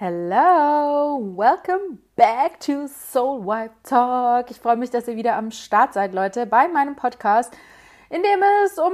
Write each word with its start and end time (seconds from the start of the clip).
Hello, 0.00 1.18
welcome 1.34 1.98
back 2.14 2.60
to 2.60 2.86
Soul 2.86 3.44
Wipe 3.44 3.74
Talk. 3.82 4.48
Ich 4.48 4.58
freue 4.58 4.76
mich, 4.76 4.90
dass 4.90 5.08
ihr 5.08 5.16
wieder 5.16 5.34
am 5.34 5.50
Start 5.50 5.92
seid, 5.92 6.14
Leute, 6.14 6.46
bei 6.46 6.68
meinem 6.68 6.94
Podcast, 6.94 7.52
in 8.08 8.22
dem 8.22 8.40
es 8.64 8.78
um 8.78 8.92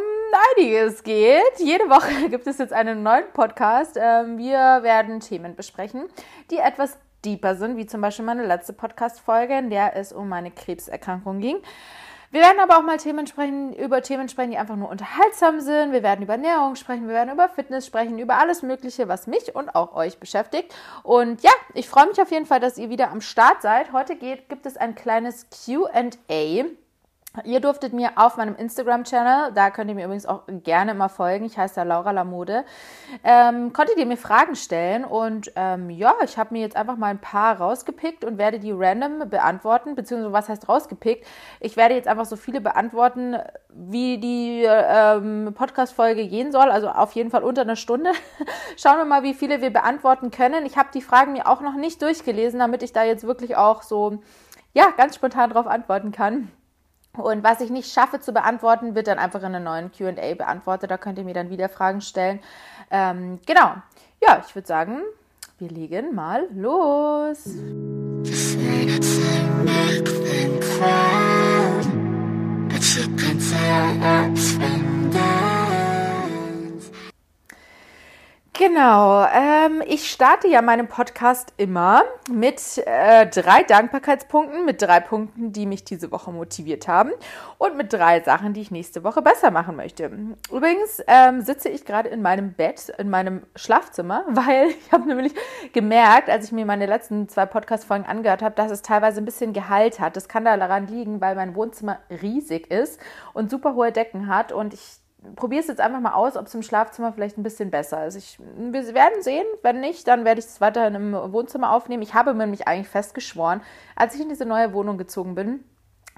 einiges 0.56 1.03
geht. 1.03 1.59
Jede 1.59 1.90
Woche 1.90 2.29
gibt 2.30 2.46
es 2.46 2.56
jetzt 2.56 2.72
einen 2.72 3.03
neuen 3.03 3.30
Podcast. 3.35 3.98
Ähm, 4.01 4.38
wir 4.38 4.82
werden 4.82 5.21
Themen 5.21 5.54
besprechen, 5.54 6.06
die 6.51 6.57
etwas 6.57 6.96
deeper 7.23 7.55
sind, 7.55 7.77
wie 7.77 7.84
zum 7.84 8.00
Beispiel 8.00 8.25
meine 8.25 8.46
letzte 8.46 8.73
Podcast-Folge, 8.73 9.59
in 9.59 9.68
der 9.68 9.96
es 9.96 10.11
um 10.11 10.30
meine 10.30 10.52
Krebserkrankung 10.52 11.39
ging. 11.41 11.59
Wir 12.35 12.41
werden 12.41 12.59
aber 12.59 12.79
auch 12.79 12.82
mal 12.82 12.96
Themen 12.96 13.29
sprechen, 13.29 13.73
über 13.75 14.03
Themen 14.03 14.29
sprechen, 14.29 14.51
die 14.51 14.59
einfach 14.59 14.75
nur 14.75 14.89
unterhaltsam 14.89 15.61
sind. 15.61 15.93
Wir 15.93 16.03
werden 16.03 16.25
über 16.25 16.33
Ernährung 16.33 16.75
sprechen, 16.75 17.07
wir 17.07 17.14
werden 17.14 17.33
über 17.33 17.48
Fitness 17.48 17.87
sprechen, 17.87 18.19
über 18.19 18.39
alles 18.39 18.62
Mögliche, 18.62 19.07
was 19.07 19.29
mich 19.29 19.55
und 19.55 19.73
auch 19.77 19.95
euch 19.95 20.19
beschäftigt. 20.19 20.75
Und 21.05 21.45
ja, 21.45 21.52
ich 21.75 21.89
freue 21.89 22.09
mich 22.09 22.20
auf 22.20 22.33
jeden 22.33 22.47
Fall, 22.47 22.59
dass 22.59 22.77
ihr 22.77 22.91
wieder 22.91 23.12
am 23.12 23.20
Start 23.20 23.62
seid. 23.62 23.93
Heute 23.93 24.16
geht, 24.16 24.48
gibt 24.48 24.66
es 24.66 24.77
ein 24.77 24.97
kleines 24.97 25.47
QA 25.48 26.65
Ihr 27.43 27.59
durftet 27.59 27.93
mir 27.93 28.12
auf 28.15 28.37
meinem 28.37 28.55
Instagram-Channel, 28.55 29.51
da 29.55 29.70
könnt 29.70 29.88
ihr 29.91 29.97
mir 29.97 30.05
übrigens 30.05 30.24
auch 30.24 30.43
gerne 30.47 30.95
mal 30.95 31.09
folgen, 31.09 31.47
ich 31.47 31.59
heiße 31.59 31.74
da 31.74 31.83
Laura 31.83 32.12
Lamode, 32.12 32.65
ähm, 33.24 33.73
konntet 33.73 33.97
ihr 33.98 34.07
mir 34.07 34.16
Fragen 34.16 34.55
stellen 34.55 35.05
und 35.05 35.51
ähm, 35.57 35.91
ja, 35.91 36.15
ich 36.23 36.38
habe 36.38 36.55
mir 36.55 36.60
jetzt 36.60 36.77
einfach 36.77 36.97
mal 36.97 37.09
ein 37.09 37.20
paar 37.20 37.59
rausgepickt 37.59 38.24
und 38.24 38.38
werde 38.38 38.60
die 38.60 38.70
random 38.70 39.29
beantworten, 39.29 39.97
beziehungsweise 39.97 40.33
was 40.33 40.48
heißt 40.48 40.69
rausgepickt? 40.69 41.27
Ich 41.59 41.77
werde 41.77 41.97
jetzt 41.97 42.07
einfach 42.07 42.24
so 42.24 42.37
viele 42.37 42.60
beantworten, 42.60 43.37
wie 43.69 44.19
die 44.19 44.62
ähm, 44.65 45.55
Podcast-Folge 45.57 46.29
gehen 46.29 46.52
soll, 46.52 46.71
also 46.71 46.88
auf 46.88 47.12
jeden 47.12 47.32
Fall 47.32 47.43
unter 47.43 47.62
einer 47.62 47.74
Stunde. 47.74 48.12
Schauen 48.77 48.98
wir 48.98 49.07
mal, 49.07 49.24
wie 49.24 49.35
viele 49.35 49.60
wir 49.60 49.71
beantworten 49.71 50.30
können. 50.30 50.65
Ich 50.66 50.77
habe 50.77 50.91
die 50.95 51.02
Fragen 51.02 51.32
mir 51.32 51.48
auch 51.48 51.62
noch 51.62 51.74
nicht 51.74 52.01
durchgelesen, 52.01 52.60
damit 52.60 52.85
ich 52.85 52.93
da 52.93 53.02
jetzt 53.02 53.27
wirklich 53.27 53.57
auch 53.57 53.82
so, 53.82 54.23
ja, 54.73 54.90
ganz 54.96 55.16
spontan 55.16 55.51
drauf 55.51 55.66
antworten 55.66 56.12
kann. 56.12 56.52
Und 57.16 57.45
was 57.45 57.60
ich 57.60 57.70
nicht 57.70 57.93
schaffe 57.93 58.20
zu 58.20 58.32
beantworten, 58.32 58.95
wird 58.95 59.07
dann 59.07 59.18
einfach 59.18 59.40
in 59.40 59.54
einem 59.54 59.65
neuen 59.65 59.93
QA 59.93 60.34
beantwortet. 60.34 60.90
Da 60.90 60.98
könnt 60.98 61.18
ihr 61.18 61.24
mir 61.24 61.34
dann 61.34 61.51
wieder 61.51 61.68
Fragen 61.68 62.01
stellen. 62.01 62.40
Ähm, 62.90 63.40
genau. 63.46 63.74
Ja, 64.21 64.43
ich 64.47 64.54
würde 64.54 64.66
sagen, 64.66 65.00
wir 65.59 65.69
legen 65.69 66.15
mal 66.15 66.48
los. 66.54 67.44
Genau, 78.66 79.26
ähm, 79.26 79.82
ich 79.87 80.10
starte 80.10 80.48
ja 80.48 80.62
meinen 80.62 80.88
Podcast 80.88 81.53
immer 81.59 82.03
mit 82.32 82.78
äh, 82.87 83.26
drei 83.26 83.62
Dankbarkeitspunkten, 83.62 84.65
mit 84.65 84.81
drei 84.81 85.00
Punkten, 85.00 85.53
die 85.53 85.66
mich 85.66 85.84
diese 85.84 86.10
Woche 86.10 86.32
motiviert 86.32 86.88
haben 86.88 87.10
und 87.59 87.76
mit 87.76 87.93
drei 87.93 88.22
Sachen, 88.22 88.54
die 88.54 88.62
ich 88.62 88.71
nächste 88.71 89.04
Woche 89.04 89.21
besser 89.21 89.50
machen 89.50 89.76
möchte. 89.76 90.10
Übrigens 90.50 91.03
ähm, 91.09 91.43
sitze 91.43 91.69
ich 91.69 91.84
gerade 91.84 92.09
in 92.09 92.22
meinem 92.22 92.54
Bett, 92.54 92.88
in 92.97 93.10
meinem 93.10 93.43
Schlafzimmer, 93.54 94.25
weil 94.28 94.69
ich 94.69 94.93
habe 94.93 95.09
nämlich 95.09 95.34
gemerkt, 95.75 96.31
als 96.31 96.47
ich 96.47 96.53
mir 96.53 96.65
meine 96.65 96.87
letzten 96.87 97.28
zwei 97.28 97.44
Podcast-Folgen 97.44 98.06
angehört 98.06 98.41
habe, 98.41 98.54
dass 98.54 98.71
es 98.71 98.81
teilweise 98.81 99.21
ein 99.21 99.26
bisschen 99.26 99.53
Gehalt 99.53 100.00
hat. 100.00 100.16
Das 100.16 100.26
kann 100.26 100.47
daran 100.47 100.87
liegen, 100.87 101.21
weil 101.21 101.34
mein 101.34 101.54
Wohnzimmer 101.54 101.99
riesig 102.09 102.71
ist 102.71 102.99
und 103.34 103.50
super 103.50 103.75
hohe 103.75 103.93
Decken 103.93 104.28
hat 104.28 104.53
und 104.53 104.72
ich 104.72 105.03
probiere 105.37 105.61
es 105.61 105.69
jetzt 105.69 105.81
einfach 105.81 106.00
mal 106.00 106.15
aus, 106.15 106.37
ob 106.37 106.47
es 106.47 106.55
im 106.55 106.62
Schlafzimmer 106.62 107.12
vielleicht 107.12 107.39
ein 107.39 107.43
bisschen 107.43 107.71
besser 107.71 108.06
ist. 108.06 108.17
Ich, 108.17 108.39
wir 108.39 108.94
werden 108.94 109.22
sehen. 109.22 109.47
Wenn 109.62 109.81
nicht, 109.81 110.06
dann 110.06 110.25
werde 110.25 110.41
ich 110.41 110.47
es 110.47 110.61
weiterhin 110.61 110.94
im 110.94 111.33
Wohnzimmer 111.33 111.72
aufnehmen. 111.72 112.03
Ich 112.03 112.15
habe 112.15 112.34
mir 112.34 112.44
nämlich 112.44 112.69
eigentlich 112.69 112.89
festgeschworen, 112.89 113.62
als 113.97 114.15
ich 114.15 114.21
in 114.21 114.28
diese 114.28 114.47
neue 114.47 114.72
Wohnung 114.72 114.99
gezogen 114.99 115.34
bin, 115.34 115.65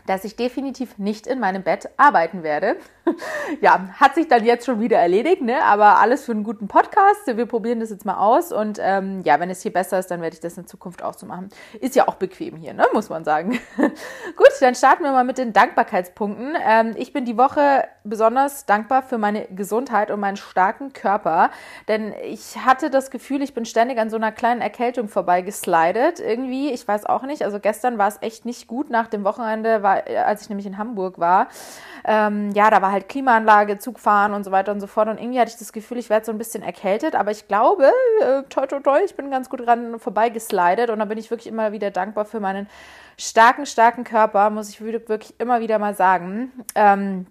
dass 0.07 0.25
ich 0.25 0.37
definitiv 0.37 0.99
nicht 0.99 1.27
in 1.27 1.41
meinem 1.41 1.63
Bett 1.63 1.89
arbeiten 1.97 2.43
werde. 2.43 2.77
ja, 3.61 3.89
hat 3.95 4.15
sich 4.15 4.29
dann 4.29 4.45
jetzt 4.45 4.67
schon 4.67 4.81
wieder 4.81 4.99
erledigt, 4.99 5.43
ne? 5.43 5.63
Aber 5.65 5.99
alles 5.99 6.25
für 6.25 6.33
einen 6.33 6.45
guten 6.45 6.69
Podcast. 6.69 7.27
Wir 7.27 7.47
probieren 7.47 7.81
das 7.81 7.91
jetzt 7.91 8.05
mal 8.05 8.17
aus 8.17 8.53
und 8.53 8.79
ähm, 8.81 9.23
ja, 9.25 9.39
wenn 9.41 9.51
es 9.51 9.63
hier 9.63 9.73
besser 9.73 9.99
ist, 9.99 10.11
dann 10.11 10.21
werde 10.21 10.35
ich 10.35 10.41
das 10.41 10.57
in 10.59 10.67
Zukunft 10.67 11.03
auch 11.03 11.15
so 11.15 11.27
machen. 11.27 11.49
Ist 11.81 11.95
ja 11.95 12.09
auch 12.09 12.17
bequem 12.17 12.57
hier, 12.57 12.75
ne? 12.75 12.87
Muss 12.93 13.09
man 13.09 13.25
sagen. 13.25 13.59
Gut, 13.77 14.51
dann 14.61 14.75
starten 14.75 15.05
wir 15.05 15.13
mal 15.13 15.25
mit 15.25 15.39
den 15.39 15.53
Dankbarkeitspunkten. 15.53 16.57
Ähm, 16.65 16.95
ich 16.97 17.13
bin 17.13 17.25
die 17.25 17.37
Woche 17.37 17.85
besonders 18.05 18.67
dankbar 18.67 19.03
für 19.03 19.19
meine 19.19 19.47
Gesundheit 19.47 20.11
und 20.11 20.21
meinen 20.21 20.37
starken 20.37 20.93
Körper, 20.93 21.51
denn 21.89 22.15
ich 22.25 22.65
hatte 22.65 22.91
das 22.91 23.11
Gefühl, 23.11 23.43
ich 23.43 23.55
bin 23.55 23.65
ständig 23.65 23.99
an 23.99 24.11
so 24.11 24.17
einer 24.17 24.33
kleinen 24.33 24.61
Erkältung 24.61 25.09
vorbeigeslidet. 25.09 26.21
Irgendwie, 26.21 26.71
ich 26.71 26.87
weiß 26.87 27.07
auch 27.07 27.23
nicht. 27.23 27.43
Also 27.43 27.61
gestern 27.61 27.99
war 27.99 28.09
es 28.09 28.19
echt 28.21 28.45
nicht 28.45 28.67
gut. 28.67 28.91
Nach 28.91 29.07
dem 29.07 29.25
Wochenende 29.25 29.83
war 29.83 30.07
als 30.27 30.43
ich 30.43 30.49
nämlich 30.49 30.67
in 30.67 30.79
Hamburg 30.79 31.19
war, 31.19 31.49
ähm, 32.05 32.53
ja, 32.53 32.71
da 32.71 32.83
war 32.83 32.93
halt 32.93 32.96
Klimaanlage, 33.03 33.79
Zugfahren 33.79 34.33
und 34.35 34.45
so 34.45 34.51
weiter 34.51 34.73
und 34.73 34.81
so 34.81 34.87
fort. 34.87 35.09
Und 35.09 35.19
irgendwie 35.19 35.41
hatte 35.41 35.51
ich 35.51 35.59
das 35.59 35.73
Gefühl, 35.73 35.99
ich 35.99 36.11
werde 36.11 36.27
so 36.27 36.33
ein 36.33 36.39
bisschen 36.39 36.63
erkältet. 36.63 37.15
Aber 37.15 37.31
ich 37.31 37.49
glaube, 37.49 37.91
äh, 38.21 38.43
toi, 38.49 38.67
toi, 38.67 38.81
toi, 38.81 38.99
ich 39.05 39.17
bin 39.17 39.31
ganz 39.31 39.49
gut 39.49 39.67
dran 39.67 39.99
vorbeigeslidet. 39.99 40.91
Und 40.91 40.99
da 40.99 41.05
bin 41.05 41.19
ich 41.19 41.31
wirklich 41.31 41.49
immer 41.49 41.73
wieder 41.73 41.91
dankbar 41.91 42.25
für 42.25 42.41
meinen 42.41 42.69
starken, 43.19 43.67
starken 43.67 44.05
Körper, 44.05 44.51
muss 44.51 44.69
ich 44.69 44.81
wirklich 44.81 45.39
immer 45.39 45.61
wieder 45.61 45.79
mal 45.79 45.95
sagen. 45.95 46.53
Ähm, 46.75 47.27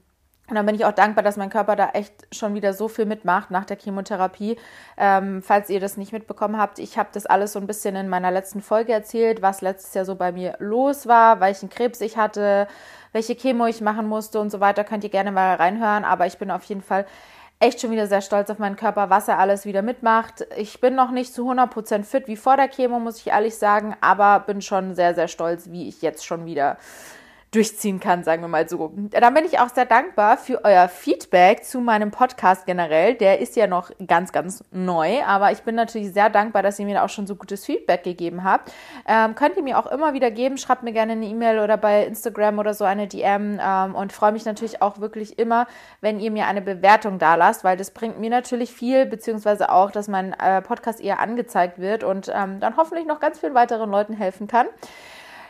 und 0.48 0.56
dann 0.56 0.66
bin 0.68 0.76
ich 0.76 0.86
auch 0.86 0.92
dankbar, 0.92 1.24
dass 1.24 1.38
mein 1.38 1.50
Körper 1.50 1.76
da 1.76 1.90
echt 1.94 2.14
schon 2.32 2.54
wieder 2.54 2.74
so 2.74 2.88
viel 2.88 3.06
mitmacht 3.06 3.50
nach 3.50 3.66
der 3.66 3.78
Chemotherapie. 3.78 4.60
Ähm, 4.96 5.42
falls 5.42 5.72
ihr 5.72 5.80
das 5.80 5.98
nicht 5.98 6.14
mitbekommen 6.14 6.58
habt, 6.60 6.78
ich 6.78 7.00
habe 7.00 7.10
das 7.12 7.26
alles 7.26 7.54
so 7.54 7.60
ein 7.60 7.66
bisschen 7.66 7.96
in 7.96 8.10
meiner 8.10 8.30
letzten 8.30 8.62
Folge 8.62 8.94
erzählt, 8.94 9.42
was 9.42 9.62
letztes 9.62 9.96
Jahr 9.96 10.06
so 10.06 10.16
bei 10.16 10.32
mir 10.32 10.56
los 10.60 11.08
war, 11.08 11.40
welchen 11.40 11.70
Krebs 11.70 12.00
ich 12.00 12.18
hatte, 12.18 12.68
welche 13.16 13.34
Chemo 13.34 13.66
ich 13.66 13.80
machen 13.80 14.10
musste 14.10 14.42
und 14.42 14.52
so 14.52 14.60
weiter. 14.60 14.84
Könnt 14.84 15.06
ihr 15.06 15.10
gerne 15.10 15.32
mal 15.32 15.56
reinhören. 15.56 16.04
Aber 16.04 16.28
ich 16.28 16.38
bin 16.38 16.52
auf 16.52 16.64
jeden 16.66 16.82
Fall 16.82 17.06
echt 17.60 17.80
schon 17.80 17.90
wieder 17.92 18.08
sehr 18.08 18.22
stolz 18.22 18.50
auf 18.50 18.60
meinen 18.60 18.76
Körper, 18.76 19.10
was 19.10 19.30
er 19.30 19.40
alles 19.40 19.66
wieder 19.66 19.82
mitmacht. 19.82 20.46
Ich 20.58 20.82
bin 20.82 20.96
noch 20.96 21.12
nicht 21.12 21.34
zu 21.34 21.50
100% 21.50 22.04
fit 22.04 22.28
wie 22.28 22.36
vor 22.36 22.58
der 22.58 22.68
Chemo, 22.68 23.00
muss 23.00 23.20
ich 23.20 23.28
ehrlich 23.28 23.56
sagen, 23.56 23.96
aber 24.02 24.42
bin 24.42 24.62
schon 24.62 24.96
sehr, 24.96 25.16
sehr 25.16 25.30
stolz, 25.30 25.70
wie 25.72 25.88
ich 25.88 26.02
jetzt 26.02 26.26
schon 26.26 26.46
wieder 26.46 26.78
durchziehen 27.56 28.00
kann, 28.00 28.24
sagen 28.24 28.42
wir 28.42 28.48
mal 28.48 28.68
so. 28.68 28.92
Dann 29.12 29.34
bin 29.34 29.46
ich 29.46 29.60
auch 29.60 29.70
sehr 29.70 29.86
dankbar 29.86 30.38
für 30.38 30.64
euer 30.66 30.90
Feedback 30.90 31.64
zu 31.64 31.80
meinem 31.80 32.12
Podcast 32.12 32.66
generell. 32.66 33.16
Der 33.16 33.40
ist 33.40 33.56
ja 33.56 33.68
noch 33.68 33.92
ganz, 34.06 34.32
ganz 34.32 34.64
neu, 34.72 35.24
aber 35.24 35.52
ich 35.52 35.62
bin 35.62 35.76
natürlich 35.76 36.12
sehr 36.14 36.30
dankbar, 36.30 36.64
dass 36.64 36.78
ihr 36.80 36.86
mir 36.86 37.04
auch 37.04 37.10
schon 37.10 37.28
so 37.28 37.36
gutes 37.36 37.66
Feedback 37.66 38.04
gegeben 38.04 38.44
habt. 38.44 38.74
Ähm, 39.08 39.36
könnt 39.36 39.56
ihr 39.56 39.64
mir 39.64 39.80
auch 39.80 39.88
immer 39.88 40.14
wieder 40.14 40.32
geben. 40.32 40.58
Schreibt 40.58 40.84
mir 40.84 40.92
gerne 40.92 41.14
eine 41.14 41.26
E-Mail 41.26 41.60
oder 41.60 41.78
bei 41.78 42.06
Instagram 42.06 42.60
oder 42.60 42.74
so 42.74 42.84
eine 42.84 43.08
DM 43.08 43.60
ähm, 43.62 43.96
und 43.96 44.12
freue 44.12 44.34
mich 44.34 44.46
natürlich 44.46 44.82
auch 44.82 45.00
wirklich 45.00 45.40
immer, 45.40 45.68
wenn 46.02 46.20
ihr 46.20 46.32
mir 46.32 46.48
eine 46.48 46.62
Bewertung 46.62 47.20
da 47.20 47.36
lasst, 47.36 47.64
weil 47.64 47.78
das 47.78 47.92
bringt 47.92 48.20
mir 48.20 48.30
natürlich 48.30 48.74
viel, 48.74 49.06
beziehungsweise 49.06 49.72
auch, 49.72 49.92
dass 49.92 50.08
mein 50.08 50.34
äh, 50.34 50.62
Podcast 50.62 51.00
eher 51.00 51.20
angezeigt 51.20 51.80
wird 51.80 52.04
und 52.04 52.30
ähm, 52.34 52.60
dann 52.60 52.76
hoffentlich 52.76 53.06
noch 53.06 53.20
ganz 53.20 53.40
vielen 53.40 53.54
weiteren 53.54 53.90
Leuten 53.90 54.14
helfen 54.14 54.48
kann. 54.48 54.68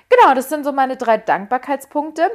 Genau, 0.10 0.34
das 0.34 0.50
sind 0.50 0.64
so 0.64 0.72
meine 0.72 0.98
drei 0.98 1.18
Dankbarkeitspunkte. 1.18 2.30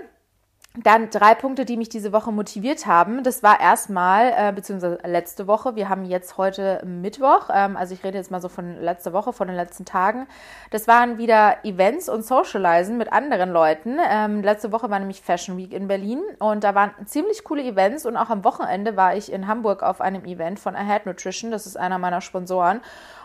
Dann 0.77 1.11
drei 1.11 1.35
Punkte, 1.35 1.65
die 1.65 1.77
mich 1.77 1.89
diese 1.89 2.13
Woche 2.13 2.31
motiviert 2.31 2.87
haben. 2.87 3.25
Das 3.25 3.43
war 3.43 3.59
erstmal, 3.59 4.33
äh, 4.37 4.53
beziehungsweise 4.53 5.01
letzte 5.05 5.49
Woche. 5.49 5.75
Wir 5.75 5.89
haben 5.89 6.05
jetzt 6.05 6.39
heute 6.39 6.81
Mittwoch. 6.87 7.51
Ähm, 7.53 7.77
also 7.77 7.93
ich 7.93 8.05
rede 8.05 8.19
jetzt 8.19 8.31
mal 8.31 8.41
so 8.41 8.49
von 8.49 8.81
letzter 8.81 9.13
Woche, 9.13 9.33
von 9.33 9.49
den 9.49 9.57
letzten 9.57 9.85
Tagen. 9.85 10.29
Das 10.71 10.87
waren 10.87 11.19
wieder 11.19 11.65
Events 11.65 12.09
und 12.09 12.25
Socializen 12.25 12.99
mit 12.99 13.13
anderen 13.13 13.51
Leuten. 13.51 13.97
Ähm, 14.09 14.43
letzte 14.43 14.71
Woche 14.71 14.89
war 14.91 15.01
nämlich 15.01 15.23
Fashion 15.23 15.57
Week 15.57 15.73
in 15.73 15.89
Berlin 15.89 16.23
und 16.39 16.63
da 16.63 16.73
waren 16.77 16.93
ziemlich 17.05 17.43
coole 17.43 17.65
Events 17.65 18.07
und 18.07 18.17
auch 18.17 18.31
am 18.31 18.45
Wochenende 18.45 18.97
war 18.97 19.17
ich 19.17 19.33
in 19.33 19.49
Hamburg 19.49 19.83
auf 19.83 20.01
einem 20.01 20.25
Event 20.25 20.61
von 20.61 20.77
Ahead 20.77 21.05
Nutrition. 21.05 21.51
Das 21.51 21.67
ist 21.67 21.77
einer 21.77 21.99
meiner 21.99 22.21
Sponsoren. 22.21 22.81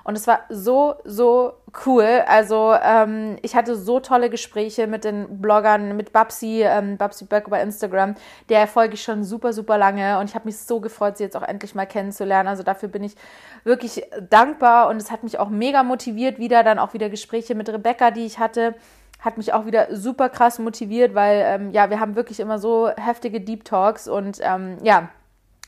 Und 0.06 0.16
es 0.16 0.28
war 0.28 0.42
so, 0.50 0.94
so 1.04 1.54
cool. 1.86 2.24
Also 2.28 2.75
ähm, 2.81 3.38
ich 3.42 3.56
hatte 3.56 3.75
so 3.75 4.00
tolle 4.00 4.30
Gespräche 4.30 4.86
mit 4.86 5.04
den 5.04 5.42
Bloggern, 5.42 5.98
mit 5.98 6.13
Babsi, 6.13 6.62
ähm, 6.62 6.98
Babsi 6.98 7.25
Böck 7.25 7.50
bei 7.50 7.60
Instagram. 7.60 8.13
Der 8.48 8.68
folge 8.68 8.94
ich 8.94 9.02
schon 9.02 9.24
super, 9.24 9.52
super 9.52 9.80
lange 9.80 10.19
und 10.19 10.30
ich 10.30 10.36
habe 10.36 10.46
mich 10.46 10.60
so 10.60 10.80
gefreut, 10.80 11.18
sie 11.18 11.24
jetzt 11.24 11.36
auch 11.36 11.42
endlich 11.42 11.74
mal 11.74 11.88
kennenzulernen. 11.88 12.48
Also 12.48 12.62
dafür 12.62 12.88
bin 12.88 13.04
ich 13.04 13.16
wirklich 13.63 14.04
dankbar 14.30 14.90
und 14.90 14.98
es 14.98 15.10
hat 15.10 15.24
mich 15.24 15.40
auch 15.40 15.50
mega 15.50 15.81
motiviert 15.81 16.38
wieder, 16.38 16.63
dann 16.63 16.78
auch 16.78 16.94
wieder 16.94 17.10
Gespräche 17.10 17.56
mit 17.56 17.68
Rebecca, 17.68 18.12
die 18.12 18.28
ich 18.28 18.38
hatte 18.38 18.75
hat 19.22 19.38
mich 19.38 19.54
auch 19.54 19.66
wieder 19.66 19.88
super 19.96 20.30
krass 20.30 20.60
motiviert, 20.60 21.16
weil 21.16 21.42
ähm, 21.44 21.72
ja, 21.72 21.90
wir 21.90 22.00
haben 22.00 22.16
wirklich 22.16 22.40
immer 22.40 22.60
so 22.60 22.90
heftige 22.90 23.42
Deep 23.42 23.66
Talks 23.66 24.08
und 24.08 24.40
ähm, 24.44 24.78
ja, 24.84 25.10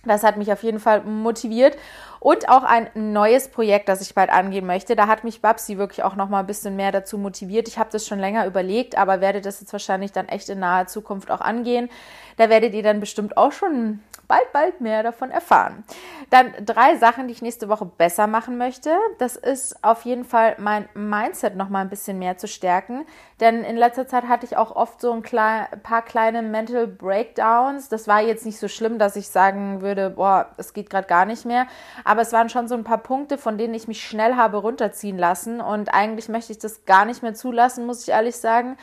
das 0.05 0.23
hat 0.23 0.37
mich 0.37 0.51
auf 0.51 0.63
jeden 0.63 0.79
Fall 0.79 1.01
motiviert. 1.01 1.77
Und 2.19 2.49
auch 2.49 2.63
ein 2.63 2.89
neues 2.95 3.49
Projekt, 3.49 3.89
das 3.89 4.01
ich 4.01 4.15
bald 4.15 4.31
angehen 4.31 4.65
möchte. 4.65 4.95
Da 4.95 5.07
hat 5.07 5.23
mich 5.23 5.41
Babsi 5.41 5.77
wirklich 5.77 6.03
auch 6.03 6.15
noch 6.15 6.29
mal 6.29 6.39
ein 6.39 6.47
bisschen 6.47 6.75
mehr 6.75 6.91
dazu 6.91 7.17
motiviert. 7.17 7.67
Ich 7.67 7.77
habe 7.77 7.91
das 7.91 8.07
schon 8.07 8.19
länger 8.19 8.47
überlegt, 8.47 8.97
aber 8.97 9.21
werde 9.21 9.41
das 9.41 9.59
jetzt 9.59 9.71
wahrscheinlich 9.71 10.11
dann 10.11 10.27
echt 10.27 10.49
in 10.49 10.59
naher 10.59 10.87
Zukunft 10.87 11.29
auch 11.29 11.41
angehen. 11.41 11.89
Da 12.37 12.49
werdet 12.49 12.73
ihr 12.73 12.83
dann 12.83 12.99
bestimmt 12.99 13.37
auch 13.37 13.51
schon 13.51 13.99
bald, 14.27 14.51
bald 14.51 14.81
mehr 14.81 15.03
davon 15.03 15.31
erfahren. 15.31 15.83
Dann 16.29 16.53
drei 16.65 16.97
Sachen, 16.97 17.27
die 17.27 17.33
ich 17.33 17.41
nächste 17.41 17.69
Woche 17.69 17.85
besser 17.85 18.27
machen 18.27 18.57
möchte. 18.57 18.95
Das 19.19 19.35
ist 19.35 19.83
auf 19.83 20.03
jeden 20.03 20.25
Fall 20.25 20.55
mein 20.59 20.89
Mindset 20.93 21.55
noch 21.55 21.69
mal 21.69 21.81
ein 21.81 21.89
bisschen 21.89 22.19
mehr 22.19 22.37
zu 22.37 22.47
stärken. 22.47 23.05
Denn 23.39 23.63
in 23.63 23.77
letzter 23.77 24.07
Zeit 24.07 24.27
hatte 24.27 24.45
ich 24.45 24.57
auch 24.57 24.75
oft 24.75 24.99
so 24.99 25.11
ein 25.13 25.21
paar 25.21 26.01
kleine 26.01 26.41
Mental 26.41 26.87
Breakdowns. 26.87 27.87
Das 27.87 28.07
war 28.07 28.21
jetzt 28.21 28.45
nicht 28.45 28.59
so 28.59 28.67
schlimm, 28.67 28.99
dass 28.99 29.15
ich 29.15 29.29
sagen 29.29 29.81
würde, 29.81 30.09
boah, 30.09 30.47
es 30.57 30.73
geht 30.73 30.89
gerade 30.89 31.07
gar 31.07 31.25
nicht 31.25 31.45
mehr. 31.45 31.67
Aber 32.03 32.21
es 32.21 32.33
waren 32.33 32.49
schon 32.49 32.67
so 32.67 32.75
ein 32.75 32.83
paar 32.83 32.97
Punkte, 32.97 33.37
von 33.37 33.57
denen 33.57 33.73
ich 33.73 33.87
mich 33.87 34.05
schnell 34.05 34.35
habe 34.35 34.57
runterziehen 34.57 35.17
lassen. 35.17 35.61
Und 35.61 35.93
eigentlich 35.93 36.29
möchte 36.29 36.51
ich 36.51 36.59
das 36.59 36.85
gar 36.85 37.05
nicht 37.05 37.23
mehr 37.23 37.33
zulassen, 37.33 37.85
muss 37.85 38.03
ich 38.03 38.09
ehrlich 38.09 38.35
sagen. 38.35 38.77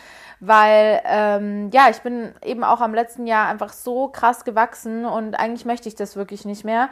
Weil, 0.46 1.00
ähm, 1.04 1.70
ja, 1.72 1.88
ich 1.90 2.00
bin 2.00 2.32
eben 2.44 2.64
auch 2.64 2.80
am 2.80 2.94
letzten 2.94 3.26
Jahr 3.26 3.48
einfach 3.48 3.72
so 3.72 4.08
krass 4.08 4.44
gewachsen 4.44 5.04
und 5.04 5.34
eigentlich 5.34 5.64
möchte 5.64 5.88
ich 5.88 5.94
das 5.94 6.16
wirklich 6.16 6.44
nicht 6.44 6.64
mehr. 6.64 6.88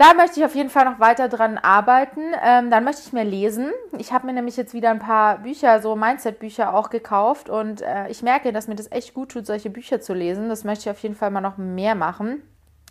Da 0.00 0.14
möchte 0.14 0.40
ich 0.40 0.46
auf 0.46 0.54
jeden 0.54 0.70
Fall 0.70 0.86
noch 0.86 0.98
weiter 0.98 1.28
dran 1.28 1.58
arbeiten. 1.58 2.22
Ähm, 2.42 2.70
dann 2.70 2.84
möchte 2.84 3.02
ich 3.04 3.12
mehr 3.12 3.24
lesen. 3.24 3.70
Ich 3.98 4.12
habe 4.12 4.26
mir 4.26 4.32
nämlich 4.32 4.56
jetzt 4.56 4.72
wieder 4.72 4.90
ein 4.90 4.98
paar 4.98 5.40
Bücher, 5.40 5.82
so 5.82 5.94
Mindset-Bücher 5.94 6.72
auch 6.72 6.88
gekauft 6.88 7.50
und 7.50 7.82
äh, 7.82 8.08
ich 8.08 8.22
merke, 8.22 8.50
dass 8.50 8.66
mir 8.66 8.76
das 8.76 8.90
echt 8.90 9.12
gut 9.12 9.32
tut, 9.32 9.44
solche 9.46 9.68
Bücher 9.68 10.00
zu 10.00 10.14
lesen. 10.14 10.48
Das 10.48 10.64
möchte 10.64 10.88
ich 10.88 10.90
auf 10.90 11.02
jeden 11.02 11.16
Fall 11.16 11.30
mal 11.30 11.42
noch 11.42 11.58
mehr 11.58 11.94
machen. 11.94 12.42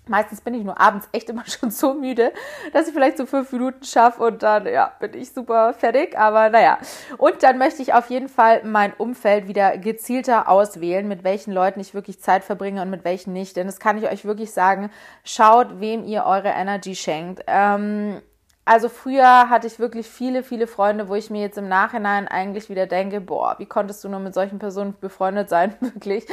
Meistens 0.08 0.42
bin 0.42 0.56
ich 0.56 0.64
nur 0.64 0.80
abends 0.80 1.08
echt 1.12 1.30
immer 1.30 1.46
schon 1.48 1.72
so 1.72 1.94
müde, 1.94 2.34
dass 2.74 2.88
ich 2.88 2.94
vielleicht 2.94 3.18
so 3.18 3.26
fünf 3.26 3.52
Minuten 3.52 3.84
schaffe 3.84 4.24
und 4.24 4.42
dann, 4.42 4.66
ja, 4.66 4.92
bin 5.00 5.14
ich 5.14 5.32
super 5.32 5.74
fertig. 5.74 6.18
Aber 6.18 6.50
naja. 6.50 6.80
Und 7.18 7.44
dann 7.44 7.58
möchte 7.58 7.82
ich 7.82 7.94
auf 7.94 8.10
jeden 8.10 8.30
Fall 8.30 8.64
mein 8.64 8.94
Umfeld 8.94 9.48
wieder 9.48 9.78
gezielter 9.78 10.50
auswählen, 10.50 11.08
mit 11.08 11.24
welchen 11.24 11.54
Leuten 11.54 11.80
ich 11.80 11.94
wirklich 11.94 12.20
Zeit 12.20 12.44
verbringe 12.44 12.82
und 12.82 12.90
mit 12.90 13.04
welchen 13.04 13.34
nicht. 13.34 13.56
Denn 13.56 13.68
das 13.68 13.80
kann 13.80 13.98
ich 13.98 14.10
euch 14.10 14.26
wirklich 14.26 14.52
sagen. 14.52 14.90
Schaut, 15.24 15.80
wem 15.80 16.04
ihr 16.04 16.26
eure 16.26 16.50
Energy 16.50 16.96
schenkt. 16.96 17.44
Ähm, 17.48 18.22
also 18.70 18.88
früher 18.88 19.50
hatte 19.50 19.66
ich 19.66 19.80
wirklich 19.80 20.08
viele, 20.08 20.44
viele 20.44 20.68
Freunde, 20.68 21.10
wo 21.10 21.16
ich 21.16 21.32
mir 21.32 21.42
jetzt 21.42 21.58
im 21.58 21.68
Nachhinein 21.68 22.28
eigentlich 22.28 22.70
wieder 22.70 22.86
denke, 22.86 23.20
boah, 23.20 23.56
wie 23.58 23.66
konntest 23.66 24.04
du 24.04 24.10
nur 24.10 24.20
mit 24.20 24.36
solchen 24.36 24.60
Personen 24.60 24.94
befreundet 25.02 25.50
sein, 25.50 25.74
wirklich. 25.80 26.28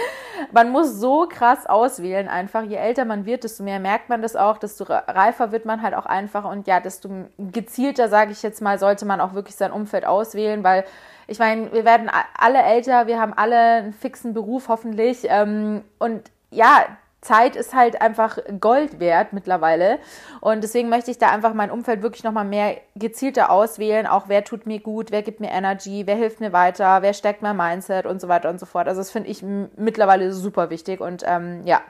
Man 0.52 0.68
muss 0.68 1.00
so 1.00 1.26
krass 1.26 1.64
auswählen 1.64 2.28
einfach. 2.28 2.62
Je 2.62 2.76
älter 2.76 3.06
man 3.06 3.24
wird, 3.24 3.44
desto 3.44 3.62
mehr 3.62 3.80
merkt 3.80 4.10
man 4.10 4.20
das 4.20 4.36
auch, 4.36 4.58
desto 4.58 4.84
reifer 4.84 5.50
wird 5.50 5.64
man 5.64 5.80
halt 5.80 5.94
auch 5.94 6.04
einfach 6.04 6.44
und 6.44 6.66
ja, 6.66 6.78
desto 6.78 7.08
gezielter, 7.38 8.10
sage 8.10 8.32
ich 8.32 8.42
jetzt 8.42 8.60
mal, 8.60 8.78
sollte 8.78 9.06
man 9.06 9.22
auch 9.22 9.32
wirklich 9.32 9.56
sein 9.56 9.72
Umfeld 9.72 10.04
auswählen, 10.04 10.62
weil 10.62 10.84
ich 11.28 11.38
meine, 11.38 11.72
wir 11.72 11.86
werden 11.86 12.10
alle 12.36 12.62
älter, 12.62 13.06
wir 13.06 13.18
haben 13.18 13.32
alle 13.32 13.56
einen 13.56 13.92
fixen 13.94 14.34
Beruf 14.34 14.68
hoffentlich 14.68 15.20
ähm, 15.24 15.84
und 15.98 16.30
ja, 16.50 16.84
Zeit 17.26 17.56
ist 17.56 17.74
halt 17.74 18.00
einfach 18.00 18.38
Gold 18.60 19.00
wert 19.00 19.32
mittlerweile. 19.32 19.98
Und 20.40 20.62
deswegen 20.62 20.88
möchte 20.88 21.10
ich 21.10 21.18
da 21.18 21.30
einfach 21.30 21.54
mein 21.54 21.70
Umfeld 21.70 22.02
wirklich 22.02 22.22
nochmal 22.22 22.44
mehr 22.44 22.76
gezielter 22.94 23.50
auswählen. 23.50 24.06
Auch 24.06 24.28
wer 24.28 24.44
tut 24.44 24.66
mir 24.66 24.80
gut, 24.80 25.10
wer 25.10 25.22
gibt 25.22 25.40
mir 25.40 25.50
Energy, 25.50 26.06
wer 26.06 26.16
hilft 26.16 26.40
mir 26.40 26.52
weiter, 26.52 27.02
wer 27.02 27.12
steckt 27.12 27.42
mein 27.42 27.56
Mindset 27.56 28.06
und 28.06 28.20
so 28.20 28.28
weiter 28.28 28.48
und 28.48 28.60
so 28.60 28.66
fort. 28.66 28.86
Also 28.86 29.00
das 29.00 29.10
finde 29.10 29.28
ich 29.28 29.42
mittlerweile 29.42 30.32
super 30.32 30.70
wichtig. 30.70 31.00
Und 31.00 31.24
ähm, 31.26 31.62
ja, 31.66 31.80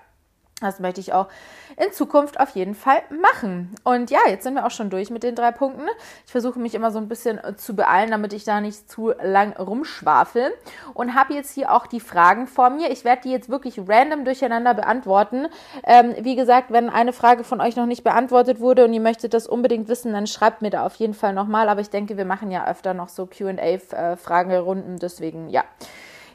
das 0.63 0.81
möchte 0.81 1.03
ich 1.03 1.13
auch 1.13 1.29
in 1.77 1.93
Zukunft 1.93 2.41
auf 2.41 2.51
jeden 2.51 2.75
Fall 2.75 3.03
machen. 3.11 3.75
Und 3.85 4.11
ja, 4.11 4.21
jetzt 4.27 4.45
sind 4.45 4.55
wir 4.55 4.65
auch 4.65 4.71
schon 4.71 4.89
durch 4.89 5.11
mit 5.11 5.23
den 5.23 5.35
drei 5.35 5.51
Punkten. 5.51 5.87
Ich 6.25 6.33
versuche 6.33 6.59
mich 6.59 6.75
immer 6.75 6.91
so 6.91 6.99
ein 6.99 7.09
bisschen 7.09 7.37
äh, 7.37 7.57
zu 7.57 7.77
beeilen, 7.77 8.11
damit 8.11 8.33
ich 8.33 8.45
da 8.45 8.63
nicht 8.63 8.91
zu 8.91 9.13
lang 9.23 9.53
rumschwafel. 9.55 10.55
Und 10.95 11.15
habe 11.15 11.35
jetzt 11.35 11.53
hier 11.53 11.71
auch 11.73 11.87
die 11.87 12.01
Fragen 12.01 12.47
vor 12.47 12.71
mir. 12.71 12.91
Ich 12.91 13.05
werde 13.05 13.23
die 13.25 13.33
jetzt 13.33 13.51
wirklich 13.51 13.79
random 13.87 14.25
durcheinander 14.25 14.73
beantworten. 14.73 15.49
Ähm, 15.85 16.15
wie 16.21 16.37
gesagt, 16.37 16.71
wenn 16.71 16.89
eine 16.89 17.13
Frage 17.13 17.45
von 17.45 17.61
euch 17.61 17.77
noch 17.77 17.85
nicht 17.85 18.03
beantwortet 18.03 18.59
wurde 18.59 18.87
und 18.87 18.95
ihr 18.95 19.03
möchtet 19.03 19.35
das 19.35 19.47
unbedingt 19.47 19.89
wissen, 19.89 20.15
dann 20.15 20.27
schreibt 20.27 20.63
mir 20.63 20.71
da 20.71 20.87
auf 20.87 20.95
jeden 20.95 21.15
Fall 21.15 21.35
nochmal. 21.35 21.69
Aber 21.69 21.83
ich 21.83 21.91
denke, 21.91 22.17
wir 22.17 22.25
machen 22.25 22.51
ja 22.51 22.67
öfter 22.67 22.95
noch 22.95 23.11
so 23.11 23.27
QA-Fragerunden. 23.27 24.97
Äh, 24.97 25.01
Deswegen, 25.01 25.51
ja, 25.51 25.65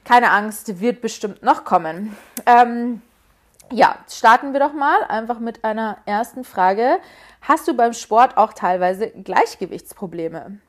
keine 0.05 0.29
Angst, 0.29 0.79
wird 0.79 1.01
bestimmt 1.01 1.41
noch 1.41 1.65
kommen. 1.65 2.15
Ähm, 2.45 3.01
ja, 3.71 3.97
starten 4.09 4.53
wir 4.53 4.59
doch 4.59 4.73
mal 4.73 5.03
einfach 5.05 5.39
mit 5.39 5.63
einer 5.63 5.97
ersten 6.05 6.43
Frage. 6.43 6.99
Hast 7.41 7.67
du 7.67 7.73
beim 7.73 7.93
Sport 7.93 8.37
auch 8.37 8.53
teilweise 8.53 9.09
Gleichgewichtsprobleme? 9.09 10.59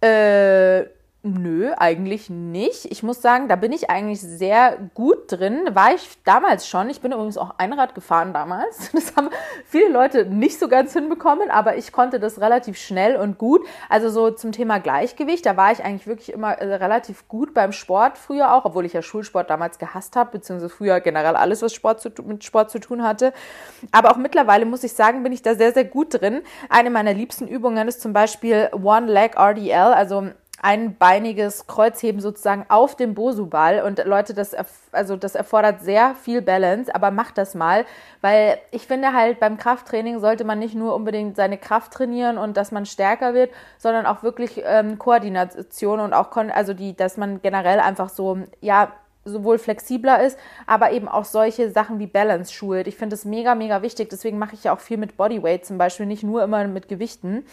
Äh, 0.00 0.84
Nö, 1.28 1.72
eigentlich 1.76 2.30
nicht. 2.30 2.84
Ich 2.84 3.02
muss 3.02 3.20
sagen, 3.20 3.48
da 3.48 3.56
bin 3.56 3.72
ich 3.72 3.90
eigentlich 3.90 4.20
sehr 4.20 4.78
gut 4.94 5.32
drin. 5.32 5.62
War 5.72 5.92
ich 5.92 6.08
damals 6.22 6.68
schon. 6.68 6.88
Ich 6.88 7.00
bin 7.00 7.10
übrigens 7.10 7.36
auch 7.36 7.54
Einrad 7.58 7.96
gefahren 7.96 8.32
damals. 8.32 8.92
Das 8.96 9.14
haben 9.16 9.30
viele 9.64 9.88
Leute 9.88 10.26
nicht 10.26 10.58
so 10.58 10.68
ganz 10.68 10.92
hinbekommen, 10.92 11.50
aber 11.50 11.76
ich 11.76 11.92
konnte 11.92 12.20
das 12.20 12.40
relativ 12.40 12.78
schnell 12.78 13.16
und 13.16 13.38
gut. 13.38 13.66
Also 13.88 14.08
so 14.08 14.30
zum 14.30 14.52
Thema 14.52 14.78
Gleichgewicht, 14.78 15.44
da 15.46 15.56
war 15.56 15.72
ich 15.72 15.84
eigentlich 15.84 16.06
wirklich 16.06 16.32
immer 16.32 16.52
äh, 16.52 16.74
relativ 16.76 17.28
gut 17.28 17.54
beim 17.54 17.72
Sport 17.72 18.18
früher 18.18 18.54
auch, 18.54 18.64
obwohl 18.64 18.84
ich 18.84 18.92
ja 18.92 19.02
Schulsport 19.02 19.50
damals 19.50 19.78
gehasst 19.78 20.16
habe, 20.16 20.32
beziehungsweise 20.32 20.68
früher 20.68 21.00
generell 21.00 21.36
alles, 21.36 21.62
was 21.62 21.74
Sport 21.74 22.00
zu, 22.00 22.10
mit 22.24 22.44
Sport 22.44 22.70
zu 22.70 22.78
tun 22.78 23.02
hatte. 23.02 23.32
Aber 23.92 24.12
auch 24.12 24.16
mittlerweile 24.16 24.64
muss 24.64 24.84
ich 24.84 24.92
sagen, 24.92 25.22
bin 25.22 25.32
ich 25.32 25.42
da 25.42 25.54
sehr, 25.54 25.72
sehr 25.72 25.84
gut 25.84 26.20
drin. 26.20 26.42
Eine 26.68 26.90
meiner 26.90 27.14
liebsten 27.14 27.48
Übungen 27.48 27.88
ist 27.88 28.00
zum 28.00 28.12
Beispiel 28.12 28.70
One 28.72 29.10
Leg 29.12 29.36
RDL, 29.36 29.92
also 29.92 30.30
einbeiniges 30.60 31.66
Kreuzheben 31.66 32.20
sozusagen 32.20 32.64
auf 32.68 32.96
dem 32.96 33.14
Bosu-Ball. 33.14 33.82
Und 33.82 34.04
Leute, 34.04 34.34
das, 34.34 34.54
also 34.92 35.16
das 35.16 35.34
erfordert 35.34 35.82
sehr 35.82 36.14
viel 36.14 36.42
Balance, 36.42 36.94
aber 36.94 37.10
macht 37.10 37.38
das 37.38 37.54
mal, 37.54 37.84
weil 38.20 38.58
ich 38.70 38.86
finde 38.86 39.12
halt 39.12 39.38
beim 39.40 39.58
Krafttraining 39.58 40.18
sollte 40.20 40.44
man 40.44 40.58
nicht 40.58 40.74
nur 40.74 40.94
unbedingt 40.94 41.36
seine 41.36 41.58
Kraft 41.58 41.92
trainieren 41.92 42.38
und 42.38 42.56
dass 42.56 42.72
man 42.72 42.86
stärker 42.86 43.34
wird, 43.34 43.50
sondern 43.78 44.06
auch 44.06 44.22
wirklich 44.22 44.62
ähm, 44.64 44.98
Koordination 44.98 46.00
und 46.00 46.12
auch, 46.12 46.34
also 46.36 46.74
die, 46.74 46.96
dass 46.96 47.16
man 47.16 47.42
generell 47.42 47.80
einfach 47.80 48.08
so, 48.08 48.38
ja, 48.60 48.92
sowohl 49.26 49.58
flexibler 49.58 50.22
ist, 50.22 50.38
aber 50.66 50.92
eben 50.92 51.08
auch 51.08 51.24
solche 51.24 51.70
Sachen 51.70 51.98
wie 51.98 52.06
Balance 52.06 52.52
schult. 52.52 52.86
Ich 52.86 52.96
finde 52.96 53.14
das 53.14 53.24
mega, 53.24 53.54
mega 53.54 53.82
wichtig. 53.82 54.08
Deswegen 54.08 54.38
mache 54.38 54.54
ich 54.54 54.64
ja 54.64 54.72
auch 54.72 54.80
viel 54.80 54.96
mit 54.96 55.16
Bodyweight 55.16 55.66
zum 55.66 55.78
Beispiel, 55.78 56.06
nicht 56.06 56.22
nur 56.22 56.42
immer 56.42 56.66
mit 56.66 56.88
Gewichten. 56.88 57.44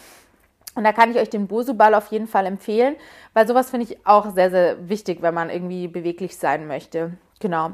Und 0.76 0.84
da 0.84 0.92
kann 0.92 1.12
ich 1.12 1.18
euch 1.18 1.30
den 1.30 1.48
Bosu-Ball 1.48 1.94
auf 1.94 2.08
jeden 2.08 2.28
Fall 2.28 2.46
empfehlen, 2.46 2.96
weil 3.34 3.48
sowas 3.48 3.70
finde 3.70 3.86
ich 3.86 4.06
auch 4.06 4.34
sehr, 4.34 4.50
sehr 4.50 4.90
wichtig, 4.90 5.22
wenn 5.22 5.34
man 5.34 5.50
irgendwie 5.50 5.88
beweglich 5.88 6.38
sein 6.38 6.68
möchte. 6.68 7.12
Genau. 7.40 7.72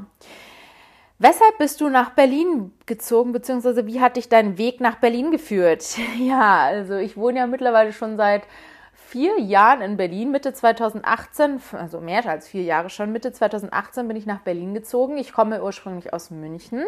Weshalb 1.18 1.58
bist 1.58 1.80
du 1.82 1.90
nach 1.90 2.10
Berlin 2.10 2.72
gezogen, 2.86 3.32
beziehungsweise 3.32 3.86
wie 3.86 4.00
hat 4.00 4.16
dich 4.16 4.30
dein 4.30 4.56
Weg 4.56 4.80
nach 4.80 4.96
Berlin 4.96 5.30
geführt? 5.30 5.84
Ja, 6.18 6.62
also 6.62 6.96
ich 6.96 7.16
wohne 7.16 7.40
ja 7.40 7.46
mittlerweile 7.46 7.92
schon 7.92 8.16
seit 8.16 8.44
vier 8.94 9.38
Jahren 9.38 9.82
in 9.82 9.96
Berlin. 9.96 10.30
Mitte 10.30 10.52
2018, 10.52 11.60
also 11.72 12.00
mehr 12.00 12.24
als 12.26 12.48
vier 12.48 12.62
Jahre 12.62 12.88
schon, 12.90 13.12
Mitte 13.12 13.32
2018 13.32 14.08
bin 14.08 14.16
ich 14.16 14.24
nach 14.24 14.40
Berlin 14.40 14.72
gezogen. 14.72 15.18
Ich 15.18 15.32
komme 15.32 15.62
ursprünglich 15.62 16.14
aus 16.14 16.30
München 16.30 16.84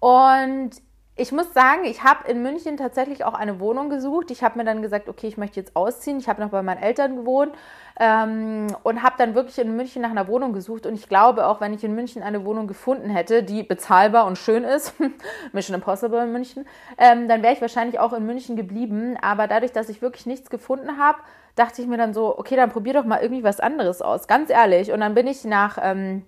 und 0.00 0.72
ich 1.16 1.30
muss 1.30 1.54
sagen, 1.54 1.84
ich 1.84 2.02
habe 2.02 2.28
in 2.28 2.42
München 2.42 2.76
tatsächlich 2.76 3.24
auch 3.24 3.34
eine 3.34 3.60
Wohnung 3.60 3.88
gesucht. 3.88 4.32
Ich 4.32 4.42
habe 4.42 4.58
mir 4.58 4.64
dann 4.64 4.82
gesagt, 4.82 5.08
okay, 5.08 5.28
ich 5.28 5.36
möchte 5.36 5.60
jetzt 5.60 5.76
ausziehen. 5.76 6.18
Ich 6.18 6.28
habe 6.28 6.42
noch 6.42 6.50
bei 6.50 6.60
meinen 6.62 6.82
Eltern 6.82 7.14
gewohnt 7.14 7.54
ähm, 8.00 8.66
und 8.82 9.00
habe 9.04 9.14
dann 9.18 9.36
wirklich 9.36 9.58
in 9.60 9.76
München 9.76 10.02
nach 10.02 10.10
einer 10.10 10.26
Wohnung 10.26 10.52
gesucht. 10.52 10.86
Und 10.86 10.94
ich 10.94 11.08
glaube, 11.08 11.46
auch 11.46 11.60
wenn 11.60 11.72
ich 11.72 11.84
in 11.84 11.94
München 11.94 12.24
eine 12.24 12.44
Wohnung 12.44 12.66
gefunden 12.66 13.10
hätte, 13.10 13.44
die 13.44 13.62
bezahlbar 13.62 14.26
und 14.26 14.38
schön 14.38 14.64
ist, 14.64 14.94
Mission 15.52 15.76
Impossible 15.76 16.20
in 16.20 16.32
München, 16.32 16.66
ähm, 16.98 17.28
dann 17.28 17.44
wäre 17.44 17.52
ich 17.52 17.60
wahrscheinlich 17.60 18.00
auch 18.00 18.12
in 18.12 18.26
München 18.26 18.56
geblieben. 18.56 19.16
Aber 19.22 19.46
dadurch, 19.46 19.70
dass 19.70 19.88
ich 19.88 20.02
wirklich 20.02 20.26
nichts 20.26 20.50
gefunden 20.50 20.98
habe, 20.98 21.18
dachte 21.54 21.80
ich 21.80 21.86
mir 21.86 21.96
dann 21.96 22.12
so, 22.12 22.36
okay, 22.36 22.56
dann 22.56 22.70
probier 22.70 22.94
doch 22.94 23.04
mal 23.04 23.22
irgendwie 23.22 23.44
was 23.44 23.60
anderes 23.60 24.02
aus. 24.02 24.26
Ganz 24.26 24.50
ehrlich. 24.50 24.90
Und 24.90 24.98
dann 24.98 25.14
bin 25.14 25.28
ich 25.28 25.44
nach... 25.44 25.78
Ähm, 25.80 26.24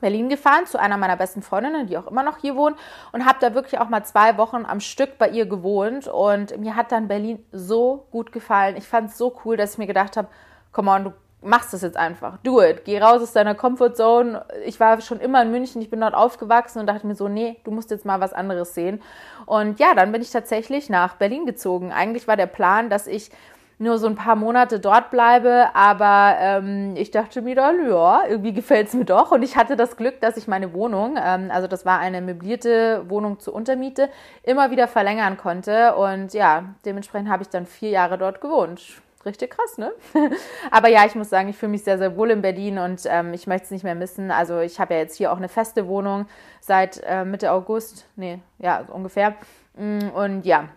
Berlin 0.00 0.28
gefahren 0.28 0.66
zu 0.66 0.78
einer 0.78 0.96
meiner 0.96 1.16
besten 1.16 1.42
Freundinnen, 1.42 1.86
die 1.86 1.96
auch 1.96 2.06
immer 2.06 2.22
noch 2.22 2.38
hier 2.38 2.56
wohnt 2.56 2.76
und 3.12 3.24
habe 3.26 3.38
da 3.40 3.54
wirklich 3.54 3.80
auch 3.80 3.88
mal 3.88 4.04
zwei 4.04 4.36
Wochen 4.36 4.64
am 4.66 4.80
Stück 4.80 5.18
bei 5.18 5.28
ihr 5.28 5.46
gewohnt 5.46 6.08
und 6.08 6.58
mir 6.58 6.76
hat 6.76 6.92
dann 6.92 7.08
Berlin 7.08 7.44
so 7.52 8.06
gut 8.10 8.32
gefallen. 8.32 8.76
Ich 8.76 8.86
fand 8.86 9.10
es 9.10 9.18
so 9.18 9.34
cool, 9.44 9.56
dass 9.56 9.72
ich 9.72 9.78
mir 9.78 9.86
gedacht 9.86 10.16
habe, 10.16 10.28
come 10.72 10.90
on, 10.90 11.04
du 11.04 11.12
machst 11.44 11.72
das 11.72 11.82
jetzt 11.82 11.96
einfach, 11.96 12.38
do 12.42 12.62
it, 12.62 12.84
geh 12.84 12.98
raus 12.98 13.22
aus 13.22 13.32
deiner 13.32 13.54
Comfortzone. 13.54 14.44
Ich 14.64 14.80
war 14.80 15.00
schon 15.00 15.20
immer 15.20 15.42
in 15.42 15.50
München, 15.50 15.82
ich 15.82 15.90
bin 15.90 16.00
dort 16.00 16.14
aufgewachsen 16.14 16.80
und 16.80 16.86
dachte 16.86 17.06
mir 17.06 17.14
so, 17.14 17.28
nee, 17.28 17.58
du 17.64 17.70
musst 17.70 17.90
jetzt 17.90 18.06
mal 18.06 18.20
was 18.20 18.32
anderes 18.32 18.74
sehen. 18.74 19.02
Und 19.46 19.78
ja, 19.78 19.94
dann 19.94 20.10
bin 20.10 20.22
ich 20.22 20.30
tatsächlich 20.30 20.88
nach 20.88 21.16
Berlin 21.16 21.44
gezogen. 21.44 21.92
Eigentlich 21.92 22.26
war 22.26 22.36
der 22.36 22.46
Plan, 22.46 22.88
dass 22.88 23.06
ich 23.06 23.30
nur 23.78 23.98
so 23.98 24.06
ein 24.06 24.14
paar 24.14 24.36
Monate 24.36 24.80
dort 24.80 25.10
bleibe, 25.10 25.68
aber 25.74 26.36
ähm, 26.38 26.94
ich 26.96 27.10
dachte 27.10 27.42
mir 27.42 27.54
dann, 27.54 27.88
ja, 27.88 28.24
irgendwie 28.28 28.52
gefällt 28.52 28.88
es 28.88 28.94
mir 28.94 29.04
doch. 29.04 29.32
Und 29.32 29.42
ich 29.42 29.56
hatte 29.56 29.76
das 29.76 29.96
Glück, 29.96 30.20
dass 30.20 30.36
ich 30.36 30.46
meine 30.46 30.72
Wohnung, 30.72 31.18
ähm, 31.22 31.50
also 31.50 31.66
das 31.66 31.84
war 31.84 31.98
eine 31.98 32.20
möblierte 32.20 33.04
Wohnung 33.08 33.40
zur 33.40 33.54
Untermiete, 33.54 34.10
immer 34.42 34.70
wieder 34.70 34.88
verlängern 34.88 35.36
konnte. 35.36 35.94
Und 35.96 36.34
ja, 36.34 36.64
dementsprechend 36.84 37.28
habe 37.28 37.42
ich 37.42 37.48
dann 37.48 37.66
vier 37.66 37.90
Jahre 37.90 38.18
dort 38.18 38.40
gewohnt. 38.40 38.80
Richtig 39.24 39.50
krass, 39.52 39.78
ne? 39.78 39.92
Aber 40.70 40.88
ja, 40.88 41.06
ich 41.06 41.14
muss 41.14 41.30
sagen, 41.30 41.48
ich 41.48 41.56
fühle 41.56 41.70
mich 41.70 41.82
sehr, 41.82 41.96
sehr 41.96 42.16
wohl 42.16 42.30
in 42.30 42.42
Berlin 42.42 42.78
und 42.78 43.02
ähm, 43.06 43.32
ich 43.32 43.46
möchte 43.46 43.64
es 43.64 43.70
nicht 43.70 43.82
mehr 43.82 43.94
missen. 43.94 44.30
Also 44.30 44.60
ich 44.60 44.78
habe 44.78 44.94
ja 44.94 45.00
jetzt 45.00 45.16
hier 45.16 45.32
auch 45.32 45.38
eine 45.38 45.48
feste 45.48 45.86
Wohnung 45.88 46.26
seit 46.60 47.02
äh, 47.06 47.24
Mitte 47.24 47.50
August. 47.50 48.06
Nee, 48.16 48.40
ja, 48.58 48.84
so 48.86 48.92
ungefähr. 48.92 49.34
Mm, 49.76 50.08
und 50.14 50.44
ja, 50.44 50.68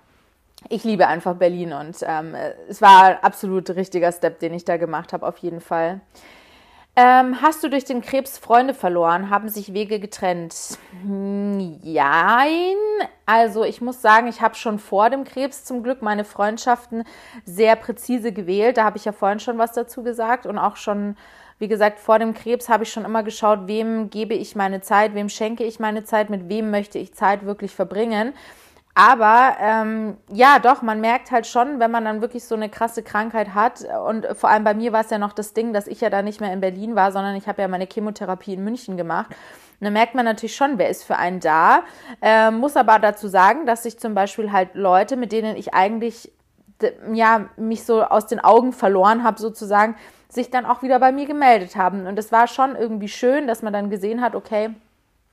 ich 0.70 0.84
liebe 0.84 1.08
einfach 1.08 1.36
Berlin 1.36 1.74
und 1.74 1.98
ähm, 2.02 2.36
es 2.68 2.82
war 2.82 3.24
absolut 3.24 3.70
richtiger 3.72 4.12
Step, 4.12 4.40
den 4.40 4.54
ich 4.54 4.66
da 4.66 4.78
gemacht 4.78 5.14
habe, 5.14 5.26
auf 5.26 5.38
jeden 5.38 5.62
Fall. 5.62 6.02
Ähm, 7.00 7.44
hast 7.44 7.64
du 7.64 7.70
durch 7.70 7.86
den 7.86 8.02
Krebs 8.02 8.40
Freunde 8.40 8.74
verloren? 8.74 9.30
Haben 9.30 9.50
sich 9.50 9.72
Wege 9.72 10.00
getrennt? 10.00 10.80
Nein. 11.06 12.76
Also 13.28 13.64
ich 13.64 13.82
muss 13.82 14.02
sagen, 14.02 14.28
ich 14.28 14.42
habe 14.42 14.56
schon 14.56 14.80
vor 14.80 15.12
dem 15.12 15.24
Krebs 15.24 15.64
zum 15.64 15.84
Glück 15.84 16.02
meine 16.02 16.26
Freundschaften 16.26 17.04
sehr 17.46 17.76
präzise 17.76 18.32
gewählt. 18.32 18.78
Da 18.78 18.84
habe 18.84 18.98
ich 18.98 19.06
ja 19.06 19.12
vorhin 19.12 19.40
schon 19.40 19.60
was 19.60 19.74
dazu 19.74 20.02
gesagt 20.02 20.48
und 20.48 20.58
auch 20.58 20.76
schon, 20.76 21.16
wie 21.60 21.68
gesagt, 21.68 22.00
vor 22.00 22.18
dem 22.18 22.34
Krebs 22.34 22.68
habe 22.68 22.84
ich 22.84 22.92
schon 22.92 23.06
immer 23.06 23.22
geschaut, 23.22 23.68
wem 23.68 24.10
gebe 24.10 24.34
ich 24.34 24.56
meine 24.56 24.82
Zeit, 24.82 25.14
wem 25.14 25.30
schenke 25.30 25.66
ich 25.66 25.80
meine 25.80 26.04
Zeit, 26.04 26.32
mit 26.32 26.50
wem 26.50 26.72
möchte 26.72 26.98
ich 26.98 27.14
Zeit 27.14 27.46
wirklich 27.46 27.76
verbringen. 27.76 28.34
Aber 29.00 29.58
ähm, 29.60 30.18
ja, 30.34 30.58
doch, 30.58 30.82
man 30.82 31.00
merkt 31.00 31.30
halt 31.30 31.46
schon, 31.46 31.80
wenn 31.80 31.92
man 31.92 32.04
dann 32.04 32.20
wirklich 32.20 32.46
so 32.46 32.56
eine 32.56 32.68
krasse 32.68 33.04
Krankheit 33.04 33.54
hat. 33.54 33.86
Und 34.08 34.26
vor 34.34 34.50
allem 34.50 34.64
bei 34.64 34.74
mir 34.74 34.92
war 34.92 35.02
es 35.02 35.12
ja 35.12 35.20
noch 35.20 35.34
das 35.34 35.54
Ding, 35.54 35.72
dass 35.72 35.86
ich 35.86 36.02
ja 36.02 36.10
da 36.10 36.24
nicht 36.24 36.42
mehr 36.42 36.52
in 36.52 36.62
Berlin 36.62 36.96
war, 36.96 37.12
sondern 37.12 37.36
ich 37.36 37.48
habe 37.48 37.62
ja 37.62 37.68
meine 37.68 37.86
Chemotherapie 37.86 38.56
in 38.56 38.64
München 38.64 38.98
gemacht. 38.98 39.28
Und 39.30 39.86
dann 39.86 39.94
merkt 39.94 40.16
man 40.16 40.26
natürlich 40.26 40.56
schon, 40.56 40.80
wer 40.80 40.90
ist 40.90 41.04
für 41.04 41.16
einen 41.16 41.40
da. 41.42 41.84
Ähm, 42.24 42.58
muss 42.58 42.76
aber 42.76 42.98
dazu 42.98 43.28
sagen, 43.28 43.68
dass 43.68 43.84
sich 43.84 44.00
zum 44.00 44.16
Beispiel 44.16 44.52
halt 44.52 44.74
Leute, 44.74 45.16
mit 45.16 45.32
denen 45.32 45.58
ich 45.58 45.76
eigentlich 45.76 46.32
ja 47.14 47.46
mich 47.56 47.84
so 47.84 48.02
aus 48.02 48.26
den 48.26 48.40
Augen 48.40 48.74
verloren 48.74 49.24
habe, 49.24 49.40
sozusagen, 49.40 49.96
sich 50.28 50.50
dann 50.50 50.66
auch 50.66 50.82
wieder 50.82 51.00
bei 51.00 51.12
mir 51.12 51.28
gemeldet 51.28 51.76
haben. 51.76 52.08
Und 52.08 52.18
es 52.18 52.32
war 52.32 52.48
schon 52.48 52.76
irgendwie 52.76 53.10
schön, 53.10 53.46
dass 53.46 53.62
man 53.62 53.74
dann 53.74 53.92
gesehen 53.92 54.22
hat, 54.22 54.34
okay, 54.34 54.72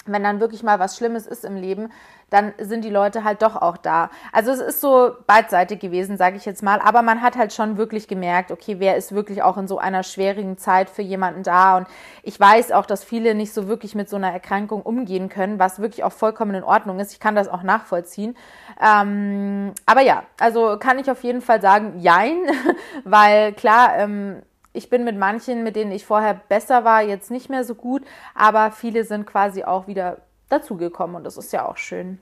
wenn 0.06 0.23
dann 0.23 0.40
wirklich 0.40 0.62
mal 0.62 0.78
was 0.78 0.96
Schlimmes 0.96 1.26
ist 1.26 1.44
im 1.44 1.56
Leben, 1.56 1.90
dann 2.30 2.52
sind 2.58 2.84
die 2.84 2.90
Leute 2.90 3.23
halt 3.23 3.42
doch 3.42 3.54
auch 3.54 3.76
da. 3.76 4.11
Also 4.32 4.50
es 4.50 4.61
ist 4.61 4.80
so 4.80 5.12
beidseitig 5.26 5.78
gewesen, 5.78 6.16
sage 6.16 6.37
ich 6.37 6.44
jetzt 6.44 6.62
mal, 6.62 6.80
aber 6.80 7.02
man 7.02 7.23
hat 7.23 7.37
halt 7.37 7.52
schon 7.52 7.76
wirklich 7.76 8.08
gemerkt, 8.08 8.50
okay, 8.50 8.76
wer 8.80 8.96
ist 8.96 9.14
wirklich 9.14 9.42
auch 9.42 9.56
in 9.56 9.68
so 9.68 9.78
einer 9.78 10.02
schwierigen 10.02 10.58
Zeit 10.58 10.90
für 10.90 11.02
jemanden 11.02 11.42
da 11.42 11.76
und 11.76 11.87
ich 12.23 12.38
weiß 12.38 12.73
auch, 12.73 12.87
dass 12.87 13.04
viele 13.04 13.34
nicht 13.34 13.52
so 13.52 13.68
wirklich 13.68 13.94
mit 13.94 14.08
so 14.08 14.16
einer 14.16 14.32
Erkrankung 14.32 14.82
umgehen 14.82 15.28
können, 15.28 15.58
was 15.58 15.78
wirklich 15.78 16.02
auch 16.02 16.12
vollkommen 16.12 16.54
in 16.54 16.64
Ordnung 16.64 16.99
ist. 16.99 17.12
Ich 17.12 17.20
kann 17.20 17.37
das 17.37 17.49
auch 17.49 17.62
nachvollziehen. 17.62 18.37
Ähm, 18.82 19.73
aber 19.87 20.00
ja, 20.00 20.25
also 20.40 20.76
kann 20.78 20.99
ich 20.99 21.11
auf 21.11 21.23
jeden 21.23 21.40
Fall 21.40 21.61
sagen, 21.61 22.00
jein, 22.00 22.38
weil 23.04 23.52
klar, 23.52 23.96
ähm, 23.99 24.42
ich 24.75 24.90
bin 24.90 25.04
mit 25.04 25.16
manchen, 25.16 25.62
mit 25.62 25.76
denen 25.76 25.93
ich 25.93 26.04
vorher 26.04 26.35
besser 26.35 26.85
war, 26.85 27.02
jetzt 27.02 27.31
nicht 27.31 27.49
mehr 27.49 27.64
so 27.64 27.75
gut, 27.75 28.02
aber 28.35 28.71
viele 28.71 29.04
sind 29.04 29.26
quasi 29.26 29.64
auch 29.64 29.87
wieder 29.87 30.19
dazugekommen 30.50 31.16
und 31.16 31.25
das 31.25 31.38
ist 31.38 31.52
ja 31.52 31.66
auch 31.66 31.78
schön. 31.78 32.19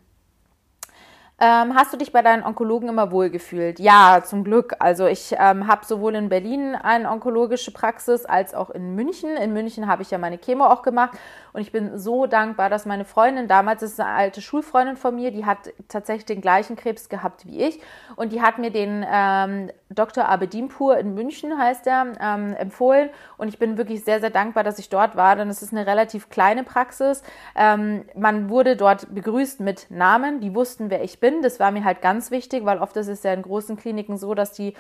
Ähm, 1.41 1.75
hast 1.75 1.93
du 1.93 1.97
dich 1.97 2.13
bei 2.13 2.23
deinen 2.23 2.45
Onkologen 2.45 2.89
immer 2.89 3.11
wohlgefühlt? 3.11 3.81
Ja, 3.81 4.23
zum 4.25 4.45
Glück. 4.45 4.77
Also 4.79 5.07
ich 5.07 5.35
ähm, 5.37 5.67
habe 5.67 5.85
sowohl 5.85 6.15
in 6.15 6.29
Berlin 6.29 6.77
eine 6.77 7.11
onkologische 7.11 7.73
Praxis 7.73 8.25
als 8.25 8.55
auch 8.55 8.71
in 8.71 8.95
München. 8.95 9.37
In 9.37 9.53
München 9.53 9.89
habe 9.89 10.03
ich 10.03 10.11
ja 10.13 10.19
meine 10.19 10.39
Chemo 10.39 10.67
auch 10.67 10.83
gemacht 10.83 11.19
und 11.53 11.61
ich 11.61 11.73
bin 11.73 11.99
so 11.99 12.27
dankbar, 12.27 12.71
dass 12.71 12.87
meine 12.87 13.05
Freundin, 13.05 13.49
damals 13.49 13.81
das 13.81 13.93
ist 13.93 14.01
eine 14.01 14.11
alte 14.11 14.41
Schulfreundin 14.41 14.97
von 14.97 15.15
mir, 15.15 15.31
die 15.31 15.45
hat 15.45 15.71
tatsächlich 15.89 16.27
den 16.27 16.41
gleichen 16.41 16.77
Krebs 16.77 17.09
gehabt 17.09 17.47
wie 17.47 17.63
ich 17.63 17.81
und 18.17 18.33
die 18.33 18.41
hat 18.41 18.59
mir 18.59 18.71
den 18.71 19.05
ähm, 19.11 19.71
Dr. 19.91 20.29
Abedimpur 20.29 20.97
in 20.97 21.15
München, 21.15 21.59
heißt 21.59 21.87
er, 21.87 22.13
ähm, 22.21 22.55
empfohlen 22.55 23.11
und 23.37 23.49
ich 23.49 23.59
bin 23.59 23.77
wirklich 23.77 24.05
sehr, 24.05 24.21
sehr 24.21 24.31
dankbar, 24.31 24.65
dass 24.65 24.79
ich 24.79 24.89
dort 24.89 25.17
war, 25.17 25.37
denn 25.37 25.49
es 25.49 25.63
ist 25.63 25.73
eine 25.73 25.87
relativ 25.87 26.31
kleine 26.31 26.65
Praxis. 26.65 27.23
Ähm, 27.55 28.05
man 28.17 28.49
wurde 28.49 28.77
dort 28.77 29.15
begrüßt 29.15 29.61
mit 29.61 29.91
Namen, 29.91 30.41
die 30.41 30.55
wussten, 30.55 30.91
wer 30.91 31.05
ich 31.05 31.21
bin. 31.21 31.43
Das 31.43 31.61
war 31.61 31.71
mir 31.71 31.85
halt 31.85 32.01
ganz 32.01 32.31
wichtig, 32.31 32.65
weil 32.65 32.79
oft 32.79 32.97
ist 32.97 33.09
es 33.09 33.23
ja 33.23 33.33
in 33.33 33.43
großen 33.43 33.77
Kliniken 33.77 34.17
so, 34.17 34.35
dass 34.35 34.53
die 34.53 34.75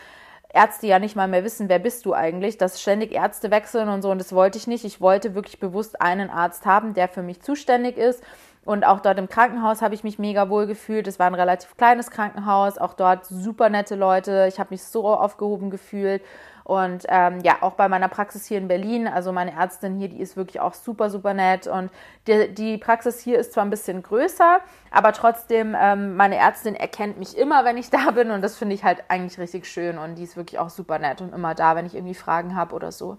Ärzte 0.54 0.87
ja 0.87 0.99
nicht 0.99 1.16
mal 1.16 1.28
mehr 1.28 1.44
wissen, 1.44 1.68
wer 1.68 1.78
bist 1.78 2.04
du 2.04 2.12
eigentlich, 2.12 2.59
dass 2.59 2.80
ständig 2.80 3.12
Ärzte 3.12 3.50
wechseln 3.50 3.88
und 3.88 4.02
so 4.02 4.11
und 4.11 4.18
das 4.18 4.32
wollte 4.35 4.59
ich 4.59 4.66
nicht. 4.66 4.85
Ich 4.85 5.00
wollte 5.00 5.35
wirklich 5.35 5.59
bewusst 5.59 6.00
einen 6.00 6.30
Arzt 6.30 6.66
haben, 6.66 6.94
der 6.94 7.09
für 7.09 7.23
mich 7.23 7.40
zuständig 7.40 7.97
ist. 7.97 8.23
Und 8.64 8.85
auch 8.85 9.00
dort 9.00 9.18
im 9.18 9.28
Krankenhaus 9.28 9.82
habe 9.82 9.94
ich 9.94 10.04
mich 10.04 10.21
mega 10.21 10.49
wohl 10.49 10.66
gefühlt. 10.66 11.09
Es 11.09 11.18
war 11.18 11.26
ein 11.26 11.35
relativ 11.35 11.76
kleines 11.76 12.11
Krankenhaus, 12.11 12.78
auch 12.78 12.94
dort 12.94 13.26
super 13.26 13.71
nette 13.71 13.97
Leute. 13.97 14.47
Ich 14.49 14.61
habe 14.61 14.68
mich 14.71 14.85
so 14.85 15.09
aufgehoben 15.09 15.71
gefühlt. 15.71 16.23
Und 16.64 17.04
ähm, 17.09 17.40
ja, 17.40 17.57
auch 17.61 17.73
bei 17.73 17.88
meiner 17.88 18.09
Praxis 18.09 18.47
hier 18.47 18.59
in 18.59 18.69
Berlin, 18.69 19.09
also 19.09 19.33
meine 19.33 19.52
Ärztin 19.52 19.97
hier, 19.99 20.09
die 20.09 20.21
ist 20.21 20.37
wirklich 20.37 20.61
auch 20.61 20.75
super, 20.75 21.11
super 21.11 21.35
nett. 21.35 21.66
Und 21.66 21.90
die, 22.26 22.54
die 22.54 22.78
Praxis 22.78 23.21
hier 23.21 23.38
ist 23.38 23.52
zwar 23.52 23.64
ein 23.64 23.71
bisschen 23.71 24.02
größer, 24.02 24.61
aber 24.90 25.12
trotzdem, 25.12 25.76
ähm, 25.78 26.16
meine 26.16 26.37
Ärztin 26.37 26.75
erkennt 26.75 27.19
mich 27.19 27.37
immer, 27.37 27.64
wenn 27.64 27.76
ich 27.76 27.90
da 27.90 28.12
bin. 28.12 28.31
Und 28.31 28.42
das 28.42 28.57
finde 28.57 28.75
ich 28.75 28.85
halt 28.85 29.04
eigentlich 29.09 29.38
richtig 29.38 29.66
schön. 29.66 29.99
Und 29.99 30.16
die 30.16 30.25
ist 30.25 30.37
wirklich 30.37 30.59
auch 30.59 30.71
super 30.71 30.99
nett 30.99 31.21
und 31.21 31.35
immer 31.35 31.54
da, 31.54 31.76
wenn 31.76 31.87
ich 31.87 31.95
irgendwie 31.95 32.14
Fragen 32.14 32.54
habe 32.54 32.75
oder 32.75 32.92
so. 32.92 33.16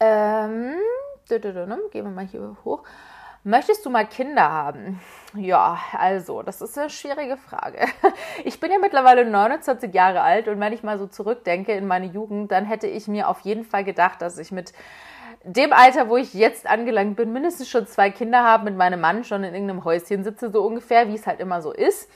Ähm, 0.00 0.74
gehen 1.28 2.04
wir 2.04 2.04
mal 2.04 2.26
hier 2.26 2.56
hoch. 2.64 2.82
Möchtest 3.48 3.86
du 3.86 3.88
mal 3.88 4.04
Kinder 4.04 4.52
haben? 4.52 5.00
Ja, 5.34 5.78
also, 5.96 6.42
das 6.42 6.60
ist 6.60 6.76
eine 6.76 6.90
schwierige 6.90 7.38
Frage. 7.38 7.78
Ich 8.44 8.60
bin 8.60 8.70
ja 8.70 8.78
mittlerweile 8.78 9.24
29 9.24 9.94
Jahre 9.94 10.20
alt 10.20 10.48
und 10.48 10.60
wenn 10.60 10.74
ich 10.74 10.82
mal 10.82 10.98
so 10.98 11.06
zurückdenke 11.06 11.72
in 11.72 11.86
meine 11.86 12.04
Jugend, 12.04 12.52
dann 12.52 12.66
hätte 12.66 12.86
ich 12.86 13.08
mir 13.08 13.26
auf 13.26 13.40
jeden 13.40 13.64
Fall 13.64 13.84
gedacht, 13.84 14.20
dass 14.20 14.36
ich 14.36 14.52
mit 14.52 14.74
dem 15.44 15.72
Alter, 15.72 16.10
wo 16.10 16.18
ich 16.18 16.34
jetzt 16.34 16.66
angelangt 16.66 17.16
bin, 17.16 17.32
mindestens 17.32 17.70
schon 17.70 17.86
zwei 17.86 18.10
Kinder 18.10 18.44
habe, 18.44 18.64
mit 18.64 18.76
meinem 18.76 19.00
Mann 19.00 19.24
schon 19.24 19.42
in 19.44 19.54
irgendeinem 19.54 19.82
Häuschen 19.82 20.24
sitze, 20.24 20.50
so 20.50 20.62
ungefähr, 20.62 21.08
wie 21.08 21.14
es 21.14 21.26
halt 21.26 21.40
immer 21.40 21.62
so 21.62 21.72
ist. 21.72 22.10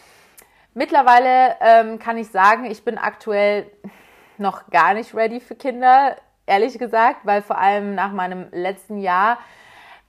Mittlerweile 0.75 1.57
ähm, 1.61 1.99
kann 1.99 2.19
ich 2.19 2.29
sagen, 2.29 2.67
ich 2.67 2.85
bin 2.85 2.99
aktuell 2.99 3.71
noch 4.37 4.69
gar 4.69 4.93
nicht 4.93 5.15
ready 5.15 5.41
für 5.41 5.55
Kinder, 5.55 6.15
ehrlich 6.45 6.79
gesagt, 6.79 7.25
weil 7.25 7.41
vor 7.41 7.57
allem 7.57 7.95
nach 7.95 8.13
meinem 8.13 8.49
letzten 8.53 8.99
Jahr 8.99 9.39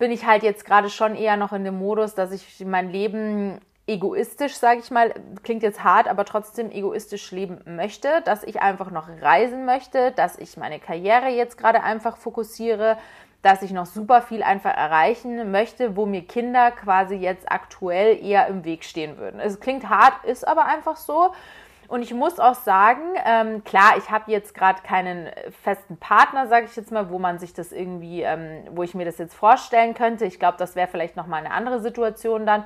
bin 0.04 0.12
ich 0.12 0.26
halt 0.26 0.44
jetzt 0.44 0.66
gerade 0.66 0.90
schon 0.90 1.16
eher 1.16 1.38
noch 1.38 1.54
in 1.54 1.64
dem 1.64 1.80
Modus, 1.80 2.14
dass 2.14 2.34
ich 2.34 2.60
mein 2.66 2.90
Leben 2.90 3.62
egoistisch, 3.88 4.54
sage 4.54 4.82
ich 4.82 4.92
mal, 4.92 5.14
klingt 5.44 5.64
jetzt 5.64 5.82
hart, 5.82 6.10
aber 6.10 6.26
trotzdem 6.26 6.72
egoistisch 6.72 7.32
leben 7.32 7.62
möchte, 7.78 8.22
dass 8.26 8.44
ich 8.44 8.62
einfach 8.62 8.92
noch 8.92 9.08
reisen 9.22 9.64
möchte, 9.64 10.12
dass 10.12 10.38
ich 10.38 10.58
meine 10.58 10.80
Karriere 10.80 11.30
jetzt 11.30 11.58
gerade 11.58 11.84
einfach 11.84 12.18
fokussiere, 12.18 12.98
dass 13.44 13.62
ich 13.62 13.72
noch 13.72 13.86
super 13.86 14.22
viel 14.22 14.44
einfach 14.44 14.76
erreichen 14.76 15.52
möchte, 15.52 15.96
wo 15.96 16.06
mir 16.06 16.28
Kinder 16.28 16.72
quasi 16.72 17.16
jetzt 17.16 17.50
aktuell 17.50 18.22
eher 18.22 18.48
im 18.48 18.66
Weg 18.66 18.84
stehen 18.84 19.18
würden. 19.18 19.40
Es 19.40 19.62
klingt 19.62 19.88
hart, 19.88 20.26
ist 20.26 20.46
aber 20.46 20.66
einfach 20.66 20.98
so. 20.98 21.34
Und 21.88 22.02
ich 22.02 22.14
muss 22.14 22.40
auch 22.40 22.56
sagen, 22.56 23.02
ähm, 23.26 23.64
klar, 23.64 23.98
ich 23.98 24.10
habe 24.10 24.32
jetzt 24.32 24.54
gerade 24.54 24.82
keinen 24.82 25.30
festen 25.64 25.98
Partner, 25.98 26.48
sage 26.48 26.66
ich 26.66 26.76
jetzt 26.76 26.92
mal, 26.92 27.10
wo 27.10 27.20
man 27.20 27.40
sich 27.40 27.54
das 27.54 27.72
irgendwie, 27.72 28.22
ähm, 28.22 28.64
wo 28.72 28.84
ich 28.84 28.96
mir 28.96 29.06
das 29.06 29.18
jetzt 29.18 29.36
vorstellen 29.36 29.94
könnte. 29.94 30.26
Ich 30.26 30.40
glaube, 30.40 30.58
das 30.58 30.76
wäre 30.76 30.88
vielleicht 30.88 31.16
nochmal 31.16 31.40
eine 31.40 31.52
andere 31.52 31.82
Situation 31.82 32.46
dann. 32.46 32.66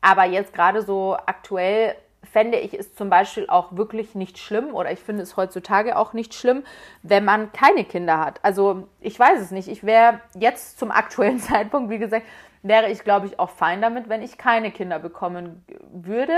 Aber 0.00 0.24
jetzt 0.24 0.52
gerade 0.52 0.82
so 0.82 1.16
aktuell 1.26 1.94
fände 2.24 2.58
ich 2.58 2.74
es 2.74 2.94
zum 2.94 3.10
Beispiel 3.10 3.46
auch 3.48 3.76
wirklich 3.76 4.14
nicht 4.14 4.38
schlimm 4.38 4.74
oder 4.74 4.92
ich 4.92 5.00
finde 5.00 5.22
es 5.22 5.36
heutzutage 5.36 5.96
auch 5.96 6.12
nicht 6.12 6.34
schlimm, 6.34 6.64
wenn 7.02 7.24
man 7.24 7.52
keine 7.52 7.84
Kinder 7.84 8.18
hat. 8.18 8.40
Also 8.42 8.88
ich 9.00 9.18
weiß 9.18 9.40
es 9.40 9.50
nicht. 9.50 9.68
Ich 9.68 9.84
wäre 9.84 10.20
jetzt 10.38 10.78
zum 10.78 10.90
aktuellen 10.90 11.38
Zeitpunkt, 11.40 11.90
wie 11.90 11.98
gesagt, 11.98 12.24
wäre 12.62 12.90
ich, 12.90 13.02
glaube 13.02 13.26
ich, 13.26 13.38
auch 13.38 13.50
fein 13.50 13.82
damit, 13.82 14.08
wenn 14.08 14.22
ich 14.22 14.38
keine 14.38 14.70
Kinder 14.70 14.98
bekommen 14.98 15.64
würde. 15.92 16.32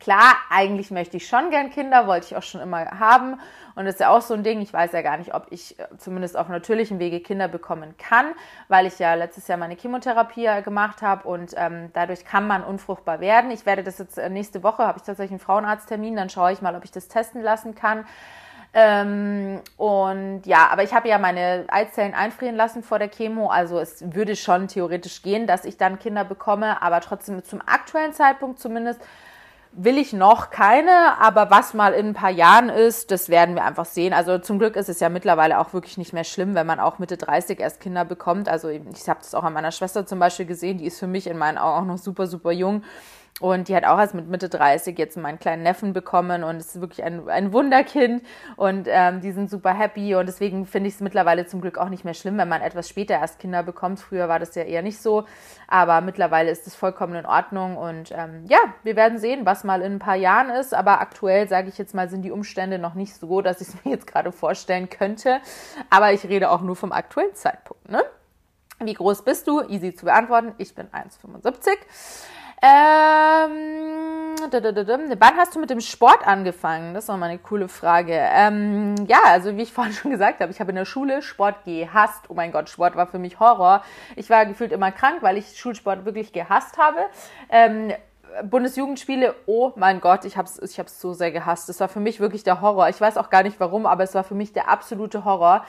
Klar, 0.00 0.34
eigentlich 0.50 0.90
möchte 0.90 1.16
ich 1.16 1.26
schon 1.26 1.50
gern 1.50 1.70
Kinder, 1.70 2.06
wollte 2.06 2.26
ich 2.26 2.36
auch 2.36 2.42
schon 2.42 2.60
immer 2.60 2.84
haben. 2.98 3.40
Und 3.74 3.86
das 3.86 3.94
ist 3.94 4.00
ja 4.00 4.10
auch 4.10 4.20
so 4.20 4.34
ein 4.34 4.42
Ding. 4.42 4.60
Ich 4.60 4.72
weiß 4.72 4.92
ja 4.92 5.02
gar 5.02 5.16
nicht, 5.16 5.34
ob 5.34 5.46
ich 5.50 5.78
äh, 5.78 5.86
zumindest 5.98 6.36
auf 6.36 6.48
natürlichem 6.48 6.98
Wege 6.98 7.20
Kinder 7.20 7.48
bekommen 7.48 7.94
kann, 7.96 8.26
weil 8.68 8.86
ich 8.86 8.98
ja 8.98 9.14
letztes 9.14 9.48
Jahr 9.48 9.58
meine 9.58 9.74
Chemotherapie 9.74 10.62
gemacht 10.62 11.02
habe 11.02 11.28
und 11.28 11.54
ähm, 11.56 11.90
dadurch 11.92 12.24
kann 12.24 12.46
man 12.46 12.62
unfruchtbar 12.62 13.20
werden. 13.20 13.50
Ich 13.50 13.66
werde 13.66 13.82
das 13.82 13.98
jetzt 13.98 14.18
äh, 14.18 14.28
nächste 14.28 14.62
Woche, 14.62 14.86
habe 14.86 14.98
ich 14.98 15.04
tatsächlich 15.04 15.32
einen 15.32 15.40
Frauenarzttermin, 15.40 16.16
dann 16.16 16.30
schaue 16.30 16.52
ich 16.52 16.62
mal, 16.62 16.76
ob 16.76 16.84
ich 16.84 16.92
das 16.92 17.08
testen 17.08 17.42
lassen 17.42 17.74
kann. 17.74 18.04
Ähm, 18.76 19.60
und 19.76 20.42
ja, 20.46 20.66
aber 20.68 20.82
ich 20.82 20.92
habe 20.92 21.08
ja 21.08 21.18
meine 21.18 21.64
Eizellen 21.68 22.12
einfrieren 22.12 22.56
lassen 22.56 22.82
vor 22.82 22.98
der 22.98 23.08
Chemo. 23.08 23.48
Also 23.48 23.78
es 23.78 24.02
würde 24.14 24.34
schon 24.34 24.66
theoretisch 24.66 25.22
gehen, 25.22 25.46
dass 25.46 25.64
ich 25.64 25.76
dann 25.76 26.00
Kinder 26.00 26.24
bekomme, 26.24 26.82
aber 26.82 27.00
trotzdem 27.00 27.44
zum 27.44 27.60
aktuellen 27.64 28.12
Zeitpunkt 28.12 28.58
zumindest 28.58 29.00
will 29.76 29.98
ich 29.98 30.12
noch 30.12 30.50
keine, 30.50 31.18
aber 31.20 31.50
was 31.50 31.74
mal 31.74 31.92
in 31.92 32.08
ein 32.08 32.14
paar 32.14 32.30
Jahren 32.30 32.68
ist, 32.68 33.10
das 33.10 33.28
werden 33.28 33.54
wir 33.54 33.64
einfach 33.64 33.84
sehen. 33.84 34.12
Also 34.12 34.38
zum 34.38 34.58
Glück 34.58 34.76
ist 34.76 34.88
es 34.88 35.00
ja 35.00 35.08
mittlerweile 35.08 35.58
auch 35.58 35.72
wirklich 35.72 35.98
nicht 35.98 36.12
mehr 36.12 36.24
schlimm, 36.24 36.54
wenn 36.54 36.66
man 36.66 36.80
auch 36.80 36.98
Mitte 36.98 37.16
30 37.16 37.58
erst 37.60 37.80
Kinder 37.80 38.04
bekommt. 38.04 38.48
Also 38.48 38.68
ich 38.68 39.08
habe 39.08 39.20
das 39.20 39.34
auch 39.34 39.42
an 39.42 39.52
meiner 39.52 39.72
Schwester 39.72 40.06
zum 40.06 40.18
Beispiel 40.18 40.46
gesehen, 40.46 40.78
die 40.78 40.86
ist 40.86 40.98
für 40.98 41.06
mich 41.06 41.26
in 41.26 41.38
meinen 41.38 41.58
Augen 41.58 41.90
auch 41.90 41.94
noch 41.94 41.98
super, 41.98 42.26
super 42.26 42.52
jung. 42.52 42.82
Und 43.40 43.66
die 43.66 43.74
hat 43.74 43.84
auch 43.84 43.98
erst 43.98 44.14
mit 44.14 44.28
Mitte 44.28 44.48
30 44.48 44.96
jetzt 44.96 45.16
meinen 45.16 45.40
kleinen 45.40 45.64
Neffen 45.64 45.92
bekommen 45.92 46.44
und 46.44 46.58
ist 46.58 46.80
wirklich 46.80 47.02
ein, 47.02 47.28
ein 47.28 47.52
Wunderkind 47.52 48.22
und 48.54 48.86
ähm, 48.88 49.22
die 49.22 49.32
sind 49.32 49.50
super 49.50 49.74
happy 49.74 50.14
und 50.14 50.26
deswegen 50.26 50.66
finde 50.66 50.86
ich 50.86 50.94
es 50.94 51.00
mittlerweile 51.00 51.44
zum 51.44 51.60
Glück 51.60 51.76
auch 51.76 51.88
nicht 51.88 52.04
mehr 52.04 52.14
schlimm, 52.14 52.38
wenn 52.38 52.48
man 52.48 52.62
etwas 52.62 52.88
später 52.88 53.14
erst 53.14 53.40
Kinder 53.40 53.64
bekommt. 53.64 53.98
Früher 53.98 54.28
war 54.28 54.38
das 54.38 54.54
ja 54.54 54.62
eher 54.62 54.82
nicht 54.82 55.02
so, 55.02 55.24
aber 55.66 56.00
mittlerweile 56.00 56.48
ist 56.48 56.68
es 56.68 56.76
vollkommen 56.76 57.16
in 57.16 57.26
Ordnung 57.26 57.76
und 57.76 58.12
ähm, 58.12 58.44
ja, 58.46 58.60
wir 58.84 58.94
werden 58.94 59.18
sehen, 59.18 59.44
was 59.44 59.64
mal 59.64 59.82
in 59.82 59.94
ein 59.94 59.98
paar 59.98 60.14
Jahren 60.14 60.50
ist, 60.50 60.72
aber 60.72 61.00
aktuell 61.00 61.48
sage 61.48 61.68
ich 61.68 61.76
jetzt 61.76 61.92
mal, 61.92 62.08
sind 62.08 62.22
die 62.22 62.30
Umstände 62.30 62.78
noch 62.78 62.94
nicht 62.94 63.16
so, 63.16 63.40
dass 63.40 63.60
ich 63.60 63.66
es 63.66 63.74
mir 63.84 63.90
jetzt 63.90 64.06
gerade 64.06 64.30
vorstellen 64.30 64.88
könnte, 64.90 65.40
aber 65.90 66.12
ich 66.12 66.22
rede 66.22 66.50
auch 66.50 66.60
nur 66.60 66.76
vom 66.76 66.92
aktuellen 66.92 67.34
Zeitpunkt. 67.34 67.90
Ne? 67.90 68.04
Wie 68.78 68.94
groß 68.94 69.22
bist 69.22 69.48
du? 69.48 69.60
Easy 69.68 69.92
zu 69.92 70.04
beantworten. 70.04 70.52
Ich 70.58 70.74
bin 70.76 70.86
1,75. 70.86 71.78
Ähm, 72.66 74.38
wann 74.40 75.36
hast 75.36 75.54
du 75.54 75.60
mit 75.60 75.68
dem 75.68 75.82
Sport 75.82 76.26
angefangen? 76.26 76.94
Das 76.94 77.04
ist 77.04 77.08
nochmal 77.08 77.28
eine 77.28 77.38
coole 77.38 77.68
Frage. 77.68 78.14
Ähm, 78.14 78.94
ja, 79.06 79.18
also 79.26 79.54
wie 79.58 79.62
ich 79.62 79.72
vorhin 79.74 79.92
schon 79.92 80.10
gesagt 80.10 80.40
habe, 80.40 80.50
ich 80.50 80.60
habe 80.60 80.70
in 80.70 80.76
der 80.76 80.86
Schule 80.86 81.20
Sport 81.20 81.64
gehasst. 81.66 82.24
Oh 82.28 82.34
mein 82.34 82.52
Gott, 82.52 82.70
Sport 82.70 82.96
war 82.96 83.06
für 83.06 83.18
mich 83.18 83.38
Horror. 83.38 83.84
Ich 84.16 84.30
war 84.30 84.46
gefühlt 84.46 84.72
immer 84.72 84.92
krank, 84.92 85.18
weil 85.20 85.36
ich 85.36 85.58
Schulsport 85.58 86.06
wirklich 86.06 86.32
gehasst 86.32 86.78
habe. 86.78 87.00
Ähm, 87.50 87.92
Bundesjugendspiele, 88.42 89.34
oh 89.46 89.72
mein 89.76 90.00
Gott, 90.00 90.24
ich 90.24 90.36
habe 90.36 90.48
es 90.48 90.58
ich 90.72 90.78
hab's 90.78 91.00
so 91.00 91.12
sehr 91.12 91.30
gehasst. 91.30 91.68
Das 91.68 91.80
war 91.80 91.88
für 91.88 92.00
mich 92.00 92.20
wirklich 92.20 92.42
der 92.42 92.60
Horror. 92.60 92.88
Ich 92.88 93.00
weiß 93.00 93.16
auch 93.16 93.30
gar 93.30 93.42
nicht 93.42 93.60
warum, 93.60 93.86
aber 93.86 94.02
es 94.02 94.14
war 94.14 94.24
für 94.24 94.34
mich 94.34 94.52
der 94.52 94.68
absolute 94.68 95.24
Horror. 95.24 95.64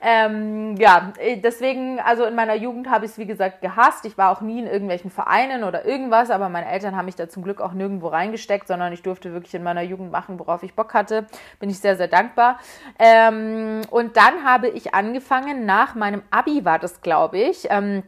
Ähm, 0.00 0.76
ja, 0.76 1.12
äh, 1.18 1.38
deswegen, 1.38 1.98
also 2.00 2.24
in 2.24 2.34
meiner 2.34 2.54
Jugend 2.54 2.88
habe 2.88 3.04
ich 3.04 3.12
es 3.12 3.18
wie 3.18 3.26
gesagt 3.26 3.60
gehasst. 3.60 4.04
Ich 4.04 4.16
war 4.16 4.30
auch 4.30 4.40
nie 4.40 4.60
in 4.60 4.66
irgendwelchen 4.66 5.10
Vereinen 5.10 5.64
oder 5.64 5.84
irgendwas, 5.84 6.30
aber 6.30 6.48
meine 6.48 6.68
Eltern 6.68 6.96
haben 6.96 7.06
mich 7.06 7.16
da 7.16 7.28
zum 7.28 7.42
Glück 7.42 7.60
auch 7.60 7.72
nirgendwo 7.72 8.08
reingesteckt, 8.08 8.68
sondern 8.68 8.92
ich 8.92 9.02
durfte 9.02 9.32
wirklich 9.32 9.54
in 9.54 9.62
meiner 9.62 9.82
Jugend 9.82 10.12
machen, 10.12 10.38
worauf 10.38 10.62
ich 10.62 10.74
Bock 10.74 10.94
hatte. 10.94 11.26
Bin 11.58 11.70
ich 11.70 11.80
sehr, 11.80 11.96
sehr 11.96 12.08
dankbar. 12.08 12.58
Ähm, 12.98 13.80
und 13.90 14.16
dann 14.16 14.44
habe 14.44 14.68
ich 14.68 14.94
angefangen, 14.94 15.66
nach 15.66 15.94
meinem 15.94 16.22
Abi 16.30 16.64
war 16.64 16.78
das, 16.78 17.00
glaube 17.00 17.38
ich. 17.38 17.66
Ähm, 17.70 18.02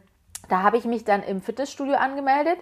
da 0.47 0.63
habe 0.63 0.77
ich 0.77 0.85
mich 0.85 1.03
dann 1.03 1.23
im 1.23 1.41
Fitnessstudio 1.41 1.95
angemeldet 1.95 2.57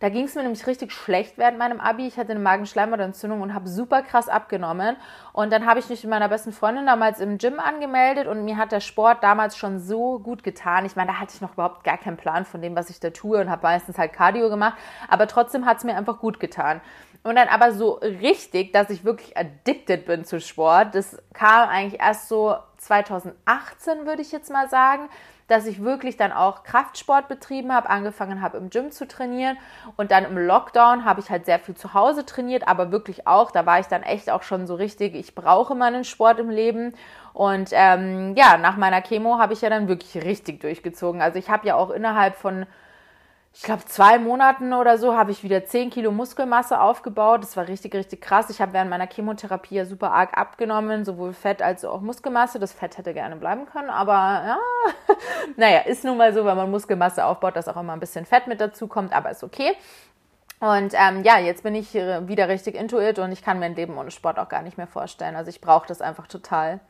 da 0.00 0.10
ging 0.10 0.24
es 0.26 0.36
mir 0.36 0.42
nämlich 0.42 0.64
richtig 0.66 0.92
schlecht 0.92 1.38
während 1.38 1.58
meinem 1.58 1.80
Abi. 1.80 2.06
Ich 2.06 2.18
hatte 2.18 2.30
eine 2.30 2.40
Magenschleimhautentzündung 2.40 3.40
und 3.40 3.52
habe 3.52 3.68
super 3.68 4.02
krass 4.02 4.28
abgenommen. 4.28 4.96
Und 5.32 5.52
dann 5.52 5.66
habe 5.66 5.80
ich 5.80 5.88
mich 5.88 6.04
mit 6.04 6.10
meiner 6.10 6.28
besten 6.28 6.52
Freundin 6.52 6.86
damals 6.86 7.18
im 7.18 7.38
Gym 7.38 7.58
angemeldet 7.58 8.28
und 8.28 8.44
mir 8.44 8.56
hat 8.56 8.70
der 8.70 8.80
Sport 8.80 9.24
damals 9.24 9.56
schon 9.56 9.80
so 9.80 10.20
gut 10.20 10.44
getan. 10.44 10.84
Ich 10.84 10.94
meine, 10.94 11.08
da 11.12 11.18
hatte 11.18 11.34
ich 11.34 11.40
noch 11.40 11.54
überhaupt 11.54 11.82
gar 11.82 11.98
keinen 11.98 12.16
Plan 12.16 12.44
von 12.44 12.62
dem, 12.62 12.76
was 12.76 12.90
ich 12.90 13.00
da 13.00 13.10
tue 13.10 13.40
und 13.40 13.50
habe 13.50 13.62
meistens 13.62 13.98
halt 13.98 14.12
Cardio 14.12 14.48
gemacht. 14.50 14.78
Aber 15.08 15.26
trotzdem 15.26 15.66
hat 15.66 15.78
es 15.78 15.84
mir 15.84 15.96
einfach 15.96 16.20
gut 16.20 16.38
getan. 16.38 16.80
Und 17.24 17.34
dann 17.34 17.48
aber 17.48 17.72
so 17.72 17.94
richtig, 17.94 18.72
dass 18.72 18.90
ich 18.90 19.04
wirklich 19.04 19.36
addicted 19.36 20.06
bin 20.06 20.24
zu 20.24 20.40
Sport, 20.40 20.94
das 20.94 21.20
kam 21.32 21.68
eigentlich 21.68 22.00
erst 22.00 22.28
so 22.28 22.56
2018, 22.76 24.06
würde 24.06 24.22
ich 24.22 24.30
jetzt 24.30 24.50
mal 24.52 24.68
sagen 24.68 25.08
dass 25.48 25.66
ich 25.66 25.82
wirklich 25.82 26.16
dann 26.16 26.30
auch 26.30 26.62
Kraftsport 26.62 27.26
betrieben 27.26 27.72
habe, 27.72 27.90
angefangen 27.90 28.40
habe 28.40 28.58
im 28.58 28.70
Gym 28.70 28.92
zu 28.92 29.08
trainieren 29.08 29.58
und 29.96 30.12
dann 30.12 30.24
im 30.24 30.38
Lockdown 30.38 31.04
habe 31.04 31.20
ich 31.20 31.30
halt 31.30 31.46
sehr 31.46 31.58
viel 31.58 31.74
zu 31.74 31.94
Hause 31.94 32.24
trainiert, 32.24 32.68
aber 32.68 32.92
wirklich 32.92 33.26
auch, 33.26 33.50
da 33.50 33.66
war 33.66 33.80
ich 33.80 33.86
dann 33.86 34.02
echt 34.02 34.30
auch 34.30 34.42
schon 34.42 34.66
so 34.66 34.74
richtig, 34.74 35.14
ich 35.14 35.34
brauche 35.34 35.74
meinen 35.74 36.04
Sport 36.04 36.38
im 36.38 36.50
Leben 36.50 36.94
und 37.32 37.70
ähm, 37.72 38.34
ja, 38.36 38.58
nach 38.58 38.76
meiner 38.76 39.00
Chemo 39.00 39.38
habe 39.38 39.54
ich 39.54 39.62
ja 39.62 39.70
dann 39.70 39.88
wirklich 39.88 40.22
richtig 40.22 40.60
durchgezogen. 40.60 41.22
Also 41.22 41.38
ich 41.38 41.50
habe 41.50 41.66
ja 41.66 41.76
auch 41.76 41.90
innerhalb 41.90 42.36
von 42.36 42.66
ich 43.52 43.62
glaube, 43.62 43.84
zwei 43.86 44.18
Monaten 44.18 44.72
oder 44.72 44.98
so 44.98 45.16
habe 45.16 45.32
ich 45.32 45.42
wieder 45.42 45.64
10 45.64 45.90
Kilo 45.90 46.12
Muskelmasse 46.12 46.80
aufgebaut. 46.80 47.42
Das 47.42 47.56
war 47.56 47.66
richtig, 47.66 47.94
richtig 47.94 48.20
krass. 48.20 48.50
Ich 48.50 48.60
habe 48.60 48.72
während 48.72 48.90
meiner 48.90 49.08
Chemotherapie 49.08 49.76
ja 49.76 49.84
super 49.84 50.12
arg 50.12 50.36
abgenommen, 50.36 51.04
sowohl 51.04 51.32
Fett 51.32 51.60
als 51.60 51.84
auch 51.84 52.00
Muskelmasse. 52.00 52.58
Das 52.58 52.72
Fett 52.72 52.98
hätte 52.98 53.14
gerne 53.14 53.36
bleiben 53.36 53.66
können, 53.66 53.90
aber 53.90 54.12
ja, 54.12 54.58
naja, 55.56 55.80
ist 55.80 56.04
nun 56.04 56.18
mal 56.18 56.32
so, 56.32 56.44
wenn 56.44 56.56
man 56.56 56.70
Muskelmasse 56.70 57.24
aufbaut, 57.24 57.56
dass 57.56 57.68
auch 57.68 57.76
immer 57.76 57.94
ein 57.94 58.00
bisschen 58.00 58.26
Fett 58.26 58.46
mit 58.46 58.60
dazu 58.60 58.86
kommt, 58.86 59.12
aber 59.12 59.30
ist 59.30 59.42
okay. 59.42 59.72
Und 60.60 60.92
ähm, 60.94 61.22
ja, 61.22 61.38
jetzt 61.38 61.62
bin 61.62 61.74
ich 61.74 61.94
wieder 61.94 62.48
richtig 62.48 62.74
into 62.74 63.00
it 63.00 63.18
und 63.18 63.30
ich 63.30 63.42
kann 63.42 63.60
mir 63.60 63.66
ein 63.66 63.76
Leben 63.76 63.96
ohne 63.96 64.10
Sport 64.10 64.38
auch 64.38 64.48
gar 64.48 64.62
nicht 64.62 64.76
mehr 64.76 64.88
vorstellen. 64.88 65.36
Also 65.36 65.50
ich 65.50 65.60
brauche 65.60 65.86
das 65.86 66.00
einfach 66.00 66.26
total. 66.26 66.80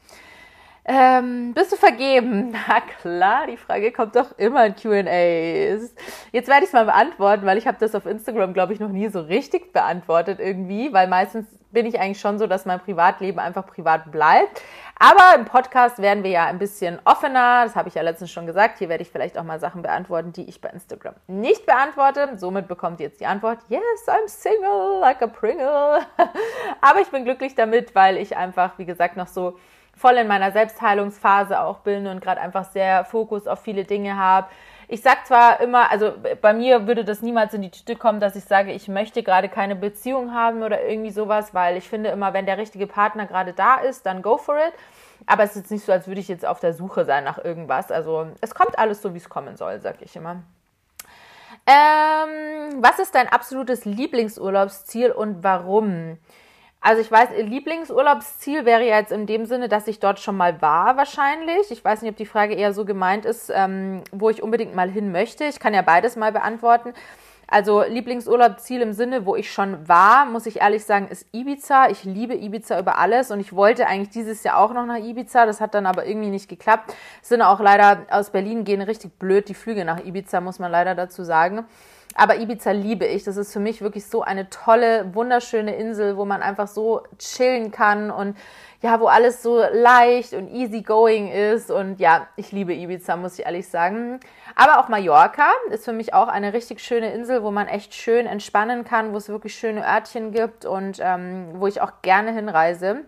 Ähm, 0.90 1.52
bist 1.52 1.70
du 1.70 1.76
vergeben? 1.76 2.50
Na 2.68 2.80
klar, 2.80 3.46
die 3.46 3.58
Frage 3.58 3.92
kommt 3.92 4.16
doch 4.16 4.38
immer 4.38 4.64
in 4.64 4.74
QAs. 4.74 5.94
Jetzt 6.32 6.48
werde 6.48 6.62
ich 6.62 6.68
es 6.68 6.72
mal 6.72 6.86
beantworten, 6.86 7.44
weil 7.44 7.58
ich 7.58 7.66
habe 7.66 7.76
das 7.78 7.94
auf 7.94 8.06
Instagram, 8.06 8.54
glaube 8.54 8.72
ich, 8.72 8.80
noch 8.80 8.88
nie 8.88 9.08
so 9.08 9.20
richtig 9.20 9.74
beantwortet 9.74 10.40
irgendwie, 10.40 10.90
weil 10.94 11.06
meistens 11.06 11.46
bin 11.70 11.84
ich 11.84 12.00
eigentlich 12.00 12.18
schon 12.20 12.38
so, 12.38 12.46
dass 12.46 12.64
mein 12.64 12.80
Privatleben 12.80 13.38
einfach 13.38 13.66
privat 13.66 14.10
bleibt. 14.10 14.62
Aber 14.98 15.38
im 15.38 15.44
Podcast 15.44 15.98
werden 15.98 16.24
wir 16.24 16.30
ja 16.30 16.46
ein 16.46 16.58
bisschen 16.58 16.98
offener. 17.04 17.64
Das 17.64 17.76
habe 17.76 17.90
ich 17.90 17.94
ja 17.94 18.00
letztens 18.00 18.30
schon 18.30 18.46
gesagt. 18.46 18.78
Hier 18.78 18.88
werde 18.88 19.02
ich 19.02 19.10
vielleicht 19.10 19.36
auch 19.36 19.44
mal 19.44 19.60
Sachen 19.60 19.82
beantworten, 19.82 20.32
die 20.32 20.48
ich 20.48 20.62
bei 20.62 20.70
Instagram 20.70 21.16
nicht 21.26 21.66
beantworte. 21.66 22.30
Somit 22.36 22.66
bekommt 22.66 22.98
ihr 23.00 23.08
jetzt 23.08 23.20
die 23.20 23.26
Antwort: 23.26 23.58
Yes, 23.68 23.82
I'm 24.06 24.26
single 24.26 25.00
like 25.00 25.20
a 25.20 25.26
Pringle. 25.26 26.00
Aber 26.80 27.00
ich 27.02 27.08
bin 27.08 27.26
glücklich 27.26 27.54
damit, 27.54 27.94
weil 27.94 28.16
ich 28.16 28.38
einfach, 28.38 28.78
wie 28.78 28.86
gesagt, 28.86 29.18
noch 29.18 29.28
so 29.28 29.58
voll 29.98 30.14
in 30.14 30.28
meiner 30.28 30.52
Selbstheilungsphase 30.52 31.60
auch 31.60 31.80
bin 31.80 32.06
und 32.06 32.20
gerade 32.20 32.40
einfach 32.40 32.64
sehr 32.64 33.04
Fokus 33.04 33.46
auf 33.46 33.60
viele 33.60 33.84
Dinge 33.84 34.16
habe. 34.16 34.48
Ich 34.90 35.02
sag 35.02 35.26
zwar 35.26 35.60
immer, 35.60 35.90
also 35.90 36.14
bei 36.40 36.54
mir 36.54 36.86
würde 36.86 37.04
das 37.04 37.20
niemals 37.20 37.52
in 37.52 37.60
die 37.60 37.70
Tüte 37.70 37.94
kommen, 37.94 38.20
dass 38.20 38.36
ich 38.36 38.44
sage, 38.44 38.72
ich 38.72 38.88
möchte 38.88 39.22
gerade 39.22 39.50
keine 39.50 39.76
Beziehung 39.76 40.32
haben 40.32 40.62
oder 40.62 40.82
irgendwie 40.82 41.10
sowas, 41.10 41.52
weil 41.52 41.76
ich 41.76 41.86
finde 41.86 42.08
immer, 42.08 42.32
wenn 42.32 42.46
der 42.46 42.56
richtige 42.56 42.86
Partner 42.86 43.26
gerade 43.26 43.52
da 43.52 43.76
ist, 43.76 44.06
dann 44.06 44.22
go 44.22 44.38
for 44.38 44.56
it. 44.56 44.72
Aber 45.26 45.42
es 45.42 45.50
ist 45.50 45.56
jetzt 45.56 45.70
nicht 45.72 45.84
so, 45.84 45.92
als 45.92 46.06
würde 46.06 46.20
ich 46.20 46.28
jetzt 46.28 46.46
auf 46.46 46.60
der 46.60 46.72
Suche 46.72 47.04
sein 47.04 47.24
nach 47.24 47.36
irgendwas. 47.44 47.90
Also 47.90 48.28
es 48.40 48.54
kommt 48.54 48.78
alles 48.78 49.02
so, 49.02 49.12
wie 49.12 49.18
es 49.18 49.28
kommen 49.28 49.56
soll, 49.56 49.78
sag 49.80 50.00
ich 50.00 50.16
immer. 50.16 50.36
Ähm, 51.66 52.82
was 52.82 52.98
ist 52.98 53.14
dein 53.14 53.28
absolutes 53.28 53.84
Lieblingsurlaubsziel 53.84 55.10
und 55.10 55.44
warum? 55.44 56.16
Also 56.80 57.02
ich 57.02 57.10
weiß, 57.10 57.30
Lieblingsurlaubsziel 57.36 58.64
wäre 58.64 58.84
jetzt 58.84 59.10
in 59.10 59.26
dem 59.26 59.46
Sinne, 59.46 59.68
dass 59.68 59.88
ich 59.88 59.98
dort 59.98 60.20
schon 60.20 60.36
mal 60.36 60.62
war 60.62 60.96
wahrscheinlich. 60.96 61.70
Ich 61.70 61.84
weiß 61.84 62.02
nicht, 62.02 62.10
ob 62.10 62.16
die 62.16 62.26
Frage 62.26 62.54
eher 62.54 62.72
so 62.72 62.84
gemeint 62.84 63.24
ist, 63.24 63.50
ähm, 63.52 64.02
wo 64.12 64.30
ich 64.30 64.42
unbedingt 64.42 64.74
mal 64.76 64.88
hin 64.88 65.10
möchte. 65.10 65.44
Ich 65.44 65.58
kann 65.58 65.74
ja 65.74 65.82
beides 65.82 66.14
mal 66.14 66.30
beantworten. 66.30 66.94
Also 67.50 67.82
Lieblingsurlaubsziel 67.82 68.82
im 68.82 68.92
Sinne, 68.92 69.24
wo 69.24 69.34
ich 69.34 69.50
schon 69.50 69.88
war, 69.88 70.26
muss 70.26 70.44
ich 70.44 70.60
ehrlich 70.60 70.84
sagen, 70.84 71.08
ist 71.08 71.26
Ibiza. 71.32 71.88
Ich 71.88 72.04
liebe 72.04 72.34
Ibiza 72.34 72.78
über 72.78 72.98
alles 72.98 73.30
und 73.30 73.40
ich 73.40 73.54
wollte 73.54 73.86
eigentlich 73.86 74.10
dieses 74.10 74.44
Jahr 74.44 74.58
auch 74.58 74.74
noch 74.74 74.84
nach 74.84 74.98
Ibiza. 74.98 75.46
Das 75.46 75.60
hat 75.60 75.74
dann 75.74 75.86
aber 75.86 76.04
irgendwie 76.04 76.28
nicht 76.28 76.48
geklappt. 76.48 76.94
Sind 77.22 77.40
auch 77.40 77.58
leider 77.58 78.06
aus 78.10 78.30
Berlin 78.30 78.64
gehen 78.64 78.82
richtig 78.82 79.18
blöd 79.18 79.48
die 79.48 79.54
Flüge 79.54 79.86
nach 79.86 80.04
Ibiza, 80.04 80.42
muss 80.42 80.58
man 80.58 80.70
leider 80.70 80.94
dazu 80.94 81.24
sagen. 81.24 81.64
Aber 82.14 82.36
Ibiza 82.36 82.72
liebe 82.72 83.06
ich. 83.06 83.24
Das 83.24 83.36
ist 83.36 83.52
für 83.52 83.60
mich 83.60 83.80
wirklich 83.80 84.06
so 84.06 84.22
eine 84.22 84.50
tolle, 84.50 85.14
wunderschöne 85.14 85.76
Insel, 85.76 86.16
wo 86.16 86.24
man 86.24 86.42
einfach 86.42 86.68
so 86.68 87.02
chillen 87.18 87.70
kann 87.70 88.10
und 88.10 88.36
ja, 88.80 89.00
wo 89.00 89.06
alles 89.06 89.42
so 89.42 89.60
leicht 89.72 90.34
und 90.34 90.48
easy 90.48 90.82
going 90.82 91.30
ist. 91.30 91.70
Und 91.70 92.00
ja, 92.00 92.28
ich 92.36 92.52
liebe 92.52 92.74
Ibiza, 92.74 93.16
muss 93.16 93.38
ich 93.38 93.44
ehrlich 93.44 93.68
sagen. 93.68 94.20
Aber 94.54 94.78
auch 94.78 94.88
Mallorca 94.88 95.50
ist 95.70 95.84
für 95.84 95.92
mich 95.92 96.14
auch 96.14 96.28
eine 96.28 96.52
richtig 96.52 96.80
schöne 96.80 97.12
Insel, 97.12 97.42
wo 97.42 97.50
man 97.50 97.66
echt 97.66 97.94
schön 97.94 98.26
entspannen 98.26 98.84
kann, 98.84 99.12
wo 99.12 99.16
es 99.16 99.28
wirklich 99.28 99.54
schöne 99.54 99.86
Örtchen 99.86 100.32
gibt 100.32 100.64
und 100.64 100.98
ähm, 101.00 101.48
wo 101.54 101.66
ich 101.66 101.80
auch 101.80 102.02
gerne 102.02 102.32
hinreise. 102.32 103.04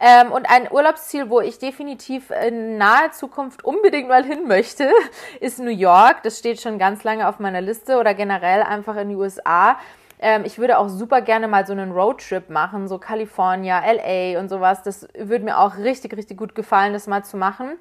Ähm, 0.00 0.32
und 0.32 0.50
ein 0.50 0.70
Urlaubsziel, 0.70 1.30
wo 1.30 1.40
ich 1.40 1.58
definitiv 1.58 2.30
in 2.30 2.78
naher 2.78 3.12
Zukunft 3.12 3.64
unbedingt 3.64 4.08
mal 4.08 4.24
hin 4.24 4.46
möchte, 4.46 4.90
ist 5.40 5.58
New 5.58 5.70
York. 5.70 6.22
Das 6.22 6.38
steht 6.38 6.60
schon 6.60 6.78
ganz 6.78 7.04
lange 7.04 7.28
auf 7.28 7.38
meiner 7.38 7.60
Liste 7.60 7.98
oder 7.98 8.14
generell 8.14 8.62
einfach 8.62 8.96
in 8.96 9.10
die 9.10 9.16
USA. 9.16 9.76
Ähm, 10.20 10.44
ich 10.46 10.58
würde 10.58 10.78
auch 10.78 10.88
super 10.88 11.20
gerne 11.20 11.48
mal 11.48 11.66
so 11.66 11.72
einen 11.72 11.92
Roadtrip 11.92 12.48
machen, 12.48 12.88
so 12.88 12.98
California, 12.98 13.82
LA 13.84 14.38
und 14.40 14.48
sowas. 14.48 14.82
Das 14.82 15.06
würde 15.18 15.44
mir 15.44 15.58
auch 15.58 15.76
richtig, 15.76 16.16
richtig 16.16 16.38
gut 16.38 16.54
gefallen, 16.54 16.92
das 16.92 17.06
mal 17.06 17.24
zu 17.24 17.36
machen. 17.36 17.72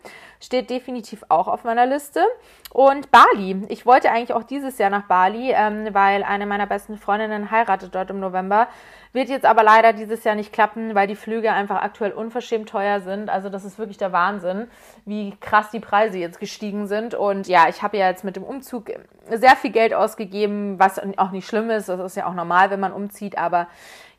Steht 0.41 0.69
definitiv 0.69 1.23
auch 1.29 1.47
auf 1.47 1.63
meiner 1.63 1.85
Liste. 1.85 2.25
Und 2.71 3.11
Bali. 3.11 3.63
Ich 3.69 3.85
wollte 3.85 4.11
eigentlich 4.11 4.33
auch 4.33 4.43
dieses 4.43 4.77
Jahr 4.77 4.89
nach 4.89 5.07
Bali, 5.07 5.51
ähm, 5.51 5.87
weil 5.93 6.23
eine 6.23 6.45
meiner 6.45 6.67
besten 6.67 6.97
Freundinnen 6.97 7.49
heiratet 7.51 7.95
dort 7.95 8.09
im 8.09 8.19
November. 8.19 8.67
Wird 9.13 9.29
jetzt 9.29 9.45
aber 9.45 9.61
leider 9.61 9.93
dieses 9.93 10.23
Jahr 10.23 10.33
nicht 10.33 10.51
klappen, 10.51 10.95
weil 10.95 11.05
die 11.05 11.15
Flüge 11.15 11.51
einfach 11.51 11.81
aktuell 11.83 12.11
unverschämt 12.11 12.67
teuer 12.67 12.99
sind. 12.99 13.29
Also 13.29 13.47
das 13.49 13.63
ist 13.63 13.77
wirklich 13.77 13.97
der 13.97 14.11
Wahnsinn, 14.11 14.67
wie 15.05 15.35
krass 15.39 15.69
die 15.69 15.79
Preise 15.79 16.17
jetzt 16.17 16.39
gestiegen 16.39 16.87
sind. 16.87 17.13
Und 17.13 17.47
ja, 17.47 17.69
ich 17.69 17.83
habe 17.83 17.97
ja 17.97 18.09
jetzt 18.09 18.23
mit 18.23 18.35
dem 18.35 18.43
Umzug 18.43 18.89
sehr 19.29 19.55
viel 19.55 19.69
Geld 19.69 19.93
ausgegeben, 19.93 20.79
was 20.79 20.99
auch 21.17 21.29
nicht 21.29 21.47
schlimm 21.47 21.69
ist. 21.69 21.89
Das 21.89 21.99
ist 21.99 22.17
ja 22.17 22.25
auch 22.25 22.33
normal, 22.33 22.71
wenn 22.71 22.79
man 22.79 22.91
umzieht. 22.91 23.37
Aber 23.37 23.67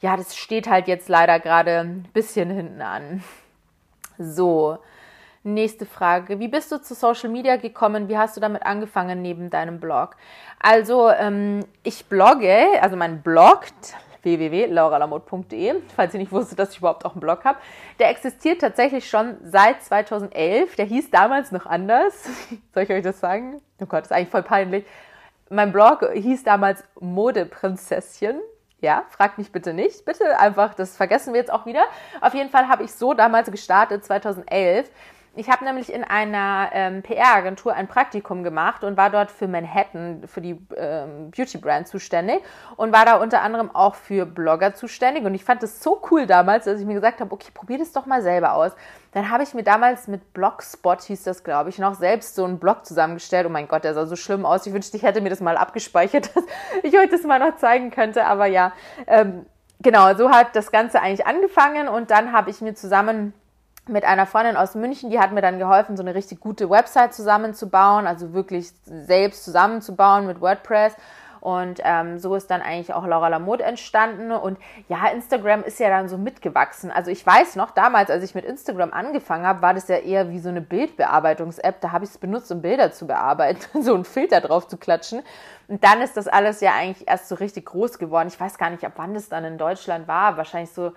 ja, 0.00 0.16
das 0.16 0.36
steht 0.36 0.70
halt 0.70 0.86
jetzt 0.86 1.08
leider 1.08 1.40
gerade 1.40 1.80
ein 1.80 2.08
bisschen 2.12 2.48
hinten 2.50 2.80
an. 2.80 3.24
So. 4.16 4.78
Nächste 5.46 5.84
Frage. 5.84 6.38
Wie 6.38 6.48
bist 6.48 6.72
du 6.72 6.80
zu 6.80 6.94
Social 6.94 7.28
Media 7.28 7.56
gekommen? 7.56 8.08
Wie 8.08 8.16
hast 8.16 8.34
du 8.34 8.40
damit 8.40 8.64
angefangen 8.64 9.20
neben 9.20 9.50
deinem 9.50 9.78
Blog? 9.78 10.16
Also, 10.58 11.10
ähm, 11.10 11.66
ich 11.82 12.06
blogge, 12.06 12.64
also 12.80 12.96
mein 12.96 13.20
Blog, 13.20 13.64
www.lauralamott.de, 14.24 15.74
falls 15.94 16.14
ihr 16.14 16.20
nicht 16.20 16.32
wusstet, 16.32 16.58
dass 16.58 16.72
ich 16.72 16.78
überhaupt 16.78 17.04
auch 17.04 17.12
einen 17.12 17.20
Blog 17.20 17.44
habe. 17.44 17.58
Der 17.98 18.10
existiert 18.10 18.60
tatsächlich 18.60 19.08
schon 19.08 19.36
seit 19.44 19.82
2011. 19.82 20.76
Der 20.76 20.86
hieß 20.86 21.10
damals 21.10 21.52
noch 21.52 21.66
anders. 21.66 22.14
Soll 22.74 22.84
ich 22.84 22.90
euch 22.90 23.02
das 23.02 23.20
sagen? 23.20 23.60
Oh 23.80 23.86
Gott, 23.86 24.04
ist 24.04 24.12
eigentlich 24.12 24.30
voll 24.30 24.42
peinlich. 24.42 24.84
Mein 25.50 25.72
Blog 25.72 26.08
hieß 26.12 26.42
damals 26.42 26.82
Modeprinzesschen. 26.98 28.40
Ja, 28.80 29.04
fragt 29.08 29.38
mich 29.38 29.52
bitte 29.52 29.72
nicht. 29.72 30.04
Bitte 30.04 30.38
einfach, 30.38 30.74
das 30.74 30.96
vergessen 30.96 31.32
wir 31.32 31.40
jetzt 31.40 31.52
auch 31.52 31.64
wieder. 31.64 31.84
Auf 32.20 32.34
jeden 32.34 32.50
Fall 32.50 32.68
habe 32.68 32.82
ich 32.82 32.92
so 32.92 33.14
damals 33.14 33.50
gestartet, 33.50 34.04
2011. 34.04 34.90
Ich 35.36 35.50
habe 35.50 35.64
nämlich 35.64 35.92
in 35.92 36.04
einer 36.04 36.70
ähm, 36.72 37.02
PR-Agentur 37.02 37.74
ein 37.74 37.88
Praktikum 37.88 38.44
gemacht 38.44 38.84
und 38.84 38.96
war 38.96 39.10
dort 39.10 39.32
für 39.32 39.48
Manhattan, 39.48 40.22
für 40.28 40.40
die 40.40 40.60
ähm, 40.76 41.32
Beauty-Brand 41.32 41.88
zuständig 41.88 42.40
und 42.76 42.92
war 42.92 43.04
da 43.04 43.16
unter 43.16 43.42
anderem 43.42 43.74
auch 43.74 43.96
für 43.96 44.26
Blogger 44.26 44.74
zuständig. 44.74 45.24
Und 45.24 45.34
ich 45.34 45.44
fand 45.44 45.64
das 45.64 45.82
so 45.82 46.00
cool 46.10 46.26
damals, 46.26 46.66
dass 46.66 46.78
ich 46.78 46.86
mir 46.86 46.94
gesagt 46.94 47.20
habe, 47.20 47.32
okay, 47.32 47.48
probier 47.52 47.78
das 47.78 47.90
doch 47.90 48.06
mal 48.06 48.22
selber 48.22 48.54
aus. 48.54 48.72
Dann 49.10 49.28
habe 49.28 49.42
ich 49.42 49.54
mir 49.54 49.64
damals 49.64 50.06
mit 50.06 50.32
Blogspot, 50.34 51.02
hieß 51.02 51.24
das, 51.24 51.42
glaube 51.42 51.70
ich, 51.70 51.78
noch 51.78 51.94
selbst 51.94 52.36
so 52.36 52.44
einen 52.44 52.60
Blog 52.60 52.86
zusammengestellt. 52.86 53.46
Oh 53.46 53.50
mein 53.50 53.66
Gott, 53.66 53.82
der 53.82 53.94
sah 53.94 54.06
so 54.06 54.14
schlimm 54.14 54.46
aus. 54.46 54.66
Ich 54.66 54.72
wünschte, 54.72 54.96
ich 54.96 55.02
hätte 55.02 55.20
mir 55.20 55.30
das 55.30 55.40
mal 55.40 55.56
abgespeichert, 55.56 56.30
dass 56.36 56.44
ich 56.84 56.96
euch 56.96 57.10
das 57.10 57.24
mal 57.24 57.40
noch 57.40 57.56
zeigen 57.56 57.90
könnte. 57.90 58.24
Aber 58.24 58.46
ja, 58.46 58.72
ähm, 59.08 59.46
genau, 59.80 60.14
so 60.14 60.30
hat 60.30 60.54
das 60.54 60.70
Ganze 60.70 61.00
eigentlich 61.00 61.26
angefangen. 61.26 61.88
Und 61.88 62.12
dann 62.12 62.30
habe 62.30 62.50
ich 62.50 62.60
mir 62.60 62.74
zusammen 62.74 63.34
mit 63.86 64.04
einer 64.04 64.26
Freundin 64.26 64.56
aus 64.56 64.74
München, 64.74 65.10
die 65.10 65.18
hat 65.18 65.32
mir 65.32 65.42
dann 65.42 65.58
geholfen, 65.58 65.96
so 65.96 66.02
eine 66.02 66.14
richtig 66.14 66.40
gute 66.40 66.70
Website 66.70 67.14
zusammenzubauen, 67.14 68.06
also 68.06 68.32
wirklich 68.32 68.72
selbst 68.84 69.44
zusammenzubauen 69.44 70.26
mit 70.26 70.40
WordPress. 70.40 70.96
Und 71.44 71.82
ähm, 71.84 72.18
so 72.18 72.34
ist 72.36 72.50
dann 72.50 72.62
eigentlich 72.62 72.94
auch 72.94 73.06
Laura 73.06 73.28
Lamotte 73.28 73.64
entstanden. 73.64 74.32
Und 74.32 74.58
ja, 74.88 75.08
Instagram 75.08 75.62
ist 75.62 75.78
ja 75.78 75.90
dann 75.90 76.08
so 76.08 76.16
mitgewachsen. 76.16 76.90
Also 76.90 77.10
ich 77.10 77.26
weiß 77.26 77.56
noch, 77.56 77.70
damals, 77.70 78.08
als 78.08 78.24
ich 78.24 78.34
mit 78.34 78.46
Instagram 78.46 78.94
angefangen 78.94 79.46
habe, 79.46 79.60
war 79.60 79.74
das 79.74 79.88
ja 79.88 79.96
eher 79.96 80.30
wie 80.30 80.38
so 80.38 80.48
eine 80.48 80.62
Bildbearbeitungs-App. 80.62 81.82
Da 81.82 81.92
habe 81.92 82.04
ich 82.06 82.12
es 82.12 82.16
benutzt, 82.16 82.50
um 82.50 82.62
Bilder 82.62 82.92
zu 82.92 83.06
bearbeiten, 83.06 83.82
so 83.82 83.94
einen 83.94 84.06
Filter 84.06 84.40
drauf 84.40 84.68
zu 84.68 84.78
klatschen. 84.78 85.20
Und 85.68 85.84
dann 85.84 86.00
ist 86.00 86.16
das 86.16 86.28
alles 86.28 86.62
ja 86.62 86.72
eigentlich 86.72 87.06
erst 87.06 87.28
so 87.28 87.34
richtig 87.34 87.66
groß 87.66 87.98
geworden. 87.98 88.28
Ich 88.28 88.40
weiß 88.40 88.56
gar 88.56 88.70
nicht, 88.70 88.82
ab 88.82 88.92
wann 88.96 89.12
das 89.12 89.28
dann 89.28 89.44
in 89.44 89.58
Deutschland 89.58 90.08
war. 90.08 90.38
Wahrscheinlich 90.38 90.72
so 90.72 90.92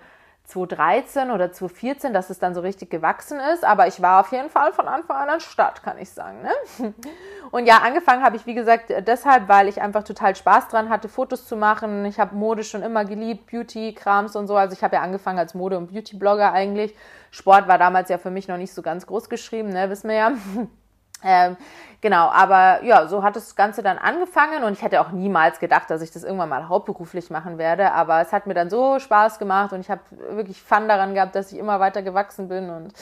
2013 0.48 1.30
oder 1.30 1.52
2014, 1.52 2.14
dass 2.14 2.30
es 2.30 2.38
dann 2.38 2.54
so 2.54 2.62
richtig 2.62 2.88
gewachsen 2.88 3.38
ist. 3.52 3.64
Aber 3.64 3.86
ich 3.86 4.00
war 4.00 4.20
auf 4.20 4.32
jeden 4.32 4.48
Fall 4.48 4.72
von 4.72 4.88
Anfang 4.88 5.16
an 5.16 5.28
an 5.28 5.40
Start, 5.40 5.82
kann 5.82 5.98
ich 5.98 6.10
sagen. 6.10 6.38
Ne? 6.42 6.94
Und 7.50 7.66
ja, 7.66 7.78
angefangen 7.78 8.22
habe 8.22 8.36
ich, 8.36 8.46
wie 8.46 8.54
gesagt, 8.54 8.90
deshalb, 9.06 9.48
weil 9.48 9.68
ich 9.68 9.82
einfach 9.82 10.04
total 10.04 10.34
Spaß 10.34 10.68
dran 10.68 10.88
hatte, 10.88 11.08
Fotos 11.08 11.46
zu 11.46 11.56
machen. 11.56 12.06
Ich 12.06 12.18
habe 12.18 12.34
Mode 12.34 12.64
schon 12.64 12.82
immer 12.82 13.04
geliebt, 13.04 13.50
Beauty-Krams 13.50 14.36
und 14.36 14.46
so. 14.46 14.56
Also 14.56 14.72
ich 14.72 14.82
habe 14.82 14.96
ja 14.96 15.02
angefangen 15.02 15.38
als 15.38 15.54
Mode- 15.54 15.76
und 15.76 15.92
Beauty-Blogger 15.92 16.50
eigentlich. 16.50 16.94
Sport 17.30 17.68
war 17.68 17.76
damals 17.76 18.08
ja 18.08 18.16
für 18.16 18.30
mich 18.30 18.48
noch 18.48 18.56
nicht 18.56 18.72
so 18.72 18.80
ganz 18.80 19.06
groß 19.06 19.28
geschrieben, 19.28 19.68
ne? 19.68 19.90
wissen 19.90 20.08
wir 20.08 20.16
ja. 20.16 20.32
Ähm, 21.24 21.56
genau, 22.00 22.28
aber 22.28 22.84
ja, 22.84 23.06
so 23.06 23.22
hat 23.22 23.36
das 23.36 23.56
Ganze 23.56 23.82
dann 23.82 23.98
angefangen 23.98 24.62
und 24.64 24.72
ich 24.72 24.82
hätte 24.82 25.00
auch 25.00 25.10
niemals 25.10 25.58
gedacht, 25.58 25.90
dass 25.90 26.02
ich 26.02 26.10
das 26.10 26.24
irgendwann 26.24 26.48
mal 26.48 26.68
hauptberuflich 26.68 27.30
machen 27.30 27.58
werde, 27.58 27.92
aber 27.92 28.20
es 28.20 28.32
hat 28.32 28.46
mir 28.46 28.54
dann 28.54 28.70
so 28.70 28.98
Spaß 28.98 29.38
gemacht 29.38 29.72
und 29.72 29.80
ich 29.80 29.90
habe 29.90 30.02
wirklich 30.10 30.62
Fun 30.62 30.88
daran 30.88 31.14
gehabt, 31.14 31.34
dass 31.34 31.52
ich 31.52 31.58
immer 31.58 31.80
weiter 31.80 32.02
gewachsen 32.02 32.48
bin 32.48 32.70
und 32.70 32.92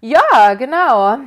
ja, 0.00 0.54
genau. 0.54 1.18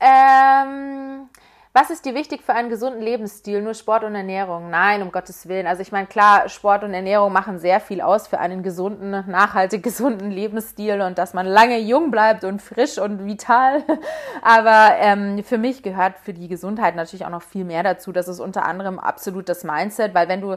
Ähm, 0.00 1.28
was 1.76 1.90
ist 1.90 2.04
dir 2.04 2.14
wichtig 2.14 2.42
für 2.44 2.54
einen 2.54 2.68
gesunden 2.68 3.02
Lebensstil? 3.02 3.60
Nur 3.60 3.74
Sport 3.74 4.04
und 4.04 4.14
Ernährung? 4.14 4.70
Nein, 4.70 5.02
um 5.02 5.10
Gottes 5.10 5.48
Willen. 5.48 5.66
Also 5.66 5.82
ich 5.82 5.90
meine, 5.90 6.06
klar, 6.06 6.48
Sport 6.48 6.84
und 6.84 6.94
Ernährung 6.94 7.32
machen 7.32 7.58
sehr 7.58 7.80
viel 7.80 8.00
aus 8.00 8.28
für 8.28 8.38
einen 8.38 8.62
gesunden, 8.62 9.10
nachhaltig 9.28 9.82
gesunden 9.82 10.30
Lebensstil 10.30 11.00
und 11.00 11.18
dass 11.18 11.34
man 11.34 11.46
lange 11.46 11.80
jung 11.80 12.12
bleibt 12.12 12.44
und 12.44 12.62
frisch 12.62 12.98
und 12.98 13.26
vital. 13.26 13.82
Aber 14.42 14.94
ähm, 15.00 15.42
für 15.42 15.58
mich 15.58 15.82
gehört 15.82 16.14
für 16.22 16.32
die 16.32 16.46
Gesundheit 16.46 16.94
natürlich 16.94 17.26
auch 17.26 17.30
noch 17.30 17.42
viel 17.42 17.64
mehr 17.64 17.82
dazu. 17.82 18.12
Das 18.12 18.28
ist 18.28 18.38
unter 18.38 18.64
anderem 18.64 19.00
absolut 19.00 19.48
das 19.48 19.64
Mindset, 19.64 20.14
weil 20.14 20.28
wenn 20.28 20.42
du 20.42 20.56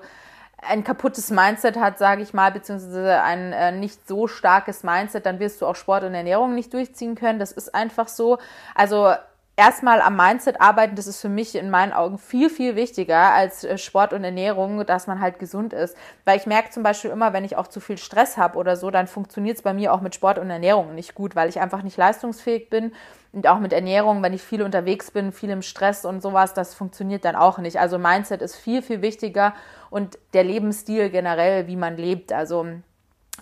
ein 0.59 0.83
kaputtes 0.83 1.31
Mindset 1.31 1.77
hat, 1.77 1.97
sage 1.97 2.21
ich 2.21 2.35
mal, 2.35 2.51
beziehungsweise 2.51 3.23
ein 3.23 3.53
äh, 3.53 3.71
nicht 3.71 4.07
so 4.07 4.27
starkes 4.27 4.83
Mindset, 4.83 5.25
dann 5.25 5.39
wirst 5.39 5.63
du 5.63 5.65
auch 5.65 5.75
Sport 5.75 6.03
und 6.03 6.13
Ernährung 6.13 6.53
nicht 6.53 6.75
durchziehen 6.75 7.15
können. 7.15 7.39
Das 7.39 7.51
ist 7.51 7.73
einfach 7.73 8.07
so. 8.07 8.37
Also 8.75 9.13
erstmal 9.57 10.01
am 10.01 10.15
Mindset 10.15 10.61
arbeiten, 10.61 10.95
das 10.95 11.07
ist 11.07 11.19
für 11.19 11.29
mich 11.29 11.55
in 11.55 11.69
meinen 11.69 11.91
Augen 11.91 12.19
viel, 12.19 12.49
viel 12.49 12.75
wichtiger 12.75 13.33
als 13.33 13.63
äh, 13.63 13.77
Sport 13.77 14.13
und 14.13 14.23
Ernährung, 14.23 14.85
dass 14.85 15.07
man 15.07 15.19
halt 15.19 15.39
gesund 15.39 15.73
ist. 15.73 15.97
Weil 16.23 16.37
ich 16.37 16.45
merke 16.45 16.69
zum 16.69 16.83
Beispiel 16.83 17.11
immer, 17.11 17.33
wenn 17.33 17.43
ich 17.43 17.57
auch 17.57 17.67
zu 17.67 17.79
viel 17.81 17.97
Stress 17.97 18.37
habe 18.37 18.57
oder 18.57 18.77
so, 18.77 18.91
dann 18.91 19.07
funktioniert 19.07 19.57
es 19.57 19.63
bei 19.63 19.73
mir 19.73 19.93
auch 19.93 20.01
mit 20.01 20.15
Sport 20.15 20.37
und 20.37 20.49
Ernährung 20.49 20.95
nicht 20.95 21.15
gut, 21.15 21.35
weil 21.35 21.49
ich 21.49 21.59
einfach 21.59 21.81
nicht 21.81 21.97
leistungsfähig 21.97 22.69
bin. 22.69 22.93
Und 23.33 23.47
auch 23.47 23.59
mit 23.59 23.73
Ernährung, 23.73 24.23
wenn 24.23 24.33
ich 24.33 24.41
viel 24.41 24.61
unterwegs 24.61 25.11
bin, 25.11 25.31
viel 25.31 25.49
im 25.49 25.61
Stress 25.61 26.05
und 26.05 26.21
sowas, 26.21 26.53
das 26.53 26.75
funktioniert 26.75 27.25
dann 27.25 27.35
auch 27.35 27.57
nicht. 27.57 27.79
Also 27.79 27.97
Mindset 27.97 28.41
ist 28.41 28.55
viel, 28.55 28.81
viel 28.81 29.01
wichtiger 29.01 29.53
und 29.89 30.17
der 30.33 30.43
Lebensstil 30.43 31.09
generell, 31.09 31.67
wie 31.67 31.75
man 31.75 31.97
lebt. 31.97 32.31
Also 32.31 32.65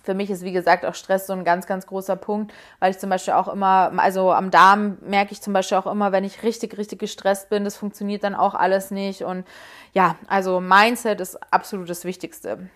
für 0.05 0.13
mich 0.13 0.29
ist, 0.29 0.43
wie 0.43 0.51
gesagt, 0.51 0.85
auch 0.85 0.95
Stress 0.95 1.27
so 1.27 1.33
ein 1.33 1.43
ganz, 1.43 1.65
ganz 1.65 1.87
großer 1.87 2.15
Punkt, 2.15 2.53
weil 2.79 2.91
ich 2.91 2.99
zum 2.99 3.09
Beispiel 3.09 3.33
auch 3.33 3.47
immer, 3.47 3.91
also 3.97 4.31
am 4.31 4.51
Darm 4.51 4.97
merke 5.01 5.31
ich 5.31 5.41
zum 5.41 5.53
Beispiel 5.53 5.77
auch 5.77 5.87
immer, 5.87 6.11
wenn 6.11 6.23
ich 6.23 6.43
richtig, 6.43 6.77
richtig 6.77 6.99
gestresst 6.99 7.49
bin, 7.49 7.63
das 7.63 7.75
funktioniert 7.75 8.23
dann 8.23 8.35
auch 8.35 8.53
alles 8.53 8.91
nicht. 8.91 9.23
Und 9.23 9.45
ja, 9.93 10.15
also 10.27 10.59
Mindset 10.61 11.19
ist 11.19 11.37
absolut 11.51 11.89
das 11.89 12.05
Wichtigste. 12.05 12.69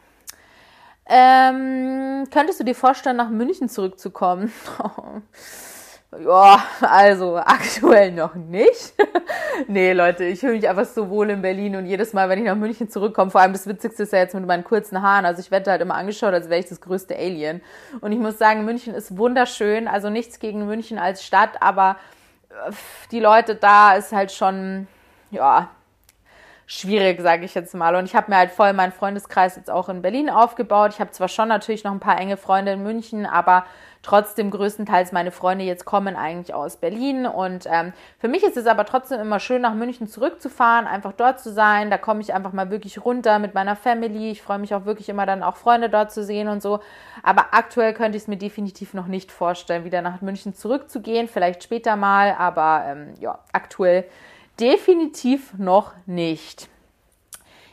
Ähm, 1.05 2.27
könntest 2.31 2.59
du 2.59 2.63
dir 2.63 2.75
vorstellen, 2.75 3.17
nach 3.17 3.29
München 3.29 3.69
zurückzukommen? 3.69 4.51
Ja, 6.17 6.63
also 6.81 7.37
aktuell 7.37 8.11
noch 8.11 8.33
nicht. 8.33 8.93
nee, 9.67 9.93
Leute, 9.93 10.23
ich 10.23 10.39
fühle 10.39 10.53
mich 10.53 10.67
einfach 10.67 10.85
so 10.85 11.07
wohl 11.07 11.29
in 11.29 11.43
Berlin 11.43 11.75
und 11.75 11.85
jedes 11.85 12.13
Mal, 12.13 12.27
wenn 12.29 12.39
ich 12.39 12.45
nach 12.45 12.55
München 12.55 12.89
zurückkomme, 12.89 13.29
vor 13.29 13.41
allem 13.41 13.53
das 13.53 13.67
Witzigste 13.67 14.03
ist 14.03 14.13
ja 14.13 14.19
jetzt 14.19 14.33
mit 14.33 14.47
meinen 14.47 14.63
kurzen 14.63 15.03
Haaren, 15.03 15.25
also 15.25 15.39
ich 15.39 15.51
werde 15.51 15.69
halt 15.69 15.81
immer 15.81 15.93
angeschaut, 15.93 16.33
als 16.33 16.49
wäre 16.49 16.59
ich 16.59 16.65
das 16.65 16.81
größte 16.81 17.15
Alien. 17.15 17.61
Und 18.01 18.11
ich 18.11 18.17
muss 18.17 18.39
sagen, 18.39 18.65
München 18.65 18.95
ist 18.95 19.17
wunderschön, 19.17 19.87
also 19.87 20.09
nichts 20.09 20.39
gegen 20.39 20.65
München 20.65 20.97
als 20.97 21.23
Stadt, 21.23 21.61
aber 21.61 21.97
äh, 22.49 22.71
die 23.11 23.19
Leute 23.19 23.53
da 23.53 23.93
ist 23.93 24.11
halt 24.11 24.31
schon, 24.31 24.87
ja, 25.29 25.69
schwierig, 26.65 27.19
sage 27.21 27.45
ich 27.45 27.55
jetzt 27.55 27.73
mal. 27.75 27.95
Und 27.95 28.05
ich 28.05 28.15
habe 28.15 28.31
mir 28.31 28.37
halt 28.37 28.51
voll 28.51 28.73
meinen 28.73 28.91
Freundeskreis 28.91 29.55
jetzt 29.55 29.71
auch 29.71 29.89
in 29.89 30.03
Berlin 30.03 30.29
aufgebaut. 30.29 30.93
Ich 30.93 30.99
habe 30.99 31.09
zwar 31.09 31.27
schon 31.27 31.47
natürlich 31.47 31.83
noch 31.83 31.91
ein 31.91 31.99
paar 31.99 32.19
enge 32.19 32.37
Freunde 32.37 32.73
in 32.73 32.83
München, 32.83 33.25
aber 33.25 33.65
trotzdem 34.01 34.49
größtenteils 34.49 35.11
meine 35.11 35.31
Freunde 35.31 35.65
jetzt 35.65 35.85
kommen 35.85 36.15
eigentlich 36.15 36.53
aus 36.53 36.77
Berlin. 36.77 37.25
Und 37.25 37.65
ähm, 37.69 37.93
für 38.17 38.27
mich 38.27 38.43
ist 38.43 38.57
es 38.57 38.65
aber 38.65 38.85
trotzdem 38.85 39.19
immer 39.19 39.39
schön, 39.39 39.61
nach 39.61 39.73
München 39.73 40.07
zurückzufahren, 40.07 40.87
einfach 40.87 41.13
dort 41.13 41.39
zu 41.39 41.51
sein. 41.51 41.89
Da 41.89 41.97
komme 41.97 42.21
ich 42.21 42.33
einfach 42.33 42.53
mal 42.53 42.71
wirklich 42.71 43.03
runter 43.03 43.39
mit 43.39 43.53
meiner 43.53 43.75
Family. 43.75 44.31
Ich 44.31 44.41
freue 44.41 44.59
mich 44.59 44.73
auch 44.73 44.85
wirklich 44.85 45.09
immer 45.09 45.25
dann 45.25 45.43
auch 45.43 45.57
Freunde 45.57 45.89
dort 45.89 46.11
zu 46.11 46.23
sehen 46.23 46.47
und 46.47 46.61
so. 46.61 46.79
Aber 47.23 47.47
aktuell 47.51 47.93
könnte 47.93 48.17
ich 48.17 48.23
es 48.23 48.27
mir 48.27 48.37
definitiv 48.37 48.93
noch 48.93 49.07
nicht 49.07 49.31
vorstellen, 49.31 49.83
wieder 49.83 50.01
nach 50.01 50.21
München 50.21 50.53
zurückzugehen. 50.53 51.27
Vielleicht 51.27 51.63
später 51.63 51.95
mal, 51.95 52.35
aber 52.37 52.83
ähm, 52.87 53.13
ja, 53.19 53.39
aktuell 53.51 54.05
definitiv 54.59 55.53
noch 55.57 55.93
nicht. 56.05 56.69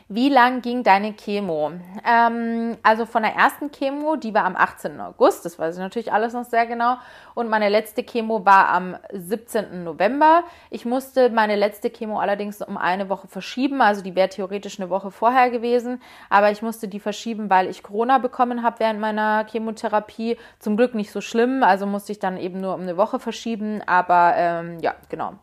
Wie 0.09 0.29
lang 0.29 0.61
ging 0.61 0.83
deine 0.83 1.11
Chemo? 1.11 1.73
Ähm, 2.05 2.77
also 2.81 3.05
von 3.05 3.23
der 3.23 3.33
ersten 3.33 3.71
Chemo, 3.71 4.15
die 4.15 4.33
war 4.33 4.45
am 4.45 4.55
18. 4.55 5.01
August, 5.01 5.43
das 5.43 5.59
weiß 5.59 5.75
ich 5.75 5.81
natürlich 5.81 6.13
alles 6.13 6.31
noch 6.31 6.45
sehr 6.45 6.65
genau. 6.65 6.95
Und 7.35 7.49
meine 7.49 7.67
letzte 7.67 8.03
Chemo 8.03 8.45
war 8.45 8.69
am 8.69 8.95
17. 9.11 9.83
November. 9.83 10.45
Ich 10.69 10.85
musste 10.85 11.29
meine 11.29 11.57
letzte 11.57 11.89
Chemo 11.89 12.19
allerdings 12.19 12.61
um 12.61 12.77
eine 12.77 13.09
Woche 13.09 13.27
verschieben, 13.27 13.81
also 13.81 14.01
die 14.01 14.15
wäre 14.15 14.29
theoretisch 14.29 14.79
eine 14.79 14.89
Woche 14.89 15.11
vorher 15.11 15.49
gewesen. 15.49 16.01
Aber 16.29 16.51
ich 16.51 16.61
musste 16.61 16.87
die 16.87 17.01
verschieben, 17.01 17.49
weil 17.49 17.69
ich 17.69 17.83
Corona 17.83 18.17
bekommen 18.17 18.63
habe 18.63 18.79
während 18.79 19.01
meiner 19.01 19.45
Chemotherapie. 19.51 20.37
Zum 20.59 20.77
Glück 20.77 20.95
nicht 20.95 21.11
so 21.11 21.19
schlimm, 21.19 21.63
also 21.63 21.85
musste 21.85 22.13
ich 22.13 22.19
dann 22.19 22.37
eben 22.37 22.61
nur 22.61 22.75
um 22.75 22.81
eine 22.83 22.95
Woche 22.95 23.19
verschieben. 23.19 23.81
Aber 23.85 24.35
ähm, 24.37 24.79
ja, 24.79 24.95
genau. 25.09 25.33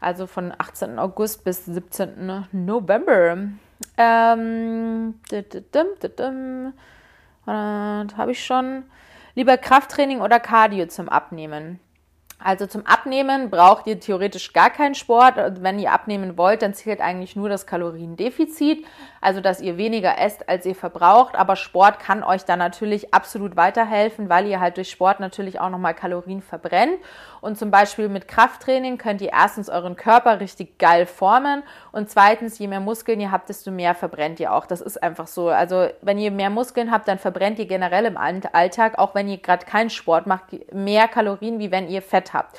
Also 0.00 0.26
von 0.26 0.52
18. 0.58 0.98
August 0.98 1.44
bis 1.44 1.66
17. 1.66 2.46
November. 2.50 3.36
Ähm, 3.96 5.14
habe 7.46 8.32
ich 8.32 8.44
schon. 8.44 8.84
Lieber 9.34 9.56
Krafttraining 9.56 10.20
oder 10.20 10.40
Cardio 10.40 10.86
zum 10.86 11.08
Abnehmen? 11.08 11.80
Also 12.40 12.68
zum 12.68 12.86
Abnehmen 12.86 13.50
braucht 13.50 13.88
ihr 13.88 13.98
theoretisch 13.98 14.52
gar 14.52 14.70
keinen 14.70 14.94
Sport. 14.94 15.34
Wenn 15.60 15.80
ihr 15.80 15.92
abnehmen 15.92 16.38
wollt, 16.38 16.62
dann 16.62 16.72
zählt 16.72 17.00
eigentlich 17.00 17.34
nur 17.34 17.48
das 17.48 17.66
Kaloriendefizit, 17.66 18.86
also 19.20 19.40
dass 19.40 19.60
ihr 19.60 19.76
weniger 19.76 20.18
esst, 20.18 20.48
als 20.48 20.64
ihr 20.64 20.76
verbraucht. 20.76 21.34
Aber 21.34 21.56
Sport 21.56 21.98
kann 21.98 22.22
euch 22.22 22.44
da 22.44 22.56
natürlich 22.56 23.12
absolut 23.12 23.56
weiterhelfen, 23.56 24.28
weil 24.28 24.46
ihr 24.46 24.60
halt 24.60 24.76
durch 24.76 24.88
Sport 24.88 25.18
natürlich 25.18 25.58
auch 25.58 25.70
nochmal 25.70 25.94
Kalorien 25.94 26.40
verbrennt. 26.40 26.98
Und 27.40 27.58
zum 27.58 27.70
Beispiel 27.70 28.08
mit 28.08 28.28
Krafttraining 28.28 28.98
könnt 28.98 29.20
ihr 29.20 29.32
erstens 29.32 29.68
euren 29.68 29.96
Körper 29.96 30.40
richtig 30.40 30.78
geil 30.78 31.06
formen 31.06 31.62
und 31.92 32.10
zweitens, 32.10 32.58
je 32.58 32.68
mehr 32.68 32.80
Muskeln 32.80 33.20
ihr 33.20 33.30
habt, 33.30 33.48
desto 33.48 33.70
mehr 33.70 33.94
verbrennt 33.94 34.40
ihr 34.40 34.52
auch. 34.52 34.66
Das 34.66 34.80
ist 34.80 35.02
einfach 35.02 35.26
so. 35.26 35.48
Also 35.48 35.88
wenn 36.02 36.18
ihr 36.18 36.30
mehr 36.30 36.50
Muskeln 36.50 36.90
habt, 36.90 37.08
dann 37.08 37.18
verbrennt 37.18 37.58
ihr 37.58 37.66
generell 37.66 38.04
im 38.04 38.16
Alltag, 38.16 38.98
auch 38.98 39.14
wenn 39.14 39.28
ihr 39.28 39.38
gerade 39.38 39.66
keinen 39.66 39.90
Sport 39.90 40.26
macht, 40.26 40.44
mehr 40.72 41.08
Kalorien, 41.08 41.58
wie 41.58 41.70
wenn 41.70 41.88
ihr 41.88 42.02
Fett 42.02 42.32
habt. 42.34 42.58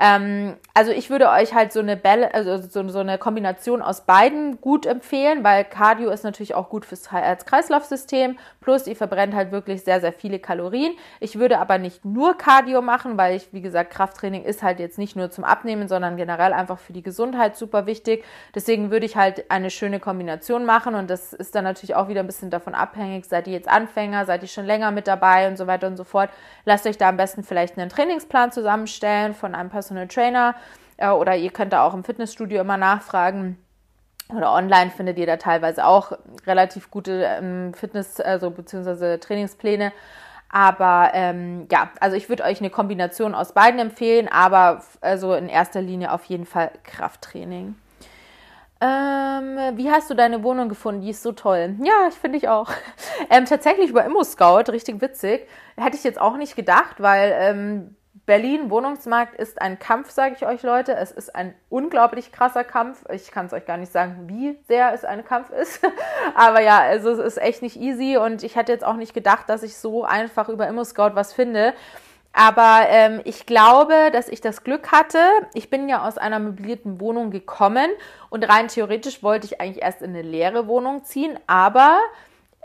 Ähm, 0.00 0.56
also 0.74 0.92
ich 0.92 1.10
würde 1.10 1.30
euch 1.30 1.54
halt 1.54 1.72
so 1.72 1.80
eine 1.80 1.96
Bälle, 1.96 2.34
also 2.34 2.58
so, 2.58 2.88
so, 2.88 2.98
eine 2.98 3.18
Kombination 3.18 3.82
aus 3.82 4.02
beiden 4.02 4.60
gut 4.60 4.86
empfehlen, 4.86 5.44
weil 5.44 5.64
Cardio 5.64 6.10
ist 6.10 6.24
natürlich 6.24 6.54
auch 6.54 6.68
gut 6.68 6.84
fürs 6.84 7.12
Herz-Kreislauf-System. 7.12 8.38
Plus 8.60 8.86
ihr 8.86 8.96
verbrennt 8.96 9.34
halt 9.34 9.52
wirklich 9.52 9.84
sehr, 9.84 10.00
sehr 10.00 10.12
viele 10.12 10.38
Kalorien. 10.38 10.94
Ich 11.20 11.38
würde 11.38 11.58
aber 11.58 11.78
nicht 11.78 12.04
nur 12.04 12.36
Cardio 12.36 12.82
machen, 12.82 13.16
weil 13.16 13.36
ich, 13.36 13.52
wie 13.52 13.62
gesagt, 13.62 13.90
Krafttraining 13.92 14.44
ist 14.44 14.62
halt 14.62 14.80
jetzt 14.80 14.98
nicht 14.98 15.16
nur 15.16 15.30
zum 15.30 15.44
Abnehmen, 15.44 15.88
sondern 15.88 16.16
generell 16.16 16.52
einfach 16.52 16.78
für 16.78 16.92
die 16.92 17.02
Gesundheit 17.02 17.56
super 17.56 17.86
wichtig. 17.86 18.24
Deswegen 18.54 18.90
würde 18.90 19.06
ich 19.06 19.16
halt 19.16 19.50
eine 19.50 19.70
schöne 19.70 20.00
Kombination 20.00 20.64
machen 20.64 20.94
und 20.94 21.08
das 21.08 21.32
ist 21.32 21.54
dann 21.54 21.64
natürlich 21.64 21.94
auch 21.94 22.08
wieder 22.08 22.20
ein 22.20 22.26
bisschen 22.26 22.50
davon 22.50 22.74
abhängig, 22.74 23.26
seid 23.26 23.46
ihr 23.46 23.52
jetzt 23.52 23.68
Anfänger, 23.68 24.24
seid 24.26 24.42
ihr 24.42 24.48
schon 24.48 24.64
länger 24.64 24.90
mit 24.90 25.06
dabei 25.06 25.48
und 25.48 25.56
so 25.56 25.66
weiter 25.66 25.86
und 25.86 25.96
so 25.96 26.04
fort. 26.04 26.30
Lasst 26.64 26.86
euch 26.86 26.98
da 26.98 27.08
am 27.08 27.16
besten 27.16 27.44
vielleicht 27.44 27.78
einen 27.78 27.88
Trainingsplan 27.88 28.52
zusammenstellen 28.52 29.34
von 29.34 29.54
einem 29.54 29.70
Personal 29.76 30.08
Trainer 30.08 30.54
äh, 30.96 31.10
oder 31.10 31.36
ihr 31.36 31.50
könnt 31.50 31.74
da 31.74 31.84
auch 31.84 31.92
im 31.92 32.02
Fitnessstudio 32.02 32.62
immer 32.62 32.78
nachfragen. 32.78 33.58
Oder 34.34 34.52
online 34.54 34.90
findet 34.90 35.18
ihr 35.18 35.26
da 35.26 35.36
teilweise 35.36 35.84
auch 35.84 36.12
relativ 36.46 36.90
gute 36.90 37.24
ähm, 37.24 37.74
Fitness- 37.74 38.18
also 38.20 38.50
beziehungsweise 38.50 39.20
Trainingspläne. 39.20 39.92
Aber 40.48 41.10
ähm, 41.12 41.68
ja, 41.70 41.90
also 42.00 42.16
ich 42.16 42.30
würde 42.30 42.44
euch 42.44 42.60
eine 42.60 42.70
Kombination 42.70 43.34
aus 43.34 43.52
beiden 43.52 43.78
empfehlen, 43.78 44.28
aber 44.28 44.82
also 45.02 45.34
in 45.34 45.50
erster 45.50 45.82
Linie 45.82 46.10
auf 46.10 46.24
jeden 46.24 46.46
Fall 46.46 46.70
Krafttraining. 46.82 47.74
Ähm, 48.80 49.58
wie 49.76 49.90
hast 49.90 50.08
du 50.08 50.14
deine 50.14 50.42
Wohnung 50.42 50.68
gefunden? 50.68 51.02
Die 51.02 51.10
ist 51.10 51.22
so 51.22 51.32
toll. 51.32 51.76
Ja, 51.82 52.08
ich 52.08 52.14
finde 52.14 52.38
ich 52.38 52.48
auch. 52.48 52.70
Ähm, 53.28 53.44
tatsächlich 53.44 53.90
über 53.90 54.04
Immo 54.04 54.22
Scout, 54.22 54.70
richtig 54.70 55.00
witzig. 55.00 55.48
Hätte 55.76 55.96
ich 55.96 56.04
jetzt 56.04 56.20
auch 56.20 56.36
nicht 56.36 56.54
gedacht, 56.54 56.96
weil 56.98 57.34
ähm, 57.36 57.95
Berlin 58.26 58.70
Wohnungsmarkt 58.70 59.36
ist 59.36 59.62
ein 59.62 59.78
Kampf, 59.78 60.10
sage 60.10 60.34
ich 60.36 60.44
euch 60.44 60.64
Leute. 60.64 60.96
Es 60.96 61.12
ist 61.12 61.34
ein 61.36 61.54
unglaublich 61.68 62.32
krasser 62.32 62.64
Kampf. 62.64 63.04
Ich 63.12 63.30
kann 63.30 63.46
es 63.46 63.52
euch 63.52 63.64
gar 63.64 63.76
nicht 63.76 63.92
sagen, 63.92 64.24
wie 64.26 64.58
sehr 64.66 64.92
es 64.92 65.04
ein 65.04 65.24
Kampf 65.24 65.50
ist. 65.50 65.80
Aber 66.34 66.60
ja, 66.60 66.80
also 66.80 67.10
es 67.10 67.20
ist 67.20 67.38
echt 67.38 67.62
nicht 67.62 67.76
easy 67.76 68.16
und 68.16 68.42
ich 68.42 68.56
hätte 68.56 68.72
jetzt 68.72 68.84
auch 68.84 68.96
nicht 68.96 69.14
gedacht, 69.14 69.48
dass 69.48 69.62
ich 69.62 69.76
so 69.76 70.04
einfach 70.04 70.48
über 70.48 70.66
ImmoScout 70.66 71.14
was 71.14 71.32
finde. 71.32 71.72
Aber 72.32 72.86
ähm, 72.88 73.20
ich 73.24 73.46
glaube, 73.46 74.10
dass 74.12 74.28
ich 74.28 74.40
das 74.40 74.64
Glück 74.64 74.90
hatte. 74.90 75.20
Ich 75.54 75.70
bin 75.70 75.88
ja 75.88 76.06
aus 76.06 76.18
einer 76.18 76.40
möblierten 76.40 77.00
Wohnung 77.00 77.30
gekommen 77.30 77.88
und 78.28 78.46
rein 78.46 78.66
theoretisch 78.66 79.22
wollte 79.22 79.46
ich 79.46 79.60
eigentlich 79.60 79.82
erst 79.84 80.02
in 80.02 80.10
eine 80.10 80.22
leere 80.22 80.66
Wohnung 80.66 81.04
ziehen. 81.04 81.38
Aber 81.46 82.00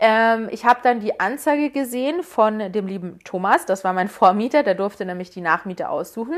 ähm, 0.02 0.48
ich 0.50 0.64
habe 0.64 0.80
dann 0.82 0.98
die 0.98 1.20
Anzeige 1.20 1.70
gesehen 1.70 2.24
von 2.24 2.72
dem 2.72 2.88
lieben 2.88 3.20
Thomas, 3.24 3.66
das 3.66 3.84
war 3.84 3.92
mein 3.92 4.08
Vormieter, 4.08 4.64
der 4.64 4.74
durfte 4.74 5.06
nämlich 5.06 5.30
die 5.30 5.40
Nachmiete 5.40 5.88
aussuchen. 5.88 6.36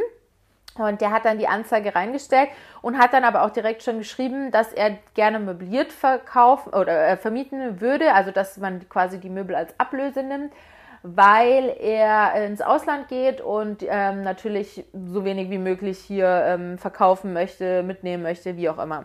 Und 0.77 1.00
der 1.00 1.12
hat 1.12 1.24
dann 1.24 1.38
die 1.38 1.46
Anzeige 1.46 1.94
reingestellt 1.94 2.50
und 2.83 2.98
hat 2.98 3.12
dann 3.12 3.24
aber 3.24 3.42
auch 3.42 3.50
direkt 3.50 3.83
schon 3.83 3.98
geschrieben, 3.98 4.50
dass 4.50 4.72
er 4.72 4.98
gerne 5.14 5.38
möbliert 5.38 5.92
verkaufen 5.92 6.74
oder 6.74 7.09
äh, 7.09 7.16
vermieten 7.16 7.81
würde, 7.81 8.12
also 8.12 8.33
dass 8.33 8.59
man 8.59 8.87
quasi 8.88 9.18
die 9.18 9.31
Möbel 9.31 9.55
als 9.55 9.72
Ablöse 9.79 10.22
nimmt, 10.24 10.53
weil 11.03 11.74
er 11.81 12.35
ins 12.44 12.61
Ausland 12.61 13.09
geht 13.09 13.40
und 13.40 13.85
ähm, 13.88 14.22
natürlich 14.22 14.85
so 14.92 15.24
wenig 15.24 15.48
wie 15.48 15.59
möglich 15.59 15.98
hier 16.00 16.27
ähm, 16.46 16.77
verkaufen 16.77 17.33
möchte, 17.33 17.83
mitnehmen 17.85 18.24
möchte, 18.24 18.57
wie 18.57 18.68
auch 18.68 18.79
immer. 18.79 19.05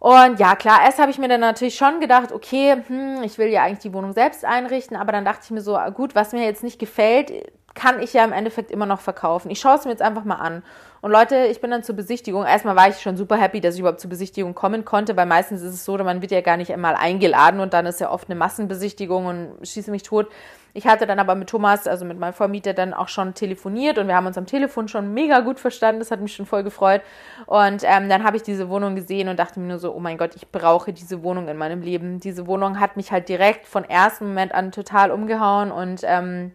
Und 0.00 0.40
ja, 0.40 0.56
klar, 0.56 0.80
erst 0.82 0.98
habe 0.98 1.10
ich 1.10 1.18
mir 1.18 1.28
dann 1.28 1.40
natürlich 1.40 1.76
schon 1.76 2.00
gedacht, 2.00 2.32
okay, 2.32 2.82
hm, 2.86 3.22
ich 3.22 3.36
will 3.36 3.48
ja 3.48 3.62
eigentlich 3.62 3.80
die 3.80 3.92
Wohnung 3.92 4.14
selbst 4.14 4.46
einrichten, 4.46 4.96
aber 4.96 5.12
dann 5.12 5.26
dachte 5.26 5.42
ich 5.44 5.50
mir 5.50 5.60
so, 5.60 5.78
gut, 5.94 6.14
was 6.14 6.32
mir 6.32 6.42
jetzt 6.42 6.64
nicht 6.64 6.78
gefällt, 6.78 7.30
kann 7.74 8.00
ich 8.00 8.14
ja 8.14 8.24
im 8.24 8.32
Endeffekt 8.32 8.70
immer 8.70 8.86
noch 8.86 9.00
verkaufen. 9.00 9.50
Ich 9.50 9.60
schaue 9.60 9.76
es 9.76 9.84
mir 9.84 9.90
jetzt 9.90 10.02
einfach 10.02 10.24
mal 10.24 10.36
an. 10.36 10.62
Und 11.02 11.12
Leute, 11.12 11.46
ich 11.46 11.60
bin 11.60 11.70
dann 11.70 11.82
zur 11.82 11.96
Besichtigung. 11.96 12.44
Erstmal 12.44 12.76
war 12.76 12.88
ich 12.88 13.00
schon 13.00 13.18
super 13.18 13.36
happy, 13.36 13.60
dass 13.60 13.74
ich 13.74 13.80
überhaupt 13.80 14.00
zur 14.00 14.10
Besichtigung 14.10 14.54
kommen 14.54 14.86
konnte, 14.86 15.16
weil 15.16 15.26
meistens 15.26 15.60
ist 15.60 15.74
es 15.74 15.84
so, 15.84 15.96
man 15.98 16.22
wird 16.22 16.32
ja 16.32 16.40
gar 16.40 16.56
nicht 16.56 16.72
einmal 16.72 16.94
eingeladen 16.94 17.60
und 17.60 17.74
dann 17.74 17.84
ist 17.84 18.00
ja 18.00 18.10
oft 18.10 18.28
eine 18.28 18.38
Massenbesichtigung 18.38 19.26
und 19.26 19.66
schieße 19.66 19.90
mich 19.90 20.02
tot. 20.02 20.28
Ich 20.72 20.86
hatte 20.86 21.06
dann 21.06 21.18
aber 21.18 21.34
mit 21.34 21.48
Thomas, 21.48 21.86
also 21.86 22.04
mit 22.04 22.18
meinem 22.18 22.32
Vormieter, 22.32 22.72
dann 22.74 22.94
auch 22.94 23.08
schon 23.08 23.34
telefoniert 23.34 23.98
und 23.98 24.06
wir 24.08 24.14
haben 24.14 24.26
uns 24.26 24.38
am 24.38 24.46
Telefon 24.46 24.88
schon 24.88 25.12
mega 25.14 25.40
gut 25.40 25.60
verstanden. 25.60 26.00
Das 26.00 26.10
hat 26.10 26.20
mich 26.20 26.34
schon 26.34 26.46
voll 26.46 26.62
gefreut. 26.62 27.02
Und 27.46 27.82
ähm, 27.84 28.08
dann 28.08 28.24
habe 28.24 28.36
ich 28.36 28.42
diese 28.42 28.68
Wohnung 28.68 28.94
gesehen 28.94 29.28
und 29.28 29.38
dachte 29.38 29.60
mir 29.60 29.66
nur 29.66 29.78
so, 29.78 29.94
oh 29.94 30.00
mein 30.00 30.18
Gott, 30.18 30.36
ich 30.36 30.50
brauche 30.50 30.92
diese 30.92 31.22
Wohnung 31.22 31.48
in 31.48 31.56
meinem 31.56 31.82
Leben. 31.82 32.20
Diese 32.20 32.46
Wohnung 32.46 32.80
hat 32.80 32.96
mich 32.96 33.12
halt 33.12 33.28
direkt 33.28 33.66
von 33.66 33.84
ersten 33.84 34.28
Moment 34.28 34.54
an 34.54 34.72
total 34.72 35.10
umgehauen 35.10 35.72
und 35.72 36.02
ähm, 36.04 36.52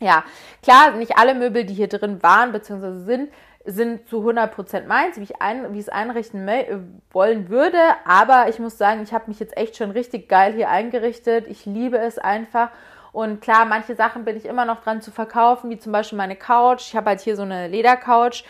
ja, 0.00 0.24
klar, 0.62 0.92
nicht 0.92 1.16
alle 1.16 1.34
Möbel, 1.34 1.64
die 1.64 1.74
hier 1.74 1.88
drin 1.88 2.22
waren 2.22 2.52
bzw. 2.52 3.04
sind, 3.04 3.30
sind 3.64 4.08
zu 4.08 4.18
100% 4.28 4.86
meins, 4.86 5.16
wie 5.16 5.22
ich, 5.22 5.40
ein, 5.40 5.72
wie 5.72 5.78
ich 5.78 5.86
es 5.86 5.88
einrichten 5.88 6.46
wollen 7.10 7.48
würde. 7.48 7.78
Aber 8.04 8.48
ich 8.48 8.58
muss 8.58 8.76
sagen, 8.76 9.02
ich 9.02 9.14
habe 9.14 9.28
mich 9.28 9.40
jetzt 9.40 9.56
echt 9.56 9.76
schon 9.76 9.90
richtig 9.90 10.28
geil 10.28 10.52
hier 10.52 10.68
eingerichtet. 10.68 11.46
Ich 11.46 11.64
liebe 11.64 11.98
es 11.98 12.18
einfach. 12.18 12.70
Und 13.14 13.40
klar, 13.40 13.64
manche 13.64 13.94
Sachen 13.94 14.24
bin 14.24 14.36
ich 14.36 14.44
immer 14.44 14.64
noch 14.64 14.82
dran 14.82 15.00
zu 15.00 15.12
verkaufen, 15.12 15.70
wie 15.70 15.78
zum 15.78 15.92
Beispiel 15.92 16.18
meine 16.18 16.34
Couch. 16.34 16.88
Ich 16.88 16.96
habe 16.96 17.10
halt 17.10 17.20
hier 17.20 17.36
so 17.36 17.42
eine 17.42 17.68
Ledercouch. 17.68 18.42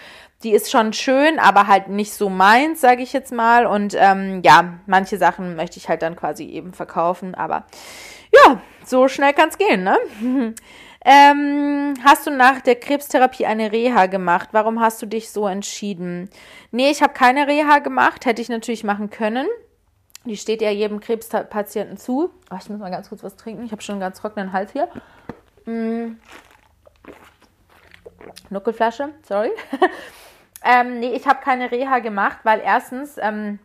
Die 0.43 0.53
ist 0.53 0.71
schon 0.71 0.95
schön, 0.95 1.39
aber 1.39 1.67
halt 1.67 1.89
nicht 1.89 2.15
so 2.15 2.31
meins, 2.31 2.81
sage 2.81 3.03
ich 3.03 3.13
jetzt 3.13 3.31
mal. 3.31 3.67
Und 3.67 3.95
ähm, 3.95 4.41
ja, 4.43 4.79
manche 4.87 5.19
Sachen 5.19 5.55
möchte 5.55 5.77
ich 5.77 5.91
halt 5.91 6.01
dann 6.01 6.17
quasi 6.17 6.47
eben 6.47 6.73
verkaufen. 6.73 7.35
Aber 7.35 7.67
ja, 8.33 8.63
so 8.87 9.07
schnell 9.07 9.35
kann 9.35 9.51
es 9.51 9.59
gehen, 9.59 9.85
ne? 9.85 9.99
Ähm, 11.07 11.93
hast 12.03 12.27
du 12.27 12.31
nach 12.31 12.63
der 12.63 12.77
Krebstherapie 12.77 13.45
eine 13.45 13.73
Reha 13.73 14.07
gemacht? 14.07 14.49
Warum 14.53 14.81
hast 14.81 15.03
du 15.03 15.07
dich 15.07 15.31
so 15.31 15.47
entschieden? 15.47 16.31
Nee, 16.71 16.91
ich 16.91 17.03
habe 17.03 17.13
keine 17.13 17.47
Reha 17.47 17.81
gemacht. 17.81 18.25
Hätte 18.25 18.41
ich 18.41 18.49
natürlich 18.49 18.85
machen 18.85 19.11
können. 19.11 19.47
Die 20.25 20.37
steht 20.37 20.63
ja 20.63 20.71
jedem 20.71 21.01
Krebspatienten 21.01 21.99
zu. 21.99 22.31
Oh, 22.51 22.57
ich 22.59 22.69
muss 22.71 22.79
mal 22.79 22.91
ganz 22.91 23.09
kurz 23.09 23.23
was 23.23 23.37
trinken. 23.37 23.65
Ich 23.65 23.73
habe 23.73 23.83
schon 23.83 23.95
einen 23.95 24.01
ganz 24.01 24.21
trockenen 24.21 24.53
Hals 24.53 24.73
hier. 24.73 24.89
Mm. 25.67 26.17
Nuckelflasche, 28.49 29.11
sorry. 29.23 29.51
ähm, 30.65 31.01
nee, 31.01 31.13
ich 31.15 31.27
habe 31.27 31.41
keine 31.43 31.71
Reha 31.71 31.99
gemacht, 31.99 32.39
weil 32.45 32.61
erstens 32.61 33.17
ähm, 33.21 33.59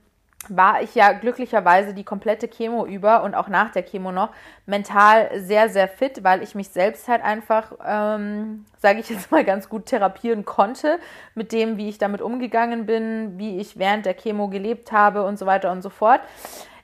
war 0.47 0.82
ich 0.82 0.95
ja 0.95 1.12
glücklicherweise 1.12 1.93
die 1.93 2.06
komplette 2.06 2.47
Chemo 2.47 2.86
über 2.86 3.23
und 3.23 3.36
auch 3.36 3.49
nach 3.49 3.71
der 3.71 3.84
Chemo 3.84 4.12
noch 4.12 4.30
mental 4.65 5.30
sehr, 5.36 5.69
sehr 5.69 5.88
fit, 5.88 6.23
weil 6.23 6.41
ich 6.41 6.56
mich 6.56 6.69
selbst 6.69 7.08
halt 7.10 7.21
einfach, 7.21 7.73
ähm, 7.86 8.65
sage 8.78 8.99
ich 8.99 9.10
jetzt 9.10 9.32
mal, 9.32 9.43
ganz 9.43 9.67
gut 9.67 9.88
therapieren 9.88 10.45
konnte 10.45 10.99
mit 11.36 11.52
dem, 11.52 11.78
wie 11.78 11.89
ich 11.89 11.97
damit 11.97 12.21
umgegangen 12.21 12.86
bin, 12.86 13.38
wie 13.38 13.60
ich 13.60 13.78
während 13.78 14.06
der 14.06 14.13
Chemo 14.13 14.47
gelebt 14.47 14.91
habe 14.91 15.25
und 15.25 15.38
so 15.38 15.45
weiter 15.45 15.71
und 15.71 15.82
so 15.82 15.89
fort. 15.89 16.21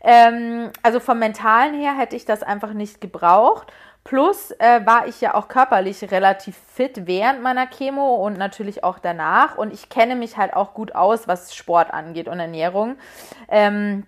Ähm, 0.01 0.69
also 0.83 0.99
vom 0.99 1.17
mentalen 1.17 1.73
her 1.73 1.97
hätte 1.97 2.15
ich 2.15 2.25
das 2.25 2.43
einfach 2.43 2.73
nicht 2.73 3.01
gebraucht. 3.01 3.71
Plus 4.05 4.51
äh, 4.59 4.85
war 4.85 5.07
ich 5.07 5.19
ja 5.19 5.33
auch 5.33 5.47
körperlich 5.47 6.11
relativ 6.11 6.55
fit 6.55 7.07
während 7.07 7.41
meiner 7.41 7.65
Chemo 7.65 8.23
und 8.23 8.37
natürlich 8.37 8.83
auch 8.83 8.99
danach. 8.99 9.57
Und 9.57 9.73
ich 9.73 9.89
kenne 9.89 10.15
mich 10.15 10.37
halt 10.37 10.53
auch 10.53 10.75
gut 10.75 10.93
aus, 10.93 11.27
was 11.27 11.55
Sport 11.55 11.91
angeht 11.91 12.27
und 12.27 12.39
Ernährung. 12.39 12.97
Ähm, 13.49 14.05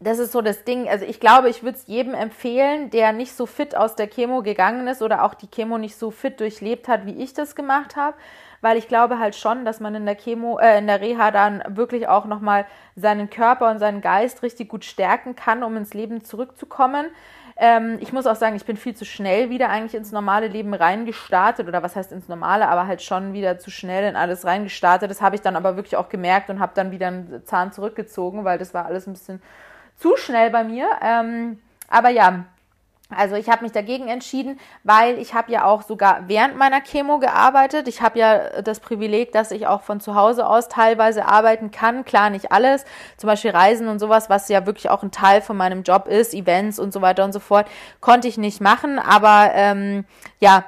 das 0.00 0.18
ist 0.18 0.32
so 0.32 0.42
das 0.42 0.64
Ding. 0.64 0.88
Also 0.88 1.04
ich 1.04 1.20
glaube, 1.20 1.48
ich 1.50 1.62
würde 1.62 1.78
es 1.78 1.86
jedem 1.86 2.14
empfehlen, 2.14 2.90
der 2.90 3.12
nicht 3.12 3.32
so 3.32 3.46
fit 3.46 3.76
aus 3.76 3.94
der 3.94 4.08
Chemo 4.08 4.42
gegangen 4.42 4.88
ist 4.88 5.02
oder 5.02 5.22
auch 5.22 5.34
die 5.34 5.48
Chemo 5.48 5.78
nicht 5.78 5.96
so 5.96 6.10
fit 6.10 6.40
durchlebt 6.40 6.88
hat, 6.88 7.06
wie 7.06 7.22
ich 7.22 7.32
das 7.32 7.54
gemacht 7.54 7.94
habe. 7.94 8.16
Weil 8.60 8.76
ich 8.76 8.88
glaube 8.88 9.20
halt 9.20 9.36
schon, 9.36 9.64
dass 9.64 9.78
man 9.78 9.94
in 9.94 10.04
der 10.04 10.16
Chemo, 10.16 10.58
äh, 10.58 10.78
in 10.78 10.88
der 10.88 11.00
Reha 11.00 11.30
dann 11.30 11.62
wirklich 11.68 12.08
auch 12.08 12.24
nochmal 12.24 12.66
seinen 12.96 13.30
Körper 13.30 13.70
und 13.70 13.78
seinen 13.78 14.00
Geist 14.00 14.42
richtig 14.42 14.68
gut 14.68 14.84
stärken 14.84 15.36
kann, 15.36 15.62
um 15.62 15.76
ins 15.76 15.94
Leben 15.94 16.24
zurückzukommen. 16.24 17.06
Ähm, 17.60 17.98
ich 18.00 18.12
muss 18.12 18.26
auch 18.26 18.36
sagen, 18.36 18.54
ich 18.54 18.64
bin 18.64 18.76
viel 18.76 18.94
zu 18.94 19.04
schnell 19.04 19.50
wieder 19.50 19.68
eigentlich 19.68 19.96
ins 19.96 20.12
normale 20.12 20.46
Leben 20.46 20.74
reingestartet 20.74 21.66
oder 21.66 21.82
was 21.82 21.96
heißt 21.96 22.12
ins 22.12 22.28
normale, 22.28 22.68
aber 22.68 22.86
halt 22.86 23.02
schon 23.02 23.32
wieder 23.32 23.58
zu 23.58 23.70
schnell 23.70 24.08
in 24.08 24.14
alles 24.14 24.44
reingestartet. 24.44 25.10
Das 25.10 25.20
habe 25.20 25.34
ich 25.34 25.42
dann 25.42 25.56
aber 25.56 25.74
wirklich 25.74 25.96
auch 25.96 26.08
gemerkt 26.08 26.50
und 26.50 26.60
habe 26.60 26.72
dann 26.76 26.92
wieder 26.92 27.08
einen 27.08 27.42
Zahn 27.46 27.72
zurückgezogen, 27.72 28.44
weil 28.44 28.58
das 28.58 28.74
war 28.74 28.86
alles 28.86 29.08
ein 29.08 29.14
bisschen 29.14 29.42
zu 29.96 30.16
schnell 30.16 30.50
bei 30.50 30.62
mir. 30.62 30.88
Ähm, 31.02 31.58
aber 31.88 32.10
ja, 32.10 32.44
Also 33.10 33.36
ich 33.36 33.48
habe 33.48 33.62
mich 33.62 33.72
dagegen 33.72 34.08
entschieden, 34.08 34.60
weil 34.84 35.18
ich 35.18 35.32
habe 35.32 35.50
ja 35.50 35.64
auch 35.64 35.80
sogar 35.82 36.28
während 36.28 36.58
meiner 36.58 36.82
Chemo 36.82 37.18
gearbeitet. 37.18 37.88
Ich 37.88 38.02
habe 38.02 38.18
ja 38.18 38.60
das 38.60 38.80
Privileg, 38.80 39.32
dass 39.32 39.50
ich 39.50 39.66
auch 39.66 39.80
von 39.80 39.98
zu 40.00 40.14
Hause 40.14 40.46
aus 40.46 40.68
teilweise 40.68 41.24
arbeiten 41.24 41.70
kann. 41.70 42.04
Klar, 42.04 42.28
nicht 42.28 42.52
alles. 42.52 42.84
Zum 43.16 43.28
Beispiel 43.28 43.52
Reisen 43.52 43.88
und 43.88 43.98
sowas, 43.98 44.28
was 44.28 44.50
ja 44.50 44.66
wirklich 44.66 44.90
auch 44.90 45.02
ein 45.02 45.10
Teil 45.10 45.40
von 45.40 45.56
meinem 45.56 45.84
Job 45.84 46.06
ist, 46.06 46.34
Events 46.34 46.78
und 46.78 46.92
so 46.92 47.00
weiter 47.00 47.24
und 47.24 47.32
so 47.32 47.40
fort, 47.40 47.66
konnte 48.00 48.28
ich 48.28 48.36
nicht 48.36 48.60
machen. 48.60 48.98
Aber 48.98 49.52
ähm, 49.54 50.04
ja, 50.38 50.64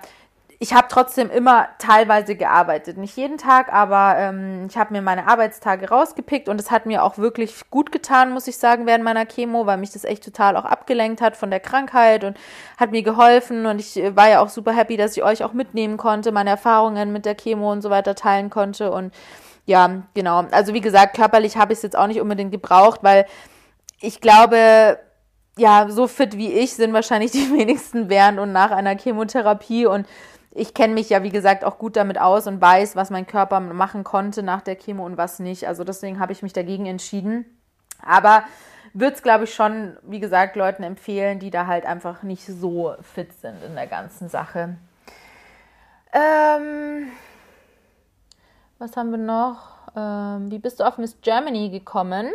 ich 0.62 0.74
habe 0.74 0.88
trotzdem 0.90 1.30
immer 1.30 1.68
teilweise 1.78 2.36
gearbeitet. 2.36 2.98
Nicht 2.98 3.16
jeden 3.16 3.38
Tag, 3.38 3.72
aber 3.72 4.16
ähm, 4.18 4.66
ich 4.68 4.76
habe 4.76 4.92
mir 4.92 5.00
meine 5.00 5.26
Arbeitstage 5.26 5.88
rausgepickt 5.88 6.50
und 6.50 6.60
es 6.60 6.70
hat 6.70 6.84
mir 6.84 7.02
auch 7.02 7.16
wirklich 7.16 7.70
gut 7.70 7.90
getan, 7.90 8.30
muss 8.30 8.46
ich 8.46 8.58
sagen, 8.58 8.84
während 8.84 9.02
meiner 9.02 9.24
Chemo, 9.24 9.64
weil 9.64 9.78
mich 9.78 9.92
das 9.92 10.04
echt 10.04 10.22
total 10.22 10.58
auch 10.58 10.66
abgelenkt 10.66 11.22
hat 11.22 11.34
von 11.34 11.50
der 11.50 11.60
Krankheit 11.60 12.24
und 12.24 12.36
hat 12.76 12.90
mir 12.90 13.02
geholfen 13.02 13.64
und 13.64 13.78
ich 13.80 13.96
war 14.14 14.28
ja 14.28 14.42
auch 14.42 14.50
super 14.50 14.72
happy, 14.72 14.98
dass 14.98 15.16
ich 15.16 15.24
euch 15.24 15.42
auch 15.44 15.54
mitnehmen 15.54 15.96
konnte, 15.96 16.30
meine 16.30 16.50
Erfahrungen 16.50 17.10
mit 17.10 17.24
der 17.24 17.36
Chemo 17.36 17.72
und 17.72 17.80
so 17.80 17.88
weiter 17.88 18.14
teilen 18.14 18.50
konnte 18.50 18.92
und 18.92 19.14
ja, 19.64 20.02
genau. 20.12 20.44
Also 20.50 20.74
wie 20.74 20.82
gesagt, 20.82 21.16
körperlich 21.16 21.56
habe 21.56 21.72
ich 21.72 21.78
es 21.78 21.82
jetzt 21.84 21.96
auch 21.96 22.06
nicht 22.06 22.20
unbedingt 22.20 22.52
gebraucht, 22.52 23.00
weil 23.02 23.24
ich 23.98 24.20
glaube, 24.20 24.98
ja, 25.56 25.86
so 25.88 26.06
fit 26.06 26.36
wie 26.36 26.52
ich 26.52 26.74
sind 26.74 26.92
wahrscheinlich 26.92 27.30
die 27.32 27.50
wenigsten 27.50 28.10
während 28.10 28.38
und 28.38 28.52
nach 28.52 28.72
einer 28.72 28.98
Chemotherapie 28.98 29.86
und 29.86 30.06
ich 30.52 30.74
kenne 30.74 30.94
mich 30.94 31.08
ja, 31.10 31.22
wie 31.22 31.30
gesagt, 31.30 31.64
auch 31.64 31.78
gut 31.78 31.96
damit 31.96 32.20
aus 32.20 32.46
und 32.46 32.60
weiß, 32.60 32.96
was 32.96 33.10
mein 33.10 33.26
Körper 33.26 33.60
machen 33.60 34.02
konnte 34.02 34.42
nach 34.42 34.62
der 34.62 34.76
Chemo 34.76 35.04
und 35.04 35.16
was 35.16 35.38
nicht. 35.38 35.68
Also 35.68 35.84
deswegen 35.84 36.18
habe 36.18 36.32
ich 36.32 36.42
mich 36.42 36.52
dagegen 36.52 36.86
entschieden. 36.86 37.44
Aber 38.02 38.42
würde 38.92 39.14
es, 39.14 39.22
glaube 39.22 39.44
ich, 39.44 39.54
schon, 39.54 39.96
wie 40.02 40.18
gesagt, 40.18 40.56
Leuten 40.56 40.82
empfehlen, 40.82 41.38
die 41.38 41.50
da 41.50 41.66
halt 41.66 41.86
einfach 41.86 42.22
nicht 42.22 42.44
so 42.46 42.94
fit 43.00 43.32
sind 43.34 43.62
in 43.62 43.76
der 43.76 43.86
ganzen 43.86 44.28
Sache. 44.28 44.76
Ähm, 46.12 47.12
was 48.78 48.96
haben 48.96 49.12
wir 49.12 49.18
noch? 49.18 49.78
Ähm, 49.94 50.50
wie 50.50 50.58
bist 50.58 50.80
du 50.80 50.84
auf 50.84 50.98
Miss 50.98 51.20
Germany 51.22 51.70
gekommen? 51.70 52.30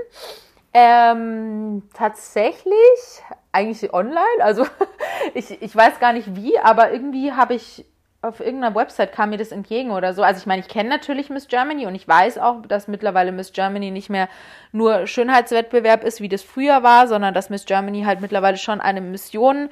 Ähm, 0.74 1.84
tatsächlich 1.94 3.24
eigentlich 3.52 3.94
online. 3.94 4.24
Also 4.40 4.66
ich, 5.34 5.62
ich 5.62 5.76
weiß 5.76 6.00
gar 6.00 6.14
nicht 6.14 6.36
wie, 6.36 6.58
aber 6.60 6.92
irgendwie 6.92 7.34
habe 7.34 7.56
ich 7.56 7.86
auf 8.28 8.40
irgendeiner 8.40 8.76
Website 8.76 9.12
kam 9.12 9.30
mir 9.30 9.38
das 9.38 9.52
entgegen 9.52 9.92
oder 9.92 10.14
so. 10.14 10.24
Also 10.24 10.40
ich 10.40 10.46
meine, 10.46 10.62
ich 10.62 10.68
kenne 10.68 10.90
natürlich 10.90 11.30
Miss 11.30 11.48
Germany 11.48 11.86
und 11.86 11.96
ich 11.96 12.08
weiß 12.08 12.38
auch, 12.38 12.62
dass 12.68 12.88
mittlerweile 12.88 13.32
Miss 13.32 13.54
Germany 13.54 13.92
nicht 13.92 14.10
mehr 14.10 14.28
nur 14.72 15.08
Schönheitswettbewerb 15.08 16.04
ist, 16.04 16.22
wie 16.22 16.30
das 16.30 16.42
früher 16.42 16.84
war, 16.84 17.08
sondern 17.08 17.34
dass 17.34 17.50
Miss 17.50 17.66
Germany 17.66 18.04
halt 18.04 18.22
mittlerweile 18.22 18.58
schon 18.58 18.82
eine 18.82 19.02
Mission 19.02 19.70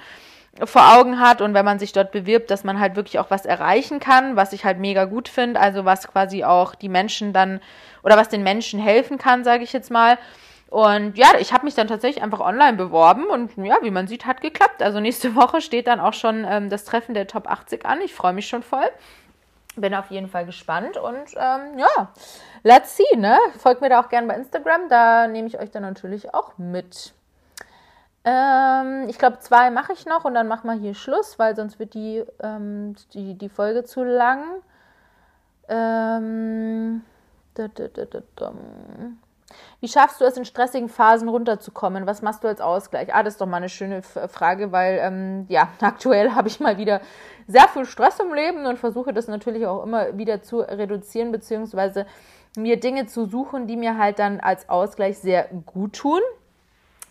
vor 0.64 0.96
Augen 0.96 1.20
hat 1.20 1.42
und 1.42 1.56
wenn 1.56 1.66
man 1.66 1.80
sich 1.80 1.94
dort 1.94 2.12
bewirbt, 2.12 2.52
dass 2.52 2.64
man 2.64 2.80
halt 2.80 2.96
wirklich 2.96 3.18
auch 3.18 3.32
was 3.32 3.46
erreichen 3.46 4.00
kann, 4.00 4.36
was 4.36 4.54
ich 4.54 4.66
halt 4.66 4.78
mega 4.78 5.06
gut 5.06 5.28
finde, 5.28 5.60
also 5.60 5.84
was 5.84 6.08
quasi 6.08 6.44
auch 6.44 6.76
die 6.76 6.90
Menschen 6.90 7.34
dann 7.34 7.60
oder 8.04 8.18
was 8.18 8.30
den 8.30 8.44
Menschen 8.44 8.80
helfen 8.80 9.18
kann, 9.18 9.44
sage 9.44 9.64
ich 9.64 9.74
jetzt 9.74 9.90
mal. 9.90 10.20
Und 10.74 11.20
ja, 11.20 11.28
ich 11.38 11.54
habe 11.54 11.66
mich 11.66 11.76
dann 11.76 11.88
tatsächlich 11.88 12.24
einfach 12.24 12.40
online 12.40 12.76
beworben 12.76 13.28
und 13.28 13.56
ja, 13.58 13.78
wie 13.84 13.92
man 13.92 14.08
sieht, 14.08 14.26
hat 14.26 14.42
geklappt. 14.42 14.82
Also 14.82 15.00
nächste 15.00 15.36
Woche 15.36 15.62
steht 15.62 15.86
dann 15.86 16.00
auch 16.00 16.14
schon 16.14 16.48
ähm, 16.50 16.72
das 16.72 16.84
Treffen 16.84 17.14
der 17.14 17.28
Top 17.28 17.48
80 17.48 17.86
an. 17.86 18.02
Ich 18.02 18.16
freue 18.16 18.34
mich 18.34 18.48
schon 18.48 18.64
voll. 18.64 18.90
Bin 19.76 19.94
auf 19.94 20.10
jeden 20.10 20.30
Fall 20.30 20.48
gespannt 20.48 20.98
und 20.98 21.36
ähm, 21.36 21.78
ja, 21.78 22.12
let's 22.64 22.98
see, 22.98 23.18
ne? 23.18 23.38
Folgt 23.60 23.82
mir 23.82 23.90
da 23.90 24.02
auch 24.02 24.10
gerne 24.10 24.26
bei 24.26 24.34
Instagram, 24.34 24.90
da 24.90 25.28
nehme 25.28 25.48
ich 25.48 25.60
euch 25.60 25.70
dann 25.70 25.84
natürlich 25.84 26.34
auch 26.34 26.58
mit. 26.58 27.14
Ähm, 28.26 29.06
ich 29.10 29.20
glaube, 29.20 29.38
zwei 29.38 29.70
mache 29.70 29.94
ich 29.94 30.08
noch 30.08 30.26
und 30.26 30.34
dann 30.34 30.48
machen 30.48 30.68
wir 30.68 30.76
hier 30.76 30.96
Schluss, 30.96 31.38
weil 31.38 31.56
sonst 31.56 31.78
wird 31.78 31.94
die, 31.94 32.24
ähm, 32.42 32.96
die, 33.14 33.36
die 33.36 33.50
Folge 33.50 33.84
zu 33.84 34.04
lang. 34.04 34.44
Ähm, 35.68 37.04
da, 37.54 37.68
da, 37.68 37.88
da, 38.36 38.54
wie 39.80 39.88
schaffst 39.88 40.22
du 40.22 40.26
es 40.26 40.38
in 40.38 40.46
stressigen 40.46 40.90
Phasen 40.90 41.30
runterzukommen? 41.30 42.06
Was 42.06 42.22
machst 42.22 42.44
du 42.44 42.48
als 42.48 42.62
Ausgleich? 42.62 43.14
Ah, 43.14 43.24
das 43.24 43.36
ist 43.36 43.42
doch 43.42 43.48
mal 43.48 43.58
eine 43.58 43.70
schöne 43.70 44.02
Frage, 44.02 44.72
weil 44.72 45.00
ähm, 45.02 45.46
ja, 45.50 45.70
aktuell 45.82 46.32
habe 46.32 46.48
ich 46.48 46.60
mal 46.60 46.78
wieder 46.78 47.02
sehr 47.48 47.68
viel 47.68 47.86
Stress 47.86 48.20
im 48.20 48.34
Leben 48.34 48.66
und 48.66 48.80
versuche 48.80 49.14
das 49.14 49.28
natürlich 49.28 49.66
auch 49.66 49.84
immer 49.84 50.18
wieder 50.18 50.42
zu 50.42 50.60
reduzieren, 50.60 51.32
beziehungsweise 51.32 52.06
mir 52.58 52.80
Dinge 52.80 53.08
zu 53.08 53.26
suchen, 53.26 53.68
die 53.68 53.78
mir 53.78 53.98
halt 53.98 54.20
dann 54.20 54.40
als 54.40 54.70
Ausgleich 54.70 55.18
sehr 55.18 55.50
gut 55.66 55.94
tun. 55.94 56.22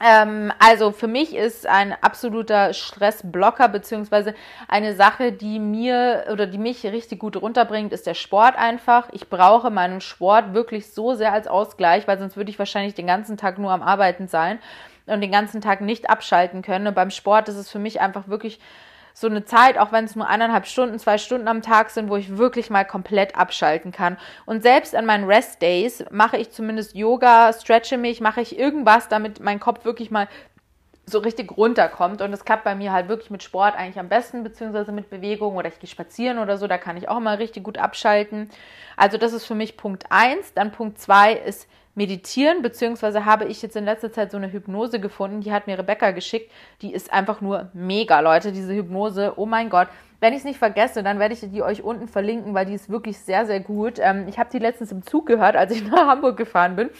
Ähm, 0.05 0.53
also 0.59 0.91
für 0.91 1.07
mich 1.07 1.35
ist 1.37 1.67
ein 1.67 1.95
absoluter 2.01 2.73
Stressblocker 2.73 3.69
beziehungsweise 3.69 4.35
eine 4.67 4.97
Sache, 4.97 5.31
die 5.31 5.61
mir 5.61 6.25
oder 6.33 6.47
die 6.47 6.59
mich 6.59 6.85
richtig 6.85 7.21
gut 7.21 7.37
runterbringt, 7.37 7.93
ist 7.93 8.07
der 8.09 8.15
Sport 8.15 8.57
einfach. 8.57 9.09
Ich 9.13 9.29
brauche 9.29 9.71
meinen 9.71 10.01
Sport 10.01 10.55
wirklich 10.55 10.93
so 10.93 11.15
sehr 11.15 11.33
als 11.33 11.47
Ausgleich, 11.47 12.09
weil 12.09 12.19
sonst 12.19 12.37
würde 12.37 12.51
ich 12.51 12.59
wahrscheinlich 12.59 12.95
den 12.95 13.07
ganzen 13.07 13.37
Tag 13.37 13.59
nur 13.59 13.71
am 13.71 13.83
Arbeiten 13.83 14.27
sein 14.27 14.59
und 15.07 15.21
den 15.21 15.31
ganzen 15.31 15.61
Tag 15.61 15.81
nicht 15.81 16.11
abschalten 16.11 16.63
können. 16.63 16.89
Und 16.89 16.95
beim 16.95 17.11
Sport 17.11 17.49
ist 17.49 17.57
es 17.57 17.71
für 17.71 17.79
mich 17.79 18.01
einfach 18.01 18.27
wirklich 18.27 18.59
so 19.15 19.27
eine 19.27 19.45
Zeit, 19.45 19.79
auch 19.79 19.93
wenn 19.93 20.05
es 20.05 20.17
nur 20.17 20.27
eineinhalb 20.27 20.67
Stunden, 20.67 20.99
zwei 20.99 21.19
Stunden 21.19 21.49
am 21.49 21.63
Tag 21.63 21.91
sind, 21.91 22.09
wo 22.09 22.17
ich 22.17 22.39
wirklich 22.39 22.71
mal 22.71 22.85
komplett 22.85 23.37
abschalten 23.37 23.93
kann. 23.93 24.17
Und 24.47 24.63
selbst 24.63 24.95
an 24.95 25.07
meinen 25.07 25.25
Rest 25.25 25.63
Days 25.63 26.05
mache 26.11 26.37
ich 26.37 26.51
zumindest 26.51 26.95
Yoga, 26.95 27.53
stretche 27.53 27.99
mich, 27.99 28.21
mache 28.21 28.41
ich 28.41 28.59
irgendwas, 28.59 29.09
damit 29.09 29.41
mein 29.41 29.61
Kopf 29.61 29.85
wirklich 29.85 30.11
mal 30.11 30.29
so 31.05 31.19
richtig 31.19 31.57
runterkommt. 31.57 32.23
Und 32.23 32.31
das 32.31 32.45
klappt 32.45 32.65
bei 32.65 32.75
mir 32.75 32.93
halt 32.93 33.09
wirklich 33.09 33.31
mit 33.31 33.43
Sport 33.43 33.77
eigentlich 33.77 33.99
am 33.99 34.09
besten, 34.09 34.45
beziehungsweise 34.45 34.93
mit 34.93 35.11
Bewegung 35.11 35.57
oder 35.57 35.69
ich 35.69 35.79
gehe 35.79 35.89
spazieren 35.89 36.39
oder 36.39 36.57
so, 36.57 36.67
da 36.67 36.79
kann 36.79 36.97
ich 36.97 37.09
auch 37.09 37.21
mal 37.21 37.37
richtig 37.37 37.65
gut 37.65 37.79
abschalten. 37.79 38.49
Also 38.97 39.19
das 39.19 39.33
ist 39.33 39.45
für 39.45 39.55
mich 39.55 39.77
Punkt 39.77 40.07
eins. 40.11 40.55
Dann 40.55 40.73
Punkt 40.73 40.99
zwei 40.99 41.33
ist 41.33 41.69
meditieren, 41.95 42.63
beziehungsweise 42.63 43.25
habe 43.25 43.45
ich 43.45 43.61
jetzt 43.61 43.77
in 43.77 43.85
letzter 43.85 44.13
Zeit 44.13 44.31
so 44.31 44.39
eine 44.39 44.53
Hypnose 44.53 44.99
gefunden, 44.99 45.41
die 45.43 45.53
hat 45.53 45.67
mir 45.67 45.79
Rebecca 45.79 46.11
geschickt. 46.11 46.51
Die 46.81 46.93
ist 46.93 47.13
einfach 47.13 47.41
nur 47.41 47.71
mega, 47.75 48.21
Leute, 48.21 48.53
diese 48.53 48.75
Hypnose. 48.75 49.35
Oh 49.37 49.47
mein 49.47 49.69
Gott. 49.69 49.89
Wenn 50.21 50.33
ich 50.33 50.39
es 50.39 50.45
nicht 50.45 50.59
vergesse, 50.59 51.03
dann 51.03 51.19
werde 51.19 51.35
ich 51.35 51.41
die 51.41 51.63
euch 51.63 51.83
unten 51.83 52.07
verlinken, 52.07 52.55
weil 52.55 52.65
die 52.65 52.75
ist 52.75 52.89
wirklich 52.89 53.19
sehr, 53.19 53.45
sehr 53.45 53.61
gut. 53.61 53.99
Ähm, 53.99 54.27
ich 54.29 54.39
habe 54.39 54.51
die 54.51 54.61
letztens 54.61 54.93
im 54.93 55.03
Zug 55.03 55.27
gehört, 55.27 55.57
als 55.57 55.73
ich 55.73 55.85
nach 55.91 56.07
Hamburg 56.07 56.37
gefahren 56.37 56.77
bin. 56.77 56.91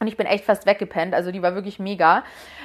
Und 0.00 0.06
ich 0.06 0.16
bin 0.16 0.26
echt 0.26 0.46
fast 0.46 0.64
weggepennt. 0.64 1.12
Also 1.12 1.30
die 1.30 1.42
war 1.42 1.54
wirklich 1.54 1.78
mega. 1.78 2.24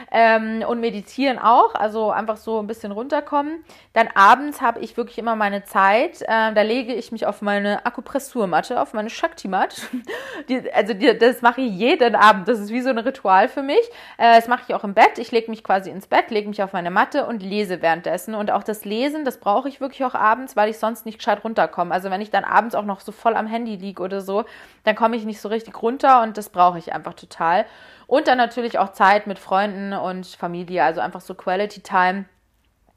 Ähm, 0.09 0.63
und 0.65 0.79
meditieren 0.79 1.37
auch. 1.37 1.75
Also 1.75 2.09
einfach 2.09 2.37
so 2.37 2.59
ein 2.59 2.67
bisschen 2.67 2.93
runterkommen. 2.93 3.61
Dann 3.91 4.07
abends 4.15 4.61
habe 4.61 4.79
ich 4.79 4.95
wirklich 4.95 5.17
immer 5.17 5.35
meine 5.35 5.65
Zeit. 5.65 6.21
Äh, 6.21 6.53
da 6.53 6.61
lege 6.61 6.93
ich 6.93 7.11
mich 7.11 7.25
auf 7.25 7.41
meine 7.41 7.85
Akupressurmatte, 7.85 8.79
auf 8.79 8.93
meine 8.93 9.09
Shakti-Mat. 9.09 9.81
also 10.73 10.93
die, 10.93 11.17
das 11.17 11.41
mache 11.41 11.59
ich 11.59 11.73
jeden 11.73 12.15
Abend. 12.15 12.47
Das 12.47 12.57
ist 12.57 12.69
wie 12.69 12.79
so 12.79 12.89
ein 12.89 12.99
Ritual 12.99 13.49
für 13.49 13.63
mich. 13.63 13.85
Äh, 14.17 14.37
das 14.37 14.47
mache 14.47 14.61
ich 14.65 14.73
auch 14.73 14.85
im 14.85 14.93
Bett. 14.93 15.17
Ich 15.17 15.33
lege 15.33 15.51
mich 15.51 15.61
quasi 15.61 15.89
ins 15.89 16.07
Bett, 16.07 16.31
lege 16.31 16.47
mich 16.47 16.63
auf 16.63 16.71
meine 16.71 16.89
Matte 16.89 17.25
und 17.25 17.43
lese 17.43 17.81
währenddessen. 17.81 18.33
Und 18.33 18.49
auch 18.49 18.63
das 18.63 18.85
Lesen, 18.85 19.25
das 19.25 19.41
brauche 19.41 19.67
ich 19.67 19.81
wirklich 19.81 20.05
auch 20.05 20.15
abends, 20.15 20.55
weil 20.55 20.69
ich 20.69 20.77
sonst 20.77 21.05
nicht 21.05 21.17
gescheit 21.17 21.43
runterkomme. 21.43 21.93
Also 21.93 22.09
wenn 22.09 22.21
ich 22.21 22.31
dann 22.31 22.45
abends 22.45 22.75
auch 22.75 22.85
noch 22.85 23.01
so 23.01 23.11
voll 23.11 23.35
am 23.35 23.45
Handy 23.45 23.75
liege 23.75 24.01
oder 24.01 24.21
so, 24.21 24.45
dann 24.85 24.95
komme 24.95 25.17
ich 25.17 25.25
nicht 25.25 25.41
so 25.41 25.49
richtig 25.49 25.81
runter 25.81 26.21
und 26.21 26.37
das 26.37 26.47
brauche 26.47 26.77
ich 26.77 26.93
einfach 26.93 27.13
total. 27.27 27.65
Und 28.07 28.27
dann 28.27 28.37
natürlich 28.37 28.77
auch 28.79 28.91
Zeit 28.91 29.27
mit 29.27 29.39
Freunden 29.39 29.93
und 29.93 30.25
Familie, 30.27 30.83
also 30.83 31.01
einfach 31.01 31.21
so 31.21 31.33
Quality 31.33 31.81
Time. 31.81 32.25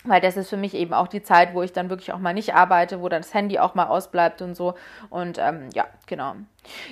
Weil 0.05 0.21
das 0.21 0.37
ist 0.37 0.49
für 0.49 0.57
mich 0.57 0.75
eben 0.75 0.95
auch 0.95 1.09
die 1.09 1.23
Zeit, 1.23 1.55
wo 1.55 1.63
ich 1.63 1.73
dann 1.73 1.91
wirklich 1.91 2.13
auch 2.13 2.19
mal 2.19 2.33
nicht 2.33 2.55
arbeite, 2.55 3.01
wo 3.03 3.09
dann 3.09 3.21
das 3.21 3.35
Handy 3.35 3.59
auch 3.59 3.75
mal 3.75 3.87
ausbleibt 3.87 4.41
und 4.43 4.55
so. 4.55 4.75
Und 5.11 5.39
ähm, 5.39 5.71
ja, 5.75 5.87
genau. 6.07 6.35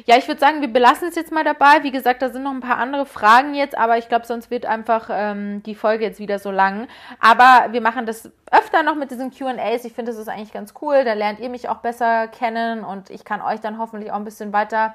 Ja, 0.07 0.17
ich 0.17 0.27
würde 0.27 0.41
sagen, 0.41 0.61
wir 0.61 0.73
belassen 0.73 1.09
es 1.09 1.15
jetzt 1.15 1.31
mal 1.31 1.45
dabei. 1.45 1.85
Wie 1.85 1.93
gesagt, 1.93 2.21
da 2.21 2.31
sind 2.31 2.43
noch 2.43 2.51
ein 2.51 2.61
paar 2.61 2.79
andere 2.79 3.07
Fragen 3.07 3.55
jetzt, 3.55 3.79
aber 3.79 3.97
ich 3.97 4.09
glaube, 4.09 4.27
sonst 4.27 4.51
wird 4.51 4.67
einfach 4.67 5.09
ähm, 5.13 5.63
die 5.63 5.77
Folge 5.77 6.05
jetzt 6.05 6.19
wieder 6.19 6.41
so 6.41 6.51
lang. 6.51 6.89
Aber 7.21 7.73
wir 7.73 7.81
machen 7.81 8.07
das 8.07 8.29
öfter 8.51 8.83
noch 8.83 8.97
mit 8.97 9.13
diesen 9.13 9.31
QAs. 9.31 9.85
Ich 9.85 9.93
finde, 9.93 10.11
das 10.11 10.21
ist 10.21 10.29
eigentlich 10.29 10.53
ganz 10.53 10.75
cool. 10.83 11.05
Da 11.05 11.13
lernt 11.13 11.39
ihr 11.39 11.49
mich 11.49 11.69
auch 11.69 11.79
besser 11.79 12.27
kennen 12.27 12.83
und 12.83 13.11
ich 13.11 13.25
kann 13.25 13.41
euch 13.41 13.61
dann 13.61 13.79
hoffentlich 13.79 14.11
auch 14.11 14.17
ein 14.17 14.25
bisschen 14.25 14.53
weiter 14.53 14.95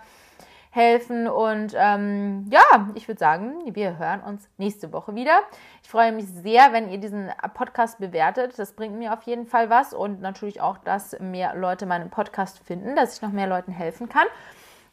helfen. 0.72 1.28
Und 1.28 1.76
ähm, 1.78 2.48
ja, 2.50 2.90
ich 2.96 3.08
würde 3.08 3.20
sagen, 3.20 3.62
wir 3.66 4.00
hören 4.00 4.22
uns 4.22 4.50
nächste 4.58 4.92
Woche 4.92 5.14
wieder. 5.14 5.42
Ich 5.84 5.90
freue 5.90 6.12
mich 6.12 6.26
sehr, 6.28 6.74
wenn 6.74 6.90
ihr 6.90 6.98
diesen 6.98 7.30
Podcast 7.54 8.00
bewertet. 8.00 8.58
Das 8.58 8.74
bringt 8.74 8.98
mir 8.98 9.14
auf 9.14 9.22
jeden 9.24 9.46
Fall 9.46 9.70
was 9.70 9.94
und 9.94 10.22
natürlich 10.22 10.62
auch, 10.62 10.78
dass 10.80 11.20
mehr 11.20 11.56
Leute 11.56 11.86
meinen 11.86 12.10
Podcast 12.10 12.60
finden, 12.60 12.96
dass 12.96 13.16
ich 13.16 13.22
noch 13.22 13.32
mehr 13.32 13.48
Leuten 13.48 13.72
helfen 13.72 14.10
kann. 14.10 14.26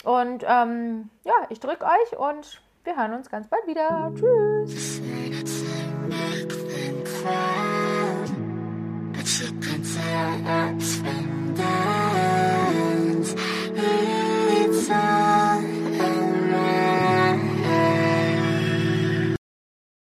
Und 0.05 0.45
ähm, 0.47 1.11
ja, 1.25 1.35
ich 1.49 1.61
drücke 1.61 1.85
euch 1.85 2.19
und 2.19 2.61
wir 2.85 2.97
hören 2.97 3.15
uns 3.15 3.31
ganz 3.31 3.49
bald 3.49 3.67
wieder. 3.67 4.13
Tschüss. 4.15 5.01
It's 14.61 15.28